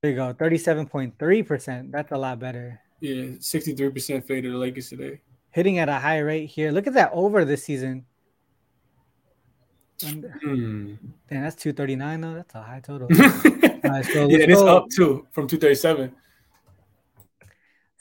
There 0.00 0.12
you 0.12 0.16
go. 0.16 0.32
Thirty-seven 0.32 0.86
point 0.86 1.18
three 1.18 1.42
percent. 1.42 1.92
That's 1.92 2.12
a 2.12 2.16
lot 2.16 2.38
better. 2.38 2.80
Yeah, 3.00 3.32
sixty-three 3.38 3.90
percent 3.90 4.26
faded 4.26 4.54
the 4.54 4.56
Lakers 4.56 4.88
today. 4.88 5.20
Hitting 5.50 5.80
at 5.80 5.90
a 5.90 5.98
high 5.98 6.20
rate 6.20 6.46
here. 6.46 6.72
Look 6.72 6.86
at 6.86 6.94
that 6.94 7.10
over 7.12 7.44
this 7.44 7.62
season. 7.62 8.06
And, 10.06 10.24
mm. 10.42 10.98
Damn, 11.28 11.42
that's 11.42 11.56
two 11.56 11.74
thirty-nine 11.74 12.22
though. 12.22 12.36
That's 12.36 12.54
a 12.54 12.62
high 12.62 12.80
total. 12.80 13.08
right, 13.84 14.02
so 14.06 14.30
yeah, 14.30 14.46
it's 14.48 14.62
up 14.62 14.88
too 14.88 15.26
from 15.30 15.46
two 15.46 15.58
thirty-seven. 15.58 16.14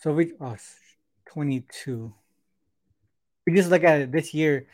So 0.01 0.11
we 0.11 0.33
oh, 0.41 0.57
22 1.27 2.13
we 3.45 3.53
just 3.53 3.69
look 3.69 3.83
at 3.83 4.01
it 4.01 4.11
this 4.11 4.33
year. 4.33 4.67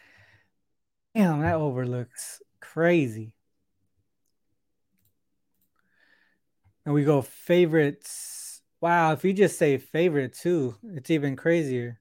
Damn, 1.15 1.41
that 1.41 1.55
overlooks 1.55 2.41
crazy. 2.59 3.33
And 6.85 6.93
we 6.93 7.03
go 7.03 7.21
favorites. 7.21 8.61
Wow, 8.79 9.13
if 9.13 9.25
you 9.25 9.33
just 9.33 9.57
say 9.57 9.77
favorite 9.77 10.33
too, 10.33 10.75
it's 10.93 11.09
even 11.09 11.35
crazier. 11.35 11.99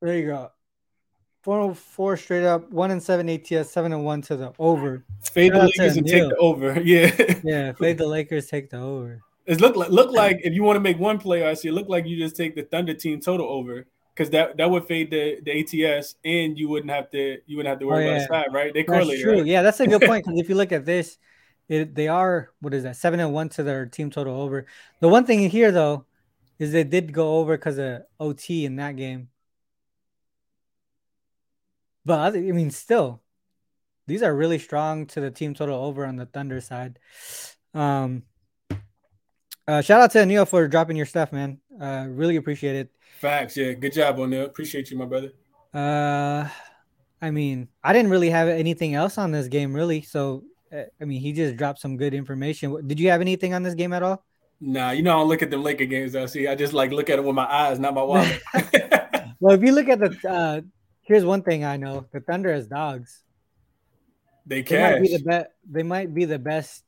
There 0.00 0.16
you 0.16 0.26
go. 0.26 0.50
Four, 1.42 1.74
four 1.74 2.16
straight 2.16 2.44
up, 2.44 2.70
one 2.70 2.90
and 2.90 3.02
seven 3.02 3.28
ATS, 3.28 3.70
seven 3.70 3.92
and 3.92 4.04
one 4.04 4.22
to 4.22 4.36
the 4.36 4.52
over. 4.58 5.04
Fade 5.22 5.52
the 5.52 5.64
Lakers 5.64 5.96
and 5.96 6.06
take 6.06 6.28
the 6.28 6.36
over. 6.36 6.80
Yeah. 6.84 7.40
yeah, 7.42 7.72
fade 7.72 7.98
the 7.98 8.06
Lakers, 8.06 8.46
take 8.46 8.70
the 8.70 8.78
over. 8.78 9.20
It 9.50 9.60
look 9.60 9.74
like 9.74 9.90
look 9.90 10.12
like 10.12 10.42
if 10.44 10.54
you 10.54 10.62
want 10.62 10.76
to 10.76 10.80
make 10.80 10.96
one 11.00 11.18
play, 11.18 11.44
I 11.44 11.54
see 11.54 11.70
it 11.70 11.72
look 11.72 11.88
like 11.88 12.06
you 12.06 12.16
just 12.16 12.36
take 12.36 12.54
the 12.54 12.62
Thunder 12.62 12.94
team 12.94 13.20
total 13.20 13.48
over 13.48 13.84
because 14.14 14.30
that 14.30 14.56
that 14.58 14.70
would 14.70 14.86
fade 14.86 15.10
the 15.10 15.40
the 15.42 15.88
ATS, 15.88 16.14
and 16.24 16.56
you 16.56 16.68
wouldn't 16.68 16.92
have 16.92 17.10
to 17.10 17.38
you 17.46 17.56
wouldn't 17.56 17.68
have 17.68 17.80
to 17.80 17.86
worry 17.86 18.06
oh, 18.06 18.10
yeah. 18.10 18.16
about 18.18 18.28
side, 18.28 18.54
right? 18.54 18.72
They 18.72 18.84
correlate. 18.84 19.08
That's 19.08 19.22
true. 19.22 19.38
Right? 19.38 19.46
Yeah, 19.46 19.62
that's 19.62 19.80
a 19.80 19.88
good 19.88 20.02
point. 20.02 20.24
Because 20.24 20.38
if 20.38 20.48
you 20.48 20.54
look 20.54 20.70
at 20.70 20.84
this, 20.84 21.18
it, 21.68 21.96
they 21.96 22.06
are 22.06 22.52
what 22.60 22.74
is 22.74 22.84
that 22.84 22.94
seven 22.94 23.18
and 23.18 23.32
one 23.32 23.48
to 23.48 23.64
their 23.64 23.86
team 23.86 24.08
total 24.08 24.40
over. 24.40 24.66
The 25.00 25.08
one 25.08 25.26
thing 25.26 25.50
here 25.50 25.72
though 25.72 26.06
is 26.60 26.70
they 26.70 26.84
did 26.84 27.12
go 27.12 27.38
over 27.38 27.56
because 27.56 27.78
of 27.78 28.02
OT 28.20 28.64
in 28.64 28.76
that 28.76 28.94
game. 28.94 29.30
But 32.04 32.36
I 32.36 32.40
mean, 32.40 32.70
still, 32.70 33.20
these 34.06 34.22
are 34.22 34.32
really 34.32 34.60
strong 34.60 35.06
to 35.06 35.20
the 35.20 35.32
team 35.32 35.54
total 35.54 35.84
over 35.84 36.06
on 36.06 36.14
the 36.14 36.26
Thunder 36.26 36.60
side. 36.60 37.00
Um, 37.74 38.22
uh, 39.70 39.80
shout 39.80 40.00
out 40.00 40.10
to 40.10 40.26
Neil 40.26 40.44
for 40.44 40.66
dropping 40.66 40.96
your 40.96 41.06
stuff, 41.06 41.32
man. 41.32 41.60
Uh, 41.80 42.06
really 42.08 42.36
appreciate 42.36 42.74
it. 42.74 42.90
Facts, 43.20 43.56
yeah. 43.56 43.72
Good 43.72 43.92
job 43.92 44.18
on 44.18 44.30
that. 44.30 44.46
Appreciate 44.46 44.90
you, 44.90 44.98
my 44.98 45.04
brother. 45.04 45.32
Uh, 45.72 46.48
I 47.22 47.30
mean, 47.30 47.68
I 47.84 47.92
didn't 47.92 48.10
really 48.10 48.30
have 48.30 48.48
anything 48.48 48.94
else 48.94 49.16
on 49.16 49.30
this 49.30 49.46
game, 49.46 49.72
really. 49.72 50.02
So, 50.02 50.42
uh, 50.72 50.82
I 51.00 51.04
mean, 51.04 51.20
he 51.20 51.32
just 51.32 51.56
dropped 51.56 51.78
some 51.78 51.96
good 51.96 52.14
information. 52.14 52.84
Did 52.88 52.98
you 52.98 53.10
have 53.10 53.20
anything 53.20 53.54
on 53.54 53.62
this 53.62 53.74
game 53.74 53.92
at 53.92 54.02
all? 54.02 54.24
Nah, 54.60 54.90
you 54.90 55.02
know, 55.02 55.12
I 55.12 55.20
don't 55.20 55.28
look 55.28 55.42
at 55.42 55.50
the 55.50 55.56
Laker 55.56 55.84
games. 55.84 56.16
I 56.16 56.26
see. 56.26 56.48
I 56.48 56.56
just 56.56 56.72
like 56.72 56.90
look 56.90 57.08
at 57.08 57.18
it 57.18 57.24
with 57.24 57.36
my 57.36 57.46
eyes, 57.46 57.78
not 57.78 57.94
my 57.94 58.02
wallet. 58.02 58.42
well, 59.40 59.54
if 59.54 59.62
you 59.62 59.72
look 59.72 59.88
at 59.88 60.00
the, 60.00 60.28
uh, 60.28 60.60
here's 61.02 61.24
one 61.24 61.42
thing 61.42 61.64
I 61.64 61.76
know: 61.76 62.06
the 62.12 62.20
Thunder 62.20 62.52
as 62.52 62.66
dogs. 62.66 63.22
They 64.44 64.62
cash. 64.62 64.76
They 64.76 64.92
might 64.92 65.02
be 65.02 65.16
the 65.16 65.24
best. 65.24 65.46
They 65.70 65.82
might 65.82 66.14
be 66.14 66.24
the 66.26 66.38
best. 66.38 66.84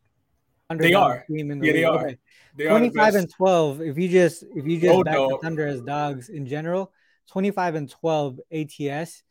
They 0.76 0.94
are. 0.94 1.24
Team 1.30 1.50
in 1.50 1.60
the 1.60 1.66
yeah, 1.66 1.72
league. 1.72 1.80
they 1.80 1.84
are. 1.84 2.06
Okay. 2.06 2.18
They 2.54 2.66
25 2.66 3.14
and 3.14 3.30
12. 3.30 3.80
If 3.80 3.98
you 3.98 4.08
just 4.08 4.42
if 4.42 4.66
you 4.66 4.78
just 4.78 5.04
back 5.04 5.14
the 5.14 5.38
Thunder 5.42 5.66
as 5.66 5.80
dogs 5.80 6.28
in 6.28 6.46
general, 6.46 6.92
25 7.30 7.74
and 7.74 7.90
12 7.90 8.40
ATS. 8.52 9.22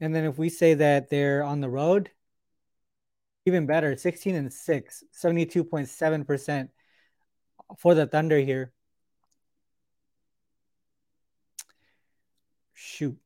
And 0.00 0.14
then 0.14 0.24
if 0.24 0.36
we 0.36 0.50
say 0.50 0.74
that 0.74 1.08
they're 1.08 1.42
on 1.42 1.60
the 1.60 1.70
road, 1.70 2.10
even 3.46 3.66
better, 3.66 3.96
16 3.96 4.34
and 4.34 4.52
6, 4.52 5.04
72.7% 5.24 6.68
for 7.78 7.94
the 7.94 8.06
Thunder 8.06 8.38
here. 8.38 8.72
Shoot. 12.74 13.16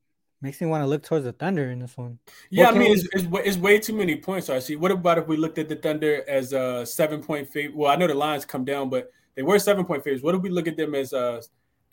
Makes 0.42 0.62
me 0.62 0.68
want 0.68 0.83
to 0.83 0.87
look 0.87 1.03
towards 1.03 1.26
the 1.26 1.33
Thunder 1.33 1.70
in 1.70 1.81
this 1.81 1.98
one. 1.98 2.18
Yeah, 2.48 2.68
I 2.68 2.72
mean, 2.72 2.81
we... 2.81 2.87
it's, 2.92 3.09
it's, 3.12 3.26
it's, 3.46 3.57
way 3.59 3.79
too 3.79 3.92
many 3.92 4.16
points. 4.16 4.48
I 4.48 4.59
see. 4.59 4.74
What 4.74 4.90
about 4.90 5.18
if 5.18 5.26
we 5.26 5.37
looked 5.37 5.59
at 5.59 5.68
the 5.68 5.76
Thunder 5.76 6.24
as 6.26 6.55
a 6.55 6.87
seven 6.87 7.22
point 7.22 7.46
favorite? 7.46 7.76
Well, 7.76 7.92
I 7.92 7.96
know 7.96 8.07
the 8.07 8.14
lines 8.14 8.46
come 8.46 8.64
down, 8.64 8.88
but 8.88 9.11
they 9.35 9.42
were 9.42 9.59
seven 9.59 9.85
point 9.85 10.03
favorites. 10.03 10.24
What 10.24 10.35
if 10.35 10.40
we 10.40 10.48
look 10.48 10.66
at 10.66 10.79
them 10.79 10.94
as 10.94 11.12
uh 11.12 11.42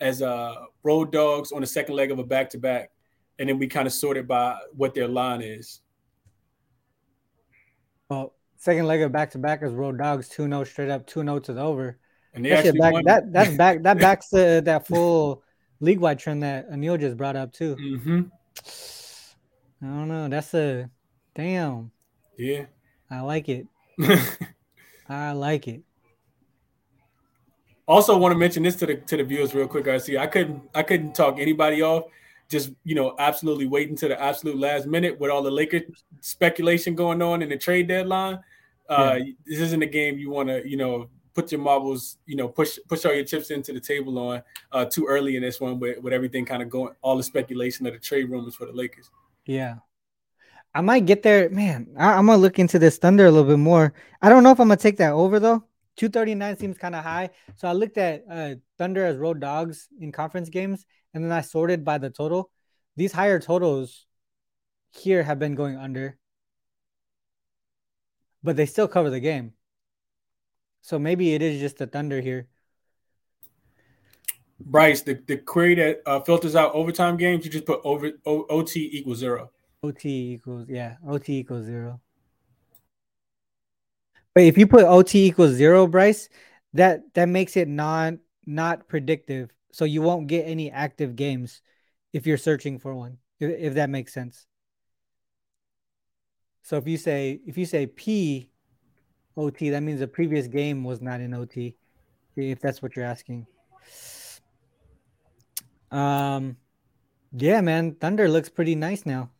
as 0.00 0.22
uh 0.22 0.54
road 0.82 1.12
dogs 1.12 1.52
on 1.52 1.60
the 1.60 1.66
second 1.66 1.94
leg 1.94 2.10
of 2.10 2.18
a 2.18 2.24
back 2.24 2.48
to 2.50 2.58
back, 2.58 2.90
and 3.38 3.50
then 3.50 3.58
we 3.58 3.66
kind 3.66 3.86
of 3.86 3.92
sort 3.92 4.16
it 4.16 4.26
by 4.26 4.58
what 4.74 4.94
their 4.94 5.08
line 5.08 5.42
is? 5.42 5.80
Well, 8.08 8.32
second 8.56 8.86
leg 8.86 9.02
of 9.02 9.12
back 9.12 9.30
to 9.32 9.38
back 9.38 9.62
is 9.62 9.74
road 9.74 9.98
dogs, 9.98 10.26
two 10.30 10.44
0 10.44 10.64
straight 10.64 10.88
up, 10.88 11.06
two 11.06 11.20
0 11.20 11.38
to 11.40 11.52
the 11.52 11.60
over. 11.60 11.98
And 12.32 12.42
they 12.42 12.48
that 12.48 12.66
actually 12.66 12.78
back, 12.78 13.04
that 13.04 13.32
that's 13.32 13.56
back 13.58 13.82
that 13.82 13.98
backs 14.00 14.28
that 14.30 14.86
full 14.86 15.42
league 15.80 15.98
wide 15.98 16.18
trend 16.18 16.42
that 16.42 16.70
Anil 16.70 16.98
just 16.98 17.18
brought 17.18 17.36
up 17.36 17.52
too. 17.52 17.76
Mm-hmm. 17.76 18.22
I 19.82 19.86
don't 19.86 20.08
know. 20.08 20.28
That's 20.28 20.52
a 20.54 20.90
damn. 21.34 21.90
Yeah. 22.36 22.66
I 23.10 23.20
like 23.20 23.48
it. 23.48 23.66
I 25.08 25.32
like 25.32 25.68
it. 25.68 25.82
Also, 27.86 28.16
want 28.18 28.32
to 28.32 28.38
mention 28.38 28.62
this 28.62 28.76
to 28.76 28.86
the 28.86 28.96
to 28.96 29.16
the 29.16 29.24
viewers 29.24 29.54
real 29.54 29.66
quick. 29.66 29.88
I 29.88 29.98
see. 29.98 30.18
I 30.18 30.26
couldn't 30.26 30.62
I 30.74 30.82
couldn't 30.82 31.14
talk 31.14 31.38
anybody 31.38 31.80
off. 31.80 32.04
Just 32.48 32.72
you 32.84 32.94
know, 32.94 33.14
absolutely 33.18 33.66
waiting 33.66 33.96
to 33.96 34.08
the 34.08 34.20
absolute 34.20 34.58
last 34.58 34.86
minute 34.86 35.18
with 35.18 35.30
all 35.30 35.42
the 35.42 35.50
Lakers 35.50 35.82
speculation 36.20 36.94
going 36.94 37.22
on 37.22 37.40
in 37.40 37.48
the 37.48 37.56
trade 37.56 37.88
deadline. 37.88 38.40
Uh, 38.88 39.18
yeah. 39.18 39.32
This 39.46 39.60
isn't 39.60 39.82
a 39.82 39.86
game 39.86 40.18
you 40.18 40.30
want 40.30 40.48
to 40.48 40.68
you 40.68 40.76
know 40.76 41.08
put 41.38 41.52
your 41.52 41.60
marbles, 41.60 42.18
you 42.26 42.34
know, 42.34 42.48
push 42.48 42.80
push 42.88 43.04
all 43.04 43.14
your 43.14 43.24
chips 43.24 43.52
into 43.52 43.72
the 43.72 43.78
table 43.78 44.18
on 44.18 44.42
uh, 44.72 44.84
too 44.84 45.06
early 45.06 45.36
in 45.36 45.42
this 45.42 45.60
one 45.60 45.78
with, 45.78 46.02
with 46.02 46.12
everything 46.12 46.44
kind 46.44 46.62
of 46.62 46.68
going 46.68 46.92
all 47.00 47.16
the 47.16 47.22
speculation 47.22 47.86
of 47.86 47.92
the 47.92 47.98
trade 48.00 48.28
rumors 48.28 48.56
for 48.56 48.66
the 48.66 48.72
Lakers. 48.72 49.08
Yeah. 49.46 49.76
I 50.74 50.80
might 50.80 51.06
get 51.06 51.22
there, 51.22 51.48
man. 51.48 51.94
I, 51.96 52.18
am 52.18 52.26
gonna 52.26 52.38
look 52.38 52.58
into 52.58 52.80
this 52.80 52.98
Thunder 52.98 53.26
a 53.26 53.30
little 53.30 53.48
bit 53.48 53.60
more. 53.60 53.94
I 54.20 54.28
don't 54.28 54.42
know 54.42 54.50
if 54.50 54.58
I'm 54.58 54.66
gonna 54.66 54.78
take 54.78 54.96
that 54.96 55.12
over 55.12 55.38
though. 55.38 55.62
239 55.94 56.56
seems 56.56 56.76
kind 56.76 56.96
of 56.96 57.04
high. 57.04 57.30
So 57.54 57.68
I 57.68 57.72
looked 57.72 57.98
at 57.98 58.24
uh, 58.28 58.54
Thunder 58.76 59.06
as 59.06 59.16
road 59.16 59.38
dogs 59.38 59.86
in 60.00 60.10
conference 60.10 60.48
games, 60.48 60.84
and 61.14 61.22
then 61.22 61.30
I 61.30 61.42
sorted 61.42 61.84
by 61.84 61.98
the 61.98 62.10
total. 62.10 62.50
These 62.96 63.12
higher 63.12 63.38
totals 63.38 64.06
here 64.90 65.22
have 65.22 65.38
been 65.38 65.54
going 65.54 65.76
under, 65.76 66.18
but 68.42 68.56
they 68.56 68.66
still 68.66 68.88
cover 68.88 69.08
the 69.08 69.20
game. 69.20 69.52
So 70.82 70.98
maybe 70.98 71.34
it 71.34 71.42
is 71.42 71.60
just 71.60 71.78
the 71.78 71.86
Thunder 71.86 72.20
here. 72.20 72.48
Bryce, 74.60 75.02
the, 75.02 75.14
the 75.26 75.36
query 75.36 75.74
that 75.76 76.02
uh, 76.06 76.20
filters 76.20 76.56
out 76.56 76.74
overtime 76.74 77.16
games, 77.16 77.44
you 77.44 77.50
just 77.50 77.66
put 77.66 77.80
over 77.84 78.10
o, 78.26 78.44
OT 78.50 78.88
equals 78.92 79.18
zero. 79.18 79.50
OT 79.82 80.32
equals 80.34 80.66
yeah, 80.68 80.96
OT 81.06 81.38
equals 81.38 81.66
zero. 81.66 82.00
But 84.34 84.44
if 84.44 84.58
you 84.58 84.66
put 84.66 84.84
OT 84.84 85.26
equals 85.26 85.52
zero, 85.52 85.86
Bryce, 85.86 86.28
that 86.74 87.02
that 87.14 87.26
makes 87.26 87.56
it 87.56 87.68
non 87.68 88.20
not 88.46 88.88
predictive. 88.88 89.50
So 89.72 89.84
you 89.84 90.02
won't 90.02 90.26
get 90.26 90.44
any 90.44 90.70
active 90.70 91.14
games 91.14 91.62
if 92.12 92.26
you're 92.26 92.36
searching 92.36 92.78
for 92.78 92.94
one. 92.94 93.18
if, 93.38 93.50
if 93.58 93.74
that 93.74 93.90
makes 93.90 94.12
sense. 94.12 94.46
So 96.62 96.76
if 96.76 96.86
you 96.86 96.98
say 96.98 97.40
if 97.46 97.56
you 97.56 97.64
say 97.64 97.86
P 97.86 98.50
OT, 99.38 99.70
that 99.70 99.80
means 99.80 100.00
the 100.00 100.08
previous 100.08 100.48
game 100.48 100.84
was 100.84 101.00
not 101.00 101.20
in 101.20 101.32
OT. 101.32 101.76
If 102.36 102.60
that's 102.60 102.82
what 102.82 102.94
you're 102.94 103.04
asking. 103.04 103.46
Um, 105.90 106.56
yeah, 107.32 107.60
man, 107.60 107.94
Thunder 107.94 108.28
looks 108.28 108.48
pretty 108.48 108.74
nice 108.74 109.06
now. 109.06 109.30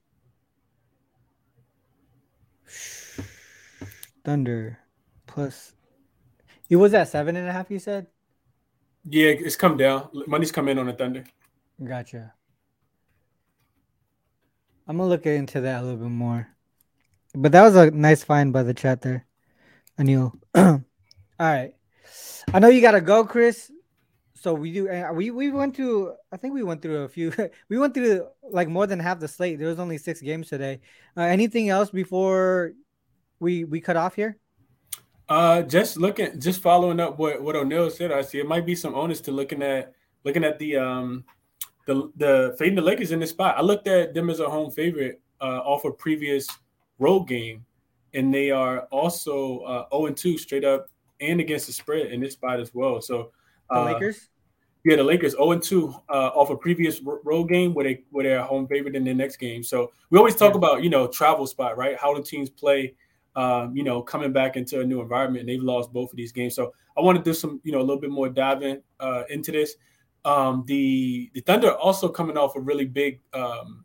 Thunder 4.25 4.79
plus. 5.27 5.75
It 6.69 6.77
was 6.77 6.95
at 6.95 7.09
seven 7.09 7.37
and 7.37 7.49
a 7.49 7.53
half. 7.53 7.71
You 7.71 7.79
said. 7.79 8.07
Yeah, 9.05 9.31
it's 9.31 9.57
come 9.57 9.77
down. 9.77 10.09
Money's 10.27 10.53
come 10.53 10.69
in 10.69 10.79
on 10.79 10.87
the 10.87 10.93
Thunder. 10.93 11.25
Gotcha. 11.83 12.35
I'm 14.87 14.97
gonna 14.97 15.09
look 15.09 15.27
into 15.27 15.61
that 15.61 15.81
a 15.81 15.83
little 15.83 15.99
bit 15.99 16.11
more. 16.11 16.49
But 17.35 17.53
that 17.53 17.63
was 17.63 17.77
a 17.77 17.91
nice 17.91 18.25
find 18.25 18.53
by 18.53 18.63
the 18.63 18.75
chat 18.75 19.03
there, 19.03 19.27
Anil. 19.99 20.33
All 20.55 20.83
right. 21.39 21.75
I 22.53 22.59
know 22.59 22.69
you 22.69 22.81
gotta 22.81 23.01
go, 23.01 23.25
Chris. 23.25 23.71
So 24.35 24.55
we 24.55 24.73
do. 24.73 24.89
We 25.15 25.31
we 25.31 25.51
went 25.51 25.75
through. 25.75 26.15
I 26.33 26.37
think 26.37 26.55
we 26.55 26.63
went 26.63 26.81
through 26.81 27.03
a 27.03 27.09
few. 27.09 27.33
we 27.69 27.79
went 27.79 27.95
through 27.95 28.27
like 28.43 28.69
more 28.69 28.87
than 28.87 29.01
half 29.01 29.19
the 29.19 29.29
slate. 29.29 29.59
There 29.59 29.69
was 29.69 29.79
only 29.79 29.99
six 29.99 30.21
games 30.21 30.49
today. 30.49 30.81
Uh, 31.17 31.23
anything 31.23 31.69
else 31.69 31.91
before 31.91 32.73
we 33.41 33.65
we 33.65 33.81
cut 33.81 33.97
off 33.97 34.15
here? 34.15 34.39
Uh, 35.29 35.61
just 35.63 35.99
looking, 35.99 36.41
just 36.41 36.63
following 36.63 37.01
up 37.01 37.19
what 37.19 37.43
what 37.43 37.57
O'Neill 37.57 37.91
said. 37.91 38.13
I 38.13 38.23
see 38.23 38.39
it 38.39 38.47
might 38.47 38.65
be 38.65 38.75
some 38.75 38.95
onus 38.95 39.21
to 39.23 39.33
looking 39.33 39.63
at 39.63 39.93
looking 40.25 40.45
at 40.45 40.59
the 40.59 40.77
um 40.77 41.25
the 41.87 42.11
the 42.17 42.57
fading 42.59 42.77
the 42.77 42.83
Lakers 42.83 43.13
in 43.13 43.21
this 43.21 43.31
spot. 43.31 43.57
I 43.59 43.63
looked 43.63 43.89
at 43.89 44.15
them 44.15 44.31
as 44.31 44.41
a 44.41 44.49
home 44.49 44.71
favorite 44.71 45.21
uh, 45.41 45.61
off 45.65 45.85
a 45.85 45.91
previous 45.91 46.47
road 46.99 47.25
game, 47.29 47.65
and 48.19 48.35
they 48.35 48.51
are 48.51 48.81
also 48.91 49.61
uh, 49.61 49.87
0 49.95 50.07
and 50.07 50.17
2 50.17 50.39
straight 50.39 50.65
up 50.65 50.89
and 51.21 51.41
against 51.41 51.67
the 51.69 51.73
spread 51.73 52.09
in 52.09 52.21
this 52.21 52.33
spot 52.33 52.59
as 52.59 52.75
well. 52.75 53.01
So 53.01 53.31
the 53.71 53.77
uh, 53.77 53.85
Lakers. 53.85 54.29
Yeah, 54.85 54.97
the 54.97 55.05
Lakers 55.05 55.33
0 55.33 55.53
and 55.53 55.63
2 55.63 55.95
uh, 56.09 56.13
off 56.35 56.51
a 56.51 56.57
previous 56.57 57.01
road 57.03 57.45
game 57.45 57.75
where 57.75 57.85
they 57.85 58.03
where 58.11 58.25
they're 58.25 58.43
home 58.43 58.67
favorite 58.67 58.97
in 58.97 59.05
their 59.05 59.15
next 59.15 59.37
game. 59.37 59.63
So 59.63 59.93
we 60.11 60.19
always 60.19 60.35
talk 60.35 60.53
yeah. 60.53 60.59
about 60.59 60.83
you 60.83 60.91
know 60.91 61.07
travel 61.07 61.47
spot, 61.47 61.77
right? 61.77 61.97
How 61.97 62.13
the 62.13 62.23
teams 62.23 62.51
play, 62.51 62.95
um, 63.37 63.77
you 63.77 63.85
know, 63.85 64.03
coming 64.03 64.33
back 64.33 64.57
into 64.57 64.81
a 64.81 64.85
new 64.85 65.01
environment. 65.01 65.41
And 65.41 65.49
they've 65.49 65.63
lost 65.63 65.93
both 65.93 66.11
of 66.11 66.17
these 66.17 66.33
games. 66.33 66.57
So 66.57 66.73
I 66.97 67.01
want 67.01 67.19
to 67.19 67.25
do 67.25 67.35
some 67.35 67.61
you 67.63 67.71
know 67.71 67.79
a 67.79 67.87
little 67.87 68.01
bit 68.01 68.11
more 68.11 68.29
diving 68.29 68.83
uh, 68.99 69.23
into 69.31 69.53
this. 69.53 69.77
Um, 70.25 70.65
the 70.67 71.31
the 71.35 71.41
Thunder 71.41 71.73
also 71.73 72.09
coming 72.09 72.37
off 72.37 72.57
a 72.57 72.61
really 72.61 72.85
big 72.85 73.21
um, 73.33 73.85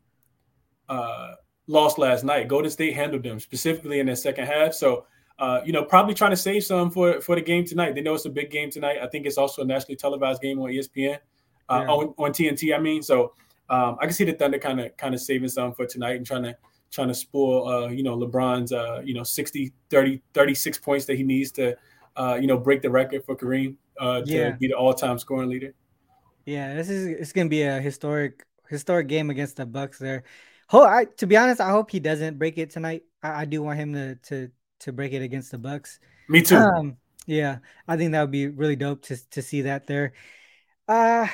uh, 0.88 1.34
lost 1.66 1.98
last 1.98 2.24
night. 2.24 2.48
Golden 2.48 2.70
State 2.70 2.94
handled 2.94 3.22
them 3.22 3.40
specifically 3.40 4.00
in 4.00 4.06
the 4.06 4.16
second 4.16 4.46
half. 4.46 4.74
So, 4.74 5.06
uh, 5.38 5.60
you 5.64 5.72
know, 5.72 5.84
probably 5.84 6.14
trying 6.14 6.30
to 6.30 6.36
save 6.36 6.64
some 6.64 6.90
for 6.90 7.20
for 7.20 7.34
the 7.34 7.42
game 7.42 7.64
tonight. 7.64 7.94
They 7.94 8.00
know 8.00 8.14
it's 8.14 8.24
a 8.24 8.30
big 8.30 8.50
game 8.50 8.70
tonight. 8.70 8.98
I 9.02 9.06
think 9.06 9.26
it's 9.26 9.38
also 9.38 9.62
a 9.62 9.64
nationally 9.64 9.96
televised 9.96 10.40
game 10.40 10.60
on 10.60 10.70
ESPN, 10.70 11.18
uh, 11.68 11.84
yeah. 11.84 11.90
on, 11.90 12.14
on 12.18 12.30
TNT. 12.32 12.74
I 12.74 12.78
mean, 12.78 13.02
so 13.02 13.32
um, 13.68 13.96
I 14.00 14.06
can 14.06 14.12
see 14.12 14.24
the 14.24 14.32
Thunder 14.32 14.58
kind 14.58 14.80
of 14.80 14.96
kind 14.96 15.14
of 15.14 15.20
saving 15.20 15.48
some 15.48 15.72
for 15.72 15.86
tonight 15.86 16.16
and 16.16 16.26
trying 16.26 16.44
to 16.44 16.56
trying 16.90 17.08
to 17.08 17.14
spoil, 17.14 17.68
uh, 17.68 17.88
you 17.88 18.04
know, 18.04 18.16
LeBron's, 18.16 18.72
uh, 18.72 19.00
you 19.04 19.14
know, 19.14 19.24
60, 19.24 19.72
30, 19.90 20.22
36 20.32 20.78
points 20.78 21.06
that 21.06 21.16
he 21.16 21.24
needs 21.24 21.50
to, 21.50 21.76
uh, 22.16 22.38
you 22.40 22.46
know, 22.46 22.56
break 22.56 22.82
the 22.82 22.90
record 22.90 23.24
for 23.24 23.34
Kareem 23.34 23.74
uh, 23.98 24.20
to 24.20 24.30
yeah. 24.30 24.50
be 24.52 24.68
the 24.68 24.74
all-time 24.74 25.18
scoring 25.18 25.48
leader. 25.48 25.74
Yeah, 26.46 26.74
this 26.74 26.88
is 26.88 27.06
it's 27.06 27.32
gonna 27.32 27.48
be 27.48 27.62
a 27.62 27.80
historic 27.80 28.44
historic 28.68 29.08
game 29.08 29.30
against 29.30 29.56
the 29.56 29.66
Bucks 29.66 29.98
there. 29.98 30.24
Oh, 30.72 30.84
I 30.84 31.06
to 31.18 31.26
be 31.26 31.36
honest, 31.36 31.60
I 31.60 31.70
hope 31.70 31.90
he 31.90 32.00
doesn't 32.00 32.38
break 32.38 32.58
it 32.58 32.70
tonight. 32.70 33.02
I, 33.22 33.42
I 33.42 33.44
do 33.44 33.62
want 33.62 33.78
him 33.78 33.92
to 33.94 34.14
to 34.16 34.50
to 34.80 34.92
break 34.92 35.12
it 35.12 35.22
against 35.22 35.50
the 35.50 35.58
Bucks. 35.58 35.98
Me 36.28 36.42
too. 36.42 36.56
Um, 36.56 36.96
yeah, 37.26 37.58
I 37.88 37.96
think 37.96 38.12
that 38.12 38.20
would 38.22 38.30
be 38.30 38.48
really 38.48 38.76
dope 38.76 39.02
to 39.02 39.30
to 39.30 39.42
see 39.42 39.62
that 39.62 39.86
there. 39.86 40.12
Uh 40.88 41.26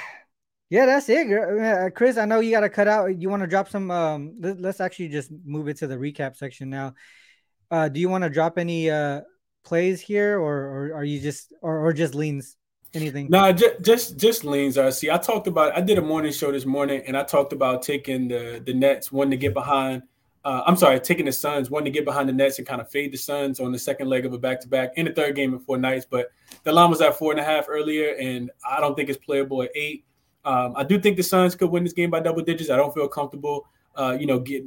yeah, 0.71 0.87
that's 0.87 1.09
it, 1.09 1.27
uh, 1.33 1.91
Chris. 1.91 2.17
I 2.17 2.27
know 2.27 2.39
you 2.39 2.53
got 2.53 2.61
to 2.61 2.69
cut 2.69 2.87
out. 2.87 3.21
You 3.21 3.29
want 3.29 3.43
to 3.43 3.49
drop 3.49 3.69
some? 3.69 3.91
Um, 3.91 4.37
let, 4.39 4.65
us 4.65 4.81
actually 4.81 5.09
just 5.09 5.33
move 5.45 5.67
it 5.67 5.79
to 5.79 5.89
the 5.89 5.97
recap 5.97 6.37
section 6.37 6.71
now. 6.71 6.95
Uh, 7.73 7.89
do 7.89 7.99
you 7.99 8.09
want 8.09 8.23
to 8.23 8.31
drop 8.31 8.57
any 8.57 8.89
uh 8.89 9.23
plays 9.65 10.01
here, 10.01 10.39
or 10.39 10.55
or 10.55 10.95
are 10.95 11.05
you 11.05 11.21
just 11.21 11.53
or 11.61 11.87
or 11.87 11.93
just 11.93 12.15
leans? 12.15 12.57
Anything? 12.93 13.29
Nah, 13.31 13.53
just 13.53 13.83
just 13.83 14.17
just 14.17 14.45
leans. 14.45 14.77
RC. 14.77 15.13
I 15.13 15.19
talked 15.19 15.47
about. 15.47 15.77
I 15.77 15.81
did 15.81 15.99
a 15.99 16.03
morning 16.03 16.33
show 16.33 16.51
this 16.51 16.67
morning, 16.67 17.03
and 17.07 17.17
I 17.17 17.23
talked 17.23 17.53
about 17.53 17.83
taking 17.83 18.29
the 18.29 18.61
the 18.65 18.75
Nets 18.75 19.13
one 19.13 19.31
to 19.31 19.37
get 19.37 19.55
behind. 19.55 20.03
Uh, 20.45 20.63
I'm 20.67 20.77
sorry, 20.77 20.99
taking 20.99 21.27
the 21.27 21.33
Suns 21.33 21.71
one 21.71 21.85
to 21.85 21.91
get 21.91 22.05
behind 22.05 22.29
the 22.29 22.33
Nets 22.33 22.59
and 22.59 22.67
kind 22.67 22.81
of 22.81 22.91
fade 22.91 23.13
the 23.13 23.19
Suns 23.19 23.61
on 23.61 23.71
the 23.73 23.79
second 23.79 24.09
leg 24.09 24.27
of 24.27 24.33
a 24.33 24.39
back 24.39 24.61
to 24.63 24.69
back 24.69 24.93
in 24.97 25.05
the 25.05 25.13
third 25.13 25.37
game 25.37 25.53
in 25.53 25.61
four 25.61 25.77
nights. 25.77 26.07
But 26.09 26.33
the 26.65 26.73
line 26.73 26.91
was 26.91 27.01
at 27.01 27.17
four 27.17 27.31
and 27.31 27.41
a 27.41 27.45
half 27.45 27.67
earlier, 27.69 28.17
and 28.17 28.51
I 28.69 28.81
don't 28.81 28.97
think 28.97 29.09
it's 29.09 29.19
playable 29.19 29.63
at 29.63 29.71
eight. 29.77 30.05
Um, 30.45 30.73
I 30.75 30.83
do 30.83 30.99
think 30.99 31.17
the 31.17 31.23
Suns 31.23 31.55
could 31.55 31.71
win 31.71 31.85
this 31.85 31.93
game 31.93 32.11
by 32.11 32.21
double 32.21 32.43
digits. 32.43 32.71
I 32.71 32.77
don't 32.77 32.93
feel 32.95 33.07
comfortable, 33.07 33.67
uh, 33.95 34.17
you 34.19 34.27
know, 34.27 34.41
get 34.41 34.65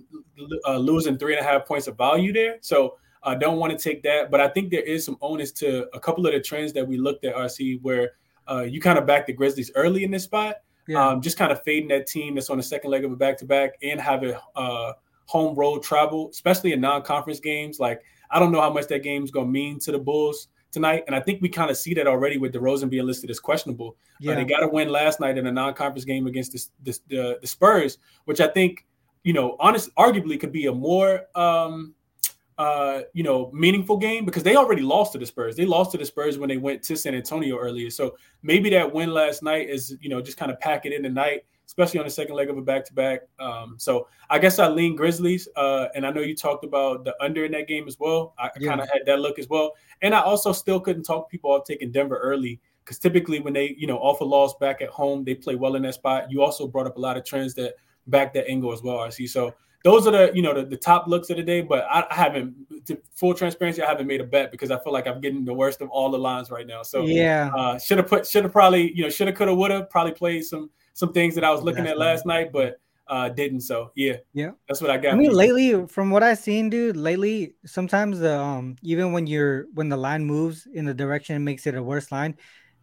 uh, 0.66 0.78
losing 0.78 1.18
three 1.18 1.36
and 1.36 1.46
a 1.46 1.50
half 1.50 1.66
points 1.66 1.88
of 1.88 1.98
value 1.98 2.32
there. 2.32 2.58
So 2.62 2.98
I 3.24 3.36
don't 3.36 3.58
want 3.58 3.78
to 3.78 3.78
take 3.78 4.04
that, 4.04 4.32
but 4.32 4.42
I 4.42 4.48
think 4.50 4.70
there 4.70 4.82
is 4.82 5.06
some 5.06 5.18
onus 5.22 5.52
to 5.54 5.88
a 5.96 6.00
couple 6.00 6.26
of 6.26 6.34
the 6.34 6.40
trends 6.40 6.74
that 6.74 6.88
we 6.88 6.98
looked 6.98 7.26
at 7.26 7.36
RC 7.36 7.82
where 7.82 8.12
uh, 8.50 8.62
you 8.62 8.82
kind 8.82 8.98
of 8.98 9.06
back 9.06 9.26
the 9.26 9.34
Grizzlies 9.34 9.72
early 9.76 10.04
in 10.04 10.12
this 10.12 10.24
spot. 10.24 10.58
Yeah. 10.88 11.08
Um, 11.08 11.22
just 11.22 11.38
kind 11.38 11.52
of 11.52 11.64
fading 11.64 11.88
that 11.90 12.08
team 12.08 12.36
that's 12.36 12.50
on 12.50 12.58
the 12.58 12.64
second 12.64 12.92
leg 12.92 13.06
of 13.06 13.12
a 13.12 13.16
back 13.16 13.38
to 13.38 13.46
back 13.46 13.76
and 13.82 14.00
having 14.00 14.36
uh, 14.56 14.94
home 15.26 15.56
road 15.56 15.84
travel, 15.84 16.30
especially 16.30 16.74
in 16.74 16.82
non 16.82 17.04
conference 17.04 17.40
games. 17.40 17.80
Like, 17.80 18.02
I 18.30 18.40
don't 18.40 18.52
know 18.52 18.62
how 18.62 18.72
much 18.74 18.88
that 18.88 19.04
game's 19.04 19.32
going 19.32 19.48
to 19.48 19.52
mean 19.52 19.80
to 19.80 19.92
the 19.92 20.00
Bulls 20.00 20.50
tonight. 20.72 21.04
And 21.08 21.16
I 21.16 21.22
think 21.22 21.42
we 21.42 21.48
kind 21.48 21.72
of 21.72 21.78
see 21.78 21.94
that 21.94 22.08
already 22.08 22.38
with 22.38 22.54
DeRozan 22.54 22.90
being 22.90 23.06
listed 23.06 23.30
as 23.30 23.40
questionable. 23.40 23.96
Yeah. 24.20 24.34
Uh, 24.34 24.36
they 24.36 24.46
got 24.46 24.60
to 24.60 24.68
win 24.68 24.90
last 24.90 25.20
night 25.20 25.38
in 25.38 25.48
a 25.48 25.52
non 25.52 25.74
conference 25.74 26.04
game 26.04 26.28
against 26.28 26.52
the, 26.52 26.92
the, 26.92 27.00
the, 27.08 27.38
the 27.42 27.48
Spurs, 27.48 28.00
which 28.26 28.42
I 28.42 28.48
think, 28.48 28.86
you 29.24 29.32
know, 29.32 29.56
honest, 29.60 29.94
arguably 29.96 30.38
could 30.38 30.52
be 30.52 30.66
a 30.66 30.74
more. 30.74 31.28
Um, 31.36 31.96
uh, 32.58 33.02
you 33.14 33.24
know, 33.24 33.50
meaningful 33.54 33.98
game 33.98 34.26
because 34.26 34.44
they 34.44 34.56
already 34.56 34.82
lost 34.82 35.14
to 35.14 35.18
the 35.18 35.26
Spurs. 35.26 35.56
They 35.56 35.66
lost 35.66 35.92
to 35.92 35.98
the 35.98 36.06
Spurs 36.06 36.38
when 36.38 36.50
they 36.50 36.58
went 36.58 36.84
to 36.84 36.96
San 36.96 37.16
Antonio 37.16 37.58
earlier. 37.58 37.90
So 37.90 38.16
maybe 38.42 38.70
that 38.72 38.94
win 38.94 39.12
last 39.12 39.44
night 39.44 39.70
is, 39.70 39.98
you 40.02 40.10
know, 40.10 40.22
just 40.22 40.38
kind 40.38 40.52
of 40.52 40.60
pack 40.60 40.86
it 40.86 40.94
in 40.94 41.02
tonight, 41.04 41.46
especially 41.66 42.00
on 42.00 42.06
the 42.06 42.12
second 42.12 42.36
leg 42.36 42.50
of 42.50 42.58
a 42.58 42.62
back 42.62 42.86
to 42.86 42.94
back. 42.94 43.22
Um 43.40 43.76
so 43.80 44.08
I 44.30 44.40
guess 44.40 44.60
I 44.60 44.68
lean 44.68 44.96
Grizzlies. 44.96 45.48
Uh, 45.56 45.88
and 45.96 46.06
I 46.06 46.12
know 46.12 46.22
you 46.22 46.36
talked 46.36 46.64
about 46.64 47.06
the 47.06 47.16
under 47.22 47.46
in 47.46 47.52
that 47.54 47.68
game 47.68 47.88
as 47.88 48.00
well. 48.00 48.34
I, 48.38 48.50
yeah. 48.60 48.70
kind 48.70 48.82
of 48.82 48.90
had 48.90 49.02
that 49.06 49.20
look 49.20 49.40
as 49.40 49.50
well. 49.50 49.74
And 50.02 50.14
I 50.14 50.22
also 50.22 50.52
still 50.52 50.80
couldn't 50.80 51.04
talk 51.04 51.30
people 51.30 51.52
off 51.52 51.66
taking 51.66 51.92
Denver 51.92 52.18
early 52.18 52.60
because 52.84 53.00
typically 53.00 53.40
when 53.40 53.54
they, 53.54 53.76
you 53.78 53.88
know, 53.88 53.98
off 53.98 54.22
a 54.22 54.26
loss 54.26 54.56
back 54.60 54.82
at 54.82 54.90
home, 54.90 55.24
they 55.24 55.36
play 55.36 55.56
well 55.56 55.76
in 55.76 55.84
that 55.84 55.96
spot. 55.96 56.32
You 56.32 56.42
also 56.44 56.68
brought 56.68 56.88
up 56.88 56.98
a 56.98 57.00
lot 57.00 57.18
of 57.18 57.26
trends 57.26 57.54
that 57.56 57.76
back 58.08 58.34
that 58.34 58.48
angle 58.48 58.74
as 58.74 58.84
well. 58.84 59.00
I 59.00 59.10
see. 59.10 59.28
So 59.28 59.54
those 59.84 60.08
are 60.08 60.12
the 60.12 60.32
you 60.34 60.42
know 60.42 60.54
the, 60.54 60.66
the 60.66 60.78
top 60.78 61.08
looks 61.08 61.30
of 61.30 61.38
the 61.38 61.44
day. 61.44 61.62
But 61.62 61.86
I, 61.90 62.06
I 62.10 62.16
haven't, 62.16 62.56
to 62.88 62.98
full 63.16 63.34
transparency, 63.34 63.82
I 63.82 63.88
haven't 63.88 64.08
made 64.08 64.22
a 64.22 64.26
bet 64.26 64.52
because 64.52 64.72
I 64.72 64.80
feel 64.80 64.94
like 64.94 65.08
I'm 65.08 65.22
getting 65.22 65.46
the 65.46 65.54
worst 65.54 65.82
of 65.82 65.90
all 65.90 66.10
the 66.10 66.18
lines 66.18 66.50
right 66.50 66.66
now. 66.66 66.84
So 66.84 67.04
yeah, 67.04 67.52
uh, 67.56 67.78
should 67.78 67.98
have 67.98 68.08
put, 68.08 68.26
should 68.26 68.44
have 68.44 68.54
probably 68.54 68.94
you 68.96 69.04
know 69.04 69.10
should 69.10 69.28
have, 69.28 69.36
could 69.36 69.48
have, 69.48 69.58
would 69.58 69.72
have 69.72 69.90
probably 69.90 70.14
played 70.14 70.46
some 70.46 70.70
some 70.94 71.12
things 71.12 71.36
that 71.36 71.44
I 71.44 71.52
was 71.52 71.62
looking 71.62 71.86
at 71.88 71.98
last 71.98 72.26
night, 72.26 72.52
but 72.52 72.80
uh 73.08 73.28
didn't. 73.28 73.62
So 73.62 73.92
yeah, 73.96 74.16
yeah, 74.34 74.52
that's 74.68 74.82
what 74.82 74.90
I 74.90 74.98
got. 74.98 75.14
I 75.14 75.18
mean, 75.18 75.34
lately, 75.34 75.86
from 75.88 76.10
what 76.10 76.24
I've 76.24 76.40
seen, 76.40 76.70
dude, 76.70 76.96
lately 76.96 77.56
sometimes 77.66 78.20
the 78.20 78.40
um 78.40 78.78
even 78.82 79.12
when 79.12 79.28
you're 79.28 79.66
when 79.74 79.90
the 79.90 79.98
line 79.98 80.24
moves 80.24 80.68
in 80.74 80.86
the 80.86 80.94
direction, 80.94 81.36
it 81.36 81.40
makes 81.40 81.68
it 81.68 81.76
a 81.76 81.84
worse 81.84 82.12
line. 82.12 82.38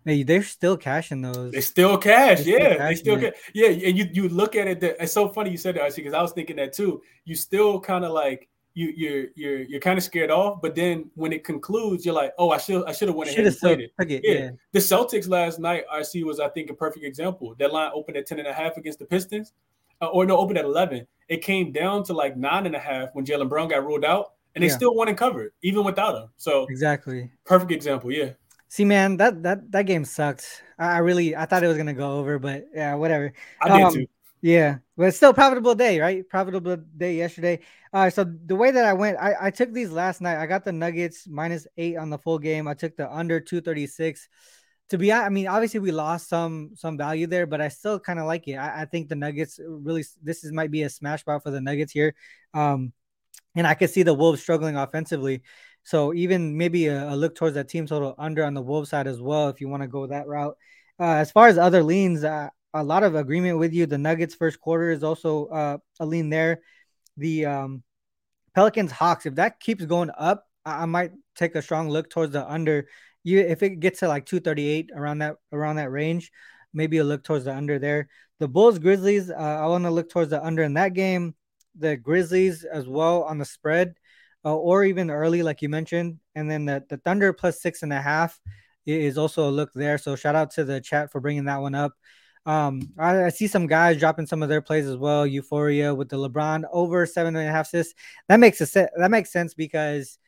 Hey, 0.04 0.22
they're 0.22 0.42
still 0.42 0.76
cashing 0.76 1.20
those. 1.20 1.52
They 1.52 1.60
still 1.60 1.98
cash, 1.98 2.44
they're 2.44 2.58
yeah. 2.58 2.74
Still 2.74 2.88
they 2.88 2.94
still 2.94 3.20
cash. 3.20 3.40
Yeah, 3.54 3.68
and 3.68 3.98
you 3.98 4.08
you 4.12 4.28
look 4.28 4.56
at 4.56 4.66
it. 4.66 4.80
That, 4.80 5.02
it's 5.02 5.12
so 5.12 5.28
funny 5.28 5.50
you 5.50 5.58
said 5.58 5.76
that 5.76 5.94
because 5.94 6.14
I 6.14 6.22
was 6.22 6.32
thinking 6.32 6.56
that 6.56 6.72
too. 6.72 7.02
You 7.24 7.34
still 7.34 7.80
kind 7.80 8.04
of 8.04 8.12
like 8.12 8.48
you 8.74 8.92
you're 8.96 9.26
you're 9.34 9.62
you're 9.62 9.80
kind 9.80 9.98
of 9.98 10.04
scared 10.04 10.30
off, 10.30 10.62
but 10.62 10.74
then 10.74 11.10
when 11.14 11.32
it 11.32 11.44
concludes, 11.44 12.04
you're 12.04 12.14
like, 12.14 12.32
oh, 12.38 12.50
I 12.50 12.58
should 12.58 12.84
I 12.86 12.92
should 12.92 13.08
have 13.08 13.16
went 13.16 13.30
ahead 13.30 13.46
and 13.46 13.56
played 13.56 13.80
it. 13.80 13.92
it. 13.98 14.20
Yeah. 14.24 14.32
yeah. 14.32 14.50
The 14.72 14.78
Celtics 14.78 15.28
last 15.28 15.58
night, 15.58 15.84
RC 15.92 16.24
was 16.24 16.40
I 16.40 16.48
think 16.48 16.70
a 16.70 16.74
perfect 16.74 17.04
example. 17.04 17.54
That 17.58 17.72
line 17.72 17.90
opened 17.94 18.16
at 18.16 18.26
10 18.26 18.38
and 18.38 18.48
a 18.48 18.52
half 18.52 18.76
against 18.76 18.98
the 18.98 19.04
Pistons, 19.04 19.52
uh, 20.00 20.06
or 20.06 20.24
no, 20.24 20.36
opened 20.36 20.58
at 20.58 20.64
11. 20.64 21.06
It 21.28 21.42
came 21.42 21.72
down 21.72 22.04
to 22.04 22.12
like 22.12 22.36
nine 22.36 22.66
and 22.66 22.74
a 22.74 22.78
half 22.78 23.10
when 23.12 23.24
Jaylen 23.24 23.48
Brown 23.48 23.68
got 23.68 23.84
ruled 23.84 24.04
out, 24.04 24.32
and 24.54 24.62
they 24.62 24.68
yeah. 24.68 24.76
still 24.76 24.94
won 24.94 25.08
and 25.08 25.18
covered 25.18 25.52
even 25.62 25.84
without 25.84 26.16
him. 26.16 26.28
So 26.36 26.66
exactly 26.70 27.30
perfect 27.44 27.72
example. 27.72 28.12
Yeah. 28.12 28.30
See, 28.70 28.84
man, 28.84 29.16
that 29.16 29.42
that 29.42 29.72
that 29.72 29.82
game 29.82 30.04
sucked. 30.04 30.62
I, 30.78 30.98
really 30.98 31.34
I 31.34 31.44
thought 31.44 31.64
it 31.64 31.66
was 31.66 31.76
gonna 31.76 31.92
go 31.92 32.18
over, 32.18 32.38
but 32.38 32.66
yeah, 32.72 32.94
whatever. 32.94 33.32
I 33.60 33.68
um, 33.68 33.92
did 33.92 34.00
too. 34.00 34.06
Yeah, 34.42 34.78
but 34.96 35.08
it's 35.08 35.16
still 35.16 35.34
profitable 35.34 35.74
day, 35.74 35.98
right? 36.00 36.26
Profitable 36.28 36.76
day 36.76 37.16
yesterday. 37.16 37.60
All 37.92 38.04
right, 38.04 38.12
so 38.12 38.24
the 38.24 38.54
way 38.54 38.70
that 38.70 38.84
I 38.84 38.92
went, 38.92 39.18
I, 39.18 39.34
I 39.40 39.50
took 39.50 39.72
these 39.72 39.90
last 39.90 40.20
night. 40.20 40.40
I 40.40 40.46
got 40.46 40.64
the 40.64 40.72
Nuggets 40.72 41.26
minus 41.28 41.66
eight 41.76 41.96
on 41.96 42.10
the 42.10 42.18
full 42.18 42.38
game. 42.38 42.68
I 42.68 42.74
took 42.74 42.96
the 42.96 43.12
under 43.12 43.40
two 43.40 43.60
thirty 43.60 43.88
six. 43.88 44.28
to 44.90 44.98
be 44.98 45.12
I 45.12 45.28
mean, 45.30 45.48
obviously 45.48 45.80
we 45.80 45.90
lost 45.90 46.28
some 46.28 46.70
some 46.76 46.96
value 46.96 47.26
there, 47.26 47.46
but 47.48 47.60
I 47.60 47.68
still 47.68 47.98
kind 47.98 48.20
of 48.20 48.26
like 48.26 48.46
it. 48.46 48.54
I, 48.54 48.82
I, 48.82 48.84
think 48.84 49.08
the 49.08 49.16
Nuggets 49.16 49.58
really 49.60 50.04
this 50.22 50.44
is 50.44 50.52
might 50.52 50.70
be 50.70 50.82
a 50.84 50.90
smash 50.90 51.22
spot 51.22 51.42
for 51.42 51.50
the 51.50 51.60
Nuggets 51.60 51.92
here. 51.92 52.14
Um, 52.54 52.92
and 53.56 53.66
I 53.66 53.74
could 53.74 53.90
see 53.90 54.04
the 54.04 54.14
Wolves 54.14 54.40
struggling 54.40 54.76
offensively. 54.76 55.42
So 55.84 56.14
even 56.14 56.56
maybe 56.56 56.86
a, 56.86 57.10
a 57.12 57.16
look 57.16 57.34
towards 57.34 57.54
that 57.54 57.68
team 57.68 57.86
total 57.86 58.14
under 58.18 58.44
on 58.44 58.54
the 58.54 58.62
Wolves 58.62 58.90
side 58.90 59.06
as 59.06 59.20
well, 59.20 59.48
if 59.48 59.60
you 59.60 59.68
want 59.68 59.82
to 59.82 59.88
go 59.88 60.06
that 60.06 60.26
route. 60.26 60.56
Uh, 60.98 61.14
as 61.14 61.30
far 61.30 61.48
as 61.48 61.58
other 61.58 61.82
leans, 61.82 62.24
uh, 62.24 62.48
a 62.74 62.84
lot 62.84 63.02
of 63.02 63.14
agreement 63.14 63.58
with 63.58 63.72
you. 63.72 63.86
The 63.86 63.98
Nuggets 63.98 64.34
first 64.34 64.60
quarter 64.60 64.90
is 64.90 65.02
also 65.02 65.46
uh, 65.46 65.78
a 65.98 66.06
lean 66.06 66.30
there. 66.30 66.60
The 67.16 67.46
um, 67.46 67.82
Pelicans 68.54 68.92
Hawks, 68.92 69.26
if 69.26 69.36
that 69.36 69.60
keeps 69.60 69.84
going 69.84 70.10
up, 70.16 70.46
I, 70.64 70.82
I 70.82 70.84
might 70.86 71.12
take 71.36 71.54
a 71.54 71.62
strong 71.62 71.88
look 71.88 72.10
towards 72.10 72.32
the 72.32 72.50
under. 72.50 72.86
You 73.22 73.40
if 73.40 73.62
it 73.62 73.80
gets 73.80 74.00
to 74.00 74.08
like 74.08 74.26
238 74.26 74.90
around 74.94 75.18
that 75.18 75.36
around 75.52 75.76
that 75.76 75.90
range, 75.90 76.30
maybe 76.72 76.98
a 76.98 77.04
look 77.04 77.24
towards 77.24 77.44
the 77.44 77.54
under 77.54 77.78
there. 77.78 78.08
The 78.38 78.48
Bulls 78.48 78.78
Grizzlies, 78.78 79.30
uh, 79.30 79.34
I 79.34 79.66
want 79.66 79.84
to 79.84 79.90
look 79.90 80.08
towards 80.08 80.30
the 80.30 80.42
under 80.42 80.62
in 80.62 80.74
that 80.74 80.94
game. 80.94 81.34
The 81.78 81.96
Grizzlies 81.96 82.64
as 82.64 82.88
well 82.88 83.24
on 83.24 83.38
the 83.38 83.44
spread, 83.44 83.94
uh, 84.44 84.54
or 84.54 84.84
even 84.84 85.10
early, 85.10 85.42
like 85.42 85.62
you 85.62 85.68
mentioned. 85.68 86.18
And 86.34 86.50
then 86.50 86.64
the, 86.64 86.84
the 86.88 86.96
Thunder 86.98 87.32
plus 87.32 87.60
six 87.60 87.82
and 87.82 87.92
a 87.92 88.00
half 88.00 88.40
is 88.86 89.18
also 89.18 89.48
a 89.48 89.52
look 89.52 89.72
there. 89.74 89.98
So 89.98 90.16
shout 90.16 90.34
out 90.34 90.50
to 90.52 90.64
the 90.64 90.80
chat 90.80 91.12
for 91.12 91.20
bringing 91.20 91.44
that 91.44 91.60
one 91.60 91.74
up. 91.74 91.92
Um, 92.46 92.92
I, 92.98 93.24
I, 93.24 93.28
see 93.28 93.46
some 93.46 93.66
guys 93.66 93.98
dropping 93.98 94.26
some 94.26 94.42
of 94.42 94.48
their 94.48 94.62
plays 94.62 94.86
as 94.86 94.96
well. 94.96 95.26
Euphoria 95.26 95.94
with 95.94 96.08
the 96.08 96.16
LeBron 96.16 96.64
over 96.72 97.04
seven 97.04 97.36
and 97.36 97.46
a 97.46 97.52
half 97.52 97.66
assists. 97.66 97.94
That 98.28 98.40
makes 98.40 98.62
a 98.62 98.66
se- 98.66 98.88
that 98.96 99.10
makes 99.10 99.30
sense 99.30 99.52
because 99.52 100.18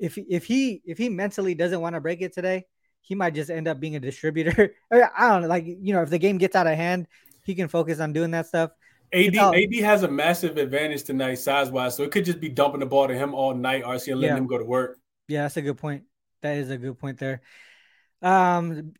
if 0.00 0.18
if 0.18 0.44
he 0.44 0.82
if 0.84 0.98
he 0.98 1.08
mentally 1.08 1.54
doesn't 1.54 1.80
want 1.80 1.94
to 1.94 2.00
break 2.00 2.22
it 2.22 2.34
today, 2.34 2.66
he 3.02 3.14
might 3.14 3.34
just 3.34 3.50
end 3.50 3.68
up 3.68 3.78
being 3.78 3.94
a 3.94 4.00
distributor. 4.00 4.74
I 4.92 5.28
don't 5.28 5.42
know, 5.42 5.48
like 5.48 5.64
you 5.64 5.94
know, 5.94 6.02
if 6.02 6.10
the 6.10 6.18
game 6.18 6.38
gets 6.38 6.56
out 6.56 6.66
of 6.66 6.74
hand, 6.74 7.06
he 7.44 7.54
can 7.54 7.68
focus 7.68 8.00
on 8.00 8.12
doing 8.12 8.32
that 8.32 8.46
stuff. 8.46 8.72
AD 9.14 9.36
AD 9.36 9.74
has 9.84 10.02
a 10.02 10.08
massive 10.08 10.56
advantage 10.56 11.04
tonight 11.04 11.34
size 11.36 11.70
wise, 11.70 11.96
so 11.96 12.02
it 12.02 12.10
could 12.10 12.24
just 12.24 12.40
be 12.40 12.48
dumping 12.48 12.80
the 12.80 12.86
ball 12.86 13.06
to 13.06 13.14
him 13.14 13.34
all 13.34 13.54
night, 13.54 13.84
RC, 13.84 14.12
and 14.12 14.20
letting 14.20 14.36
yeah. 14.36 14.40
him 14.40 14.46
go 14.46 14.58
to 14.58 14.64
work. 14.64 14.98
Yeah, 15.28 15.42
that's 15.42 15.56
a 15.56 15.62
good 15.62 15.78
point. 15.78 16.04
That 16.42 16.56
is 16.56 16.70
a 16.70 16.76
good 16.76 16.98
point 16.98 17.18
there. 17.18 17.42
Um, 18.20 18.92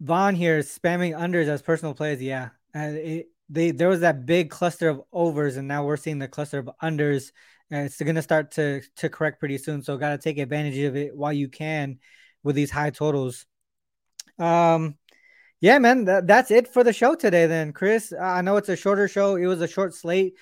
Vaughn 0.00 0.34
here 0.34 0.60
spamming 0.60 1.18
unders 1.18 1.48
as 1.48 1.62
personal 1.62 1.94
plays. 1.94 2.22
Yeah, 2.22 2.50
uh, 2.74 2.92
it, 2.92 3.28
they 3.48 3.70
there 3.70 3.88
was 3.88 4.00
that 4.00 4.26
big 4.26 4.50
cluster 4.50 4.88
of 4.88 5.02
overs, 5.12 5.56
and 5.56 5.66
now 5.66 5.84
we're 5.84 5.96
seeing 5.96 6.18
the 6.18 6.28
cluster 6.28 6.58
of 6.58 6.70
unders. 6.82 7.32
And 7.70 7.86
it's 7.86 8.00
going 8.00 8.14
to 8.14 8.22
start 8.22 8.52
to 8.52 8.82
to 8.96 9.08
correct 9.08 9.40
pretty 9.40 9.58
soon. 9.58 9.82
So 9.82 9.96
got 9.96 10.10
to 10.10 10.18
take 10.18 10.38
advantage 10.38 10.78
of 10.78 10.96
it 10.96 11.16
while 11.16 11.32
you 11.32 11.48
can 11.48 11.98
with 12.42 12.54
these 12.54 12.70
high 12.70 12.90
totals. 12.90 13.46
Um, 14.38 14.96
yeah, 15.60 15.78
man, 15.78 16.04
that, 16.04 16.26
that's 16.26 16.50
it 16.50 16.68
for 16.68 16.84
the 16.84 16.92
show 16.92 17.14
today. 17.14 17.46
Then, 17.46 17.72
Chris, 17.72 18.12
I 18.12 18.42
know 18.42 18.56
it's 18.56 18.68
a 18.68 18.76
shorter 18.76 19.08
show. 19.08 19.36
It 19.36 19.46
was 19.46 19.60
a 19.60 19.68
short 19.68 19.94
slate. 19.94 20.34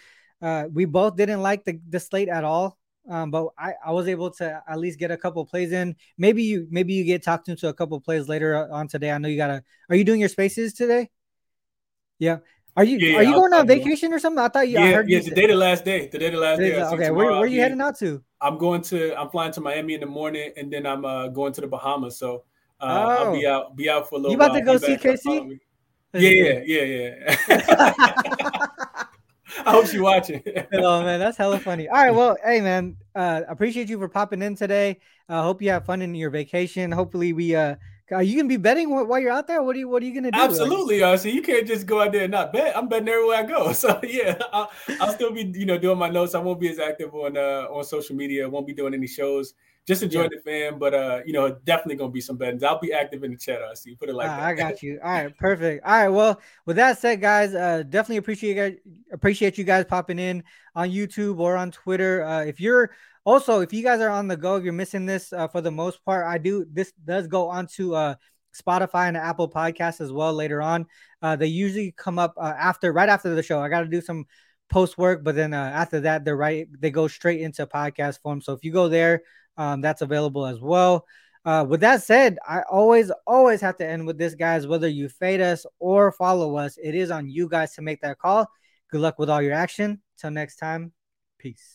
Uh, 0.43 0.67
we 0.73 0.85
both 0.85 1.17
didn't 1.17 1.43
like 1.43 1.65
the, 1.65 1.81
the 1.89 2.01
slate 2.01 2.29
at 2.29 2.45
all. 2.45 2.79
Um, 3.09 3.31
but 3.31 3.49
I, 3.59 3.75
I 3.85 3.93
was 3.93 4.09
able 4.09 4.31
to 4.33 4.63
at 4.67 4.79
least 4.79 4.99
get 4.99 5.11
a 5.11 5.17
couple 5.17 5.45
plays 5.45 5.73
in. 5.73 5.95
Maybe 6.17 6.43
you 6.43 6.67
maybe 6.71 6.95
you 6.95 7.05
get 7.05 7.23
talked 7.23 7.51
into 7.51 7.69
a 7.69 7.75
couple 7.75 8.01
plays 8.01 8.29
later 8.29 8.71
on 8.73 8.89
today. 8.89 9.11
I 9.11 9.19
know 9.19 9.29
you 9.29 9.37
gotta. 9.37 9.63
Are 9.91 9.97
you 9.97 10.05
doing 10.05 10.21
your 10.21 10.31
spaces 10.31 10.73
today? 10.73 11.11
Yeah. 12.19 12.39
Are 12.77 12.83
you 12.83 12.99
yeah, 12.99 13.19
are 13.19 13.23
you 13.23 13.35
going 13.35 13.53
on 13.53 13.67
vacation 13.67 14.13
or 14.13 14.19
something? 14.19 14.43
I 14.43 14.49
thought 14.49 14.69
you. 14.69 14.79
Yeah, 14.79 14.91
heard 14.91 15.09
yeah. 15.09 15.21
Today 15.21 15.47
the 15.47 15.55
last 15.55 15.85
day. 15.85 16.09
Today 16.09 16.31
the 16.31 16.39
last 16.39 16.59
day. 16.59 16.83
Okay, 16.83 17.11
where, 17.11 17.27
where 17.27 17.37
are 17.37 17.47
you 17.47 17.61
heading 17.61 17.81
out 17.81 17.97
to? 17.99 18.25
I'm 18.41 18.59
going 18.59 18.83
to. 18.83 19.15
I'm 19.21 19.29
flying 19.29 19.53
to 19.53 19.61
Miami 19.61 19.95
in 19.95 20.01
the 20.01 20.07
morning, 20.07 20.53
and 20.57 20.73
then 20.73 20.85
I'm 20.85 21.05
uh, 21.05 21.29
going 21.29 21.53
to 21.53 21.61
the 21.61 21.69
Bahamas. 21.69 22.19
So 22.19 22.45
uh, 22.85 23.17
oh. 23.21 23.25
I'll 23.25 23.33
be 23.33 23.47
out. 23.47 23.77
Be 23.77 23.91
out 23.91 24.09
for 24.09 24.17
a 24.17 24.19
little. 24.19 24.33
You 24.33 24.37
about 24.37 24.53
while. 24.53 24.61
to 24.61 24.65
go 24.65 24.77
see 24.79 24.97
KC? 24.97 25.59
Yeah, 26.15 26.63
yeah, 26.65 26.83
yeah, 26.83 27.37
yeah. 27.49 28.67
I 29.67 29.71
hope 29.71 29.87
she's 29.87 30.01
watching. 30.01 30.43
oh 30.73 31.03
man, 31.03 31.21
that's 31.21 31.37
hella 31.37 31.59
funny. 31.59 31.89
All 31.89 31.97
right, 31.97 32.15
well, 32.15 32.37
hey 32.45 32.61
man, 32.61 32.97
uh, 33.15 33.43
appreciate 33.49 33.89
you 33.89 33.99
for 33.99 34.09
popping 34.09 34.43
in 34.43 34.55
today. 34.55 35.01
I 35.29 35.37
uh, 35.37 35.43
hope 35.43 35.63
you 35.63 35.71
have 35.71 35.87
fun 35.87 36.03
in 36.03 36.15
your 36.15 36.31
vacation. 36.31 36.93
Hopefully, 36.93 37.33
we 37.33 37.55
uh, 37.55 37.77
are 38.13 38.23
you 38.23 38.37
gonna 38.37 38.49
be 38.49 38.57
betting 38.57 38.91
while 38.91 39.19
you're 39.19 39.33
out 39.33 39.47
there? 39.47 39.63
What 39.63 39.77
are 39.77 39.79
you 39.79 39.89
What 39.89 40.03
are 40.03 40.07
you 40.07 40.15
gonna 40.15 40.31
do? 40.31 40.39
Absolutely, 40.39 41.03
uh, 41.03 41.17
so 41.17 41.29
you 41.29 41.43
can't 41.43 41.67
just 41.67 41.87
go 41.87 42.03
out 42.03 42.13
there 42.13 42.25
and 42.25 42.33
not 42.33 42.53
bet. 42.53 42.77
I'm 42.77 42.89
betting 42.89 43.09
everywhere 43.09 43.39
I 43.39 43.43
go. 43.43 43.73
So 43.75 43.99
yeah, 44.03 44.39
I'll, 44.53 44.71
I'll 45.01 45.13
still 45.13 45.33
be 45.33 45.51
you 45.55 45.67
know 45.67 45.79
doing 45.79 45.99
my 45.99 46.09
notes. 46.09 46.35
I 46.35 46.39
won't 46.39 46.61
be 46.61 46.71
as 46.71 46.79
active 46.79 47.15
on 47.15 47.37
uh 47.37 47.67
on 47.71 47.85
social 47.85 48.15
media. 48.17 48.45
I 48.45 48.49
won't 48.49 48.67
be 48.67 48.75
doing 48.75 48.95
any 48.95 49.07
shows 49.07 49.55
just 49.87 50.03
enjoy 50.03 50.23
yeah. 50.23 50.29
the 50.29 50.41
fan, 50.41 50.79
but 50.79 50.95
uh, 50.95 51.21
you 51.27 51.33
know, 51.33 51.57
definitely 51.65 51.97
gonna 51.97 52.11
be 52.11 52.21
some 52.21 52.37
bettings. 52.37 52.63
I'll 52.63 52.79
be 52.79 52.93
active 52.93 53.23
in 53.23 53.33
the 53.33 53.37
chat. 53.37 53.63
I 53.63 53.75
see. 53.75 53.91
You 53.91 53.97
put 53.97 54.09
it 54.09 54.15
like 54.15 54.29
that. 54.29 54.41
I 54.41 54.55
got 54.55 54.83
you. 54.83 54.99
All 55.03 55.11
right, 55.11 55.37
perfect. 55.37 55.85
All 55.85 55.93
right. 55.93 56.09
Well, 56.09 56.41
with 56.65 56.77
that 56.77 56.99
said, 56.99 57.21
guys, 57.21 57.55
uh, 57.55 57.83
definitely 57.83 58.17
appreciate 58.17 58.51
you 58.51 58.55
guys 58.55 58.79
appreciate 59.13 59.59
you 59.59 59.65
guys 59.65 59.85
popping 59.85 60.19
in 60.19 60.43
on 60.75 60.91
YouTube 60.91 61.39
or 61.39 61.57
on 61.57 61.71
Twitter. 61.71 62.25
Uh, 62.25 62.45
if 62.45 62.61
you're 62.61 62.93
also 63.25 63.61
if 63.61 63.73
you 63.73 63.83
guys 63.83 64.01
are 64.01 64.11
on 64.11 64.27
the 64.27 64.37
go, 64.37 64.57
if 64.57 64.65
you're 64.65 64.73
missing 64.73 65.05
this 65.05 65.33
uh, 65.33 65.49
for 65.49 65.61
the 65.61 65.71
most 65.71 66.03
part, 66.05 66.27
I 66.27 66.39
do. 66.39 66.67
This 66.73 66.93
does 67.05 67.27
go 67.27 67.49
onto 67.49 67.95
uh 67.95 68.15
Spotify 68.55 69.09
and 69.09 69.17
Apple 69.17 69.51
Podcasts 69.51 70.01
as 70.01 70.13
well 70.13 70.33
later 70.33 70.63
on. 70.63 70.87
Uh, 71.21 71.37
they 71.37 71.49
usually 71.49 71.93
come 71.97 72.19
up 72.19 72.35
uh, 72.39 72.55
after 72.59 72.93
right 72.93 73.09
after 73.09 73.35
the 73.35 73.43
show. 73.43 73.61
I 73.61 73.69
got 73.69 73.81
to 73.81 73.89
do 73.89 74.01
some 74.01 74.25
post 74.71 74.97
work, 74.97 75.23
but 75.25 75.35
then 75.35 75.53
uh, 75.53 75.73
after 75.75 76.01
that, 76.01 76.25
they're 76.25 76.37
right. 76.37 76.69
They 76.81 76.91
go 76.91 77.09
straight 77.09 77.41
into 77.41 77.67
podcast 77.67 78.21
form. 78.23 78.41
So 78.41 78.53
if 78.53 78.65
you 78.65 78.73
go 78.73 78.89
there, 78.89 79.23
um, 79.57 79.81
that's 79.81 80.03
available 80.03 80.47
as 80.47 80.61
well. 80.61 81.07
Uh, 81.45 81.65
with 81.69 81.81
that 81.81 82.03
said, 82.03 82.39
I 82.49 82.63
always, 82.71 83.11
always 83.27 83.61
have 83.61 83.77
to 83.79 83.87
end 83.87 84.07
with 84.07 84.17
this, 84.17 84.35
guys. 84.35 84.67
Whether 84.67 84.89
you 84.89 85.09
fade 85.09 85.41
us 85.41 85.67
or 85.79 86.11
follow 86.13 86.57
us, 86.57 86.79
it 86.83 86.95
is 86.95 87.11
on 87.11 87.29
you 87.29 87.49
guys 87.49 87.75
to 87.75 87.83
make 87.83 88.01
that 88.01 88.19
call. 88.19 88.49
Good 88.91 89.01
luck 89.01 89.19
with 89.19 89.29
all 89.29 89.43
your 89.43 89.53
action. 89.53 90.01
Till 90.19 90.31
next 90.31 90.57
time, 90.57 90.93
peace. 91.39 91.74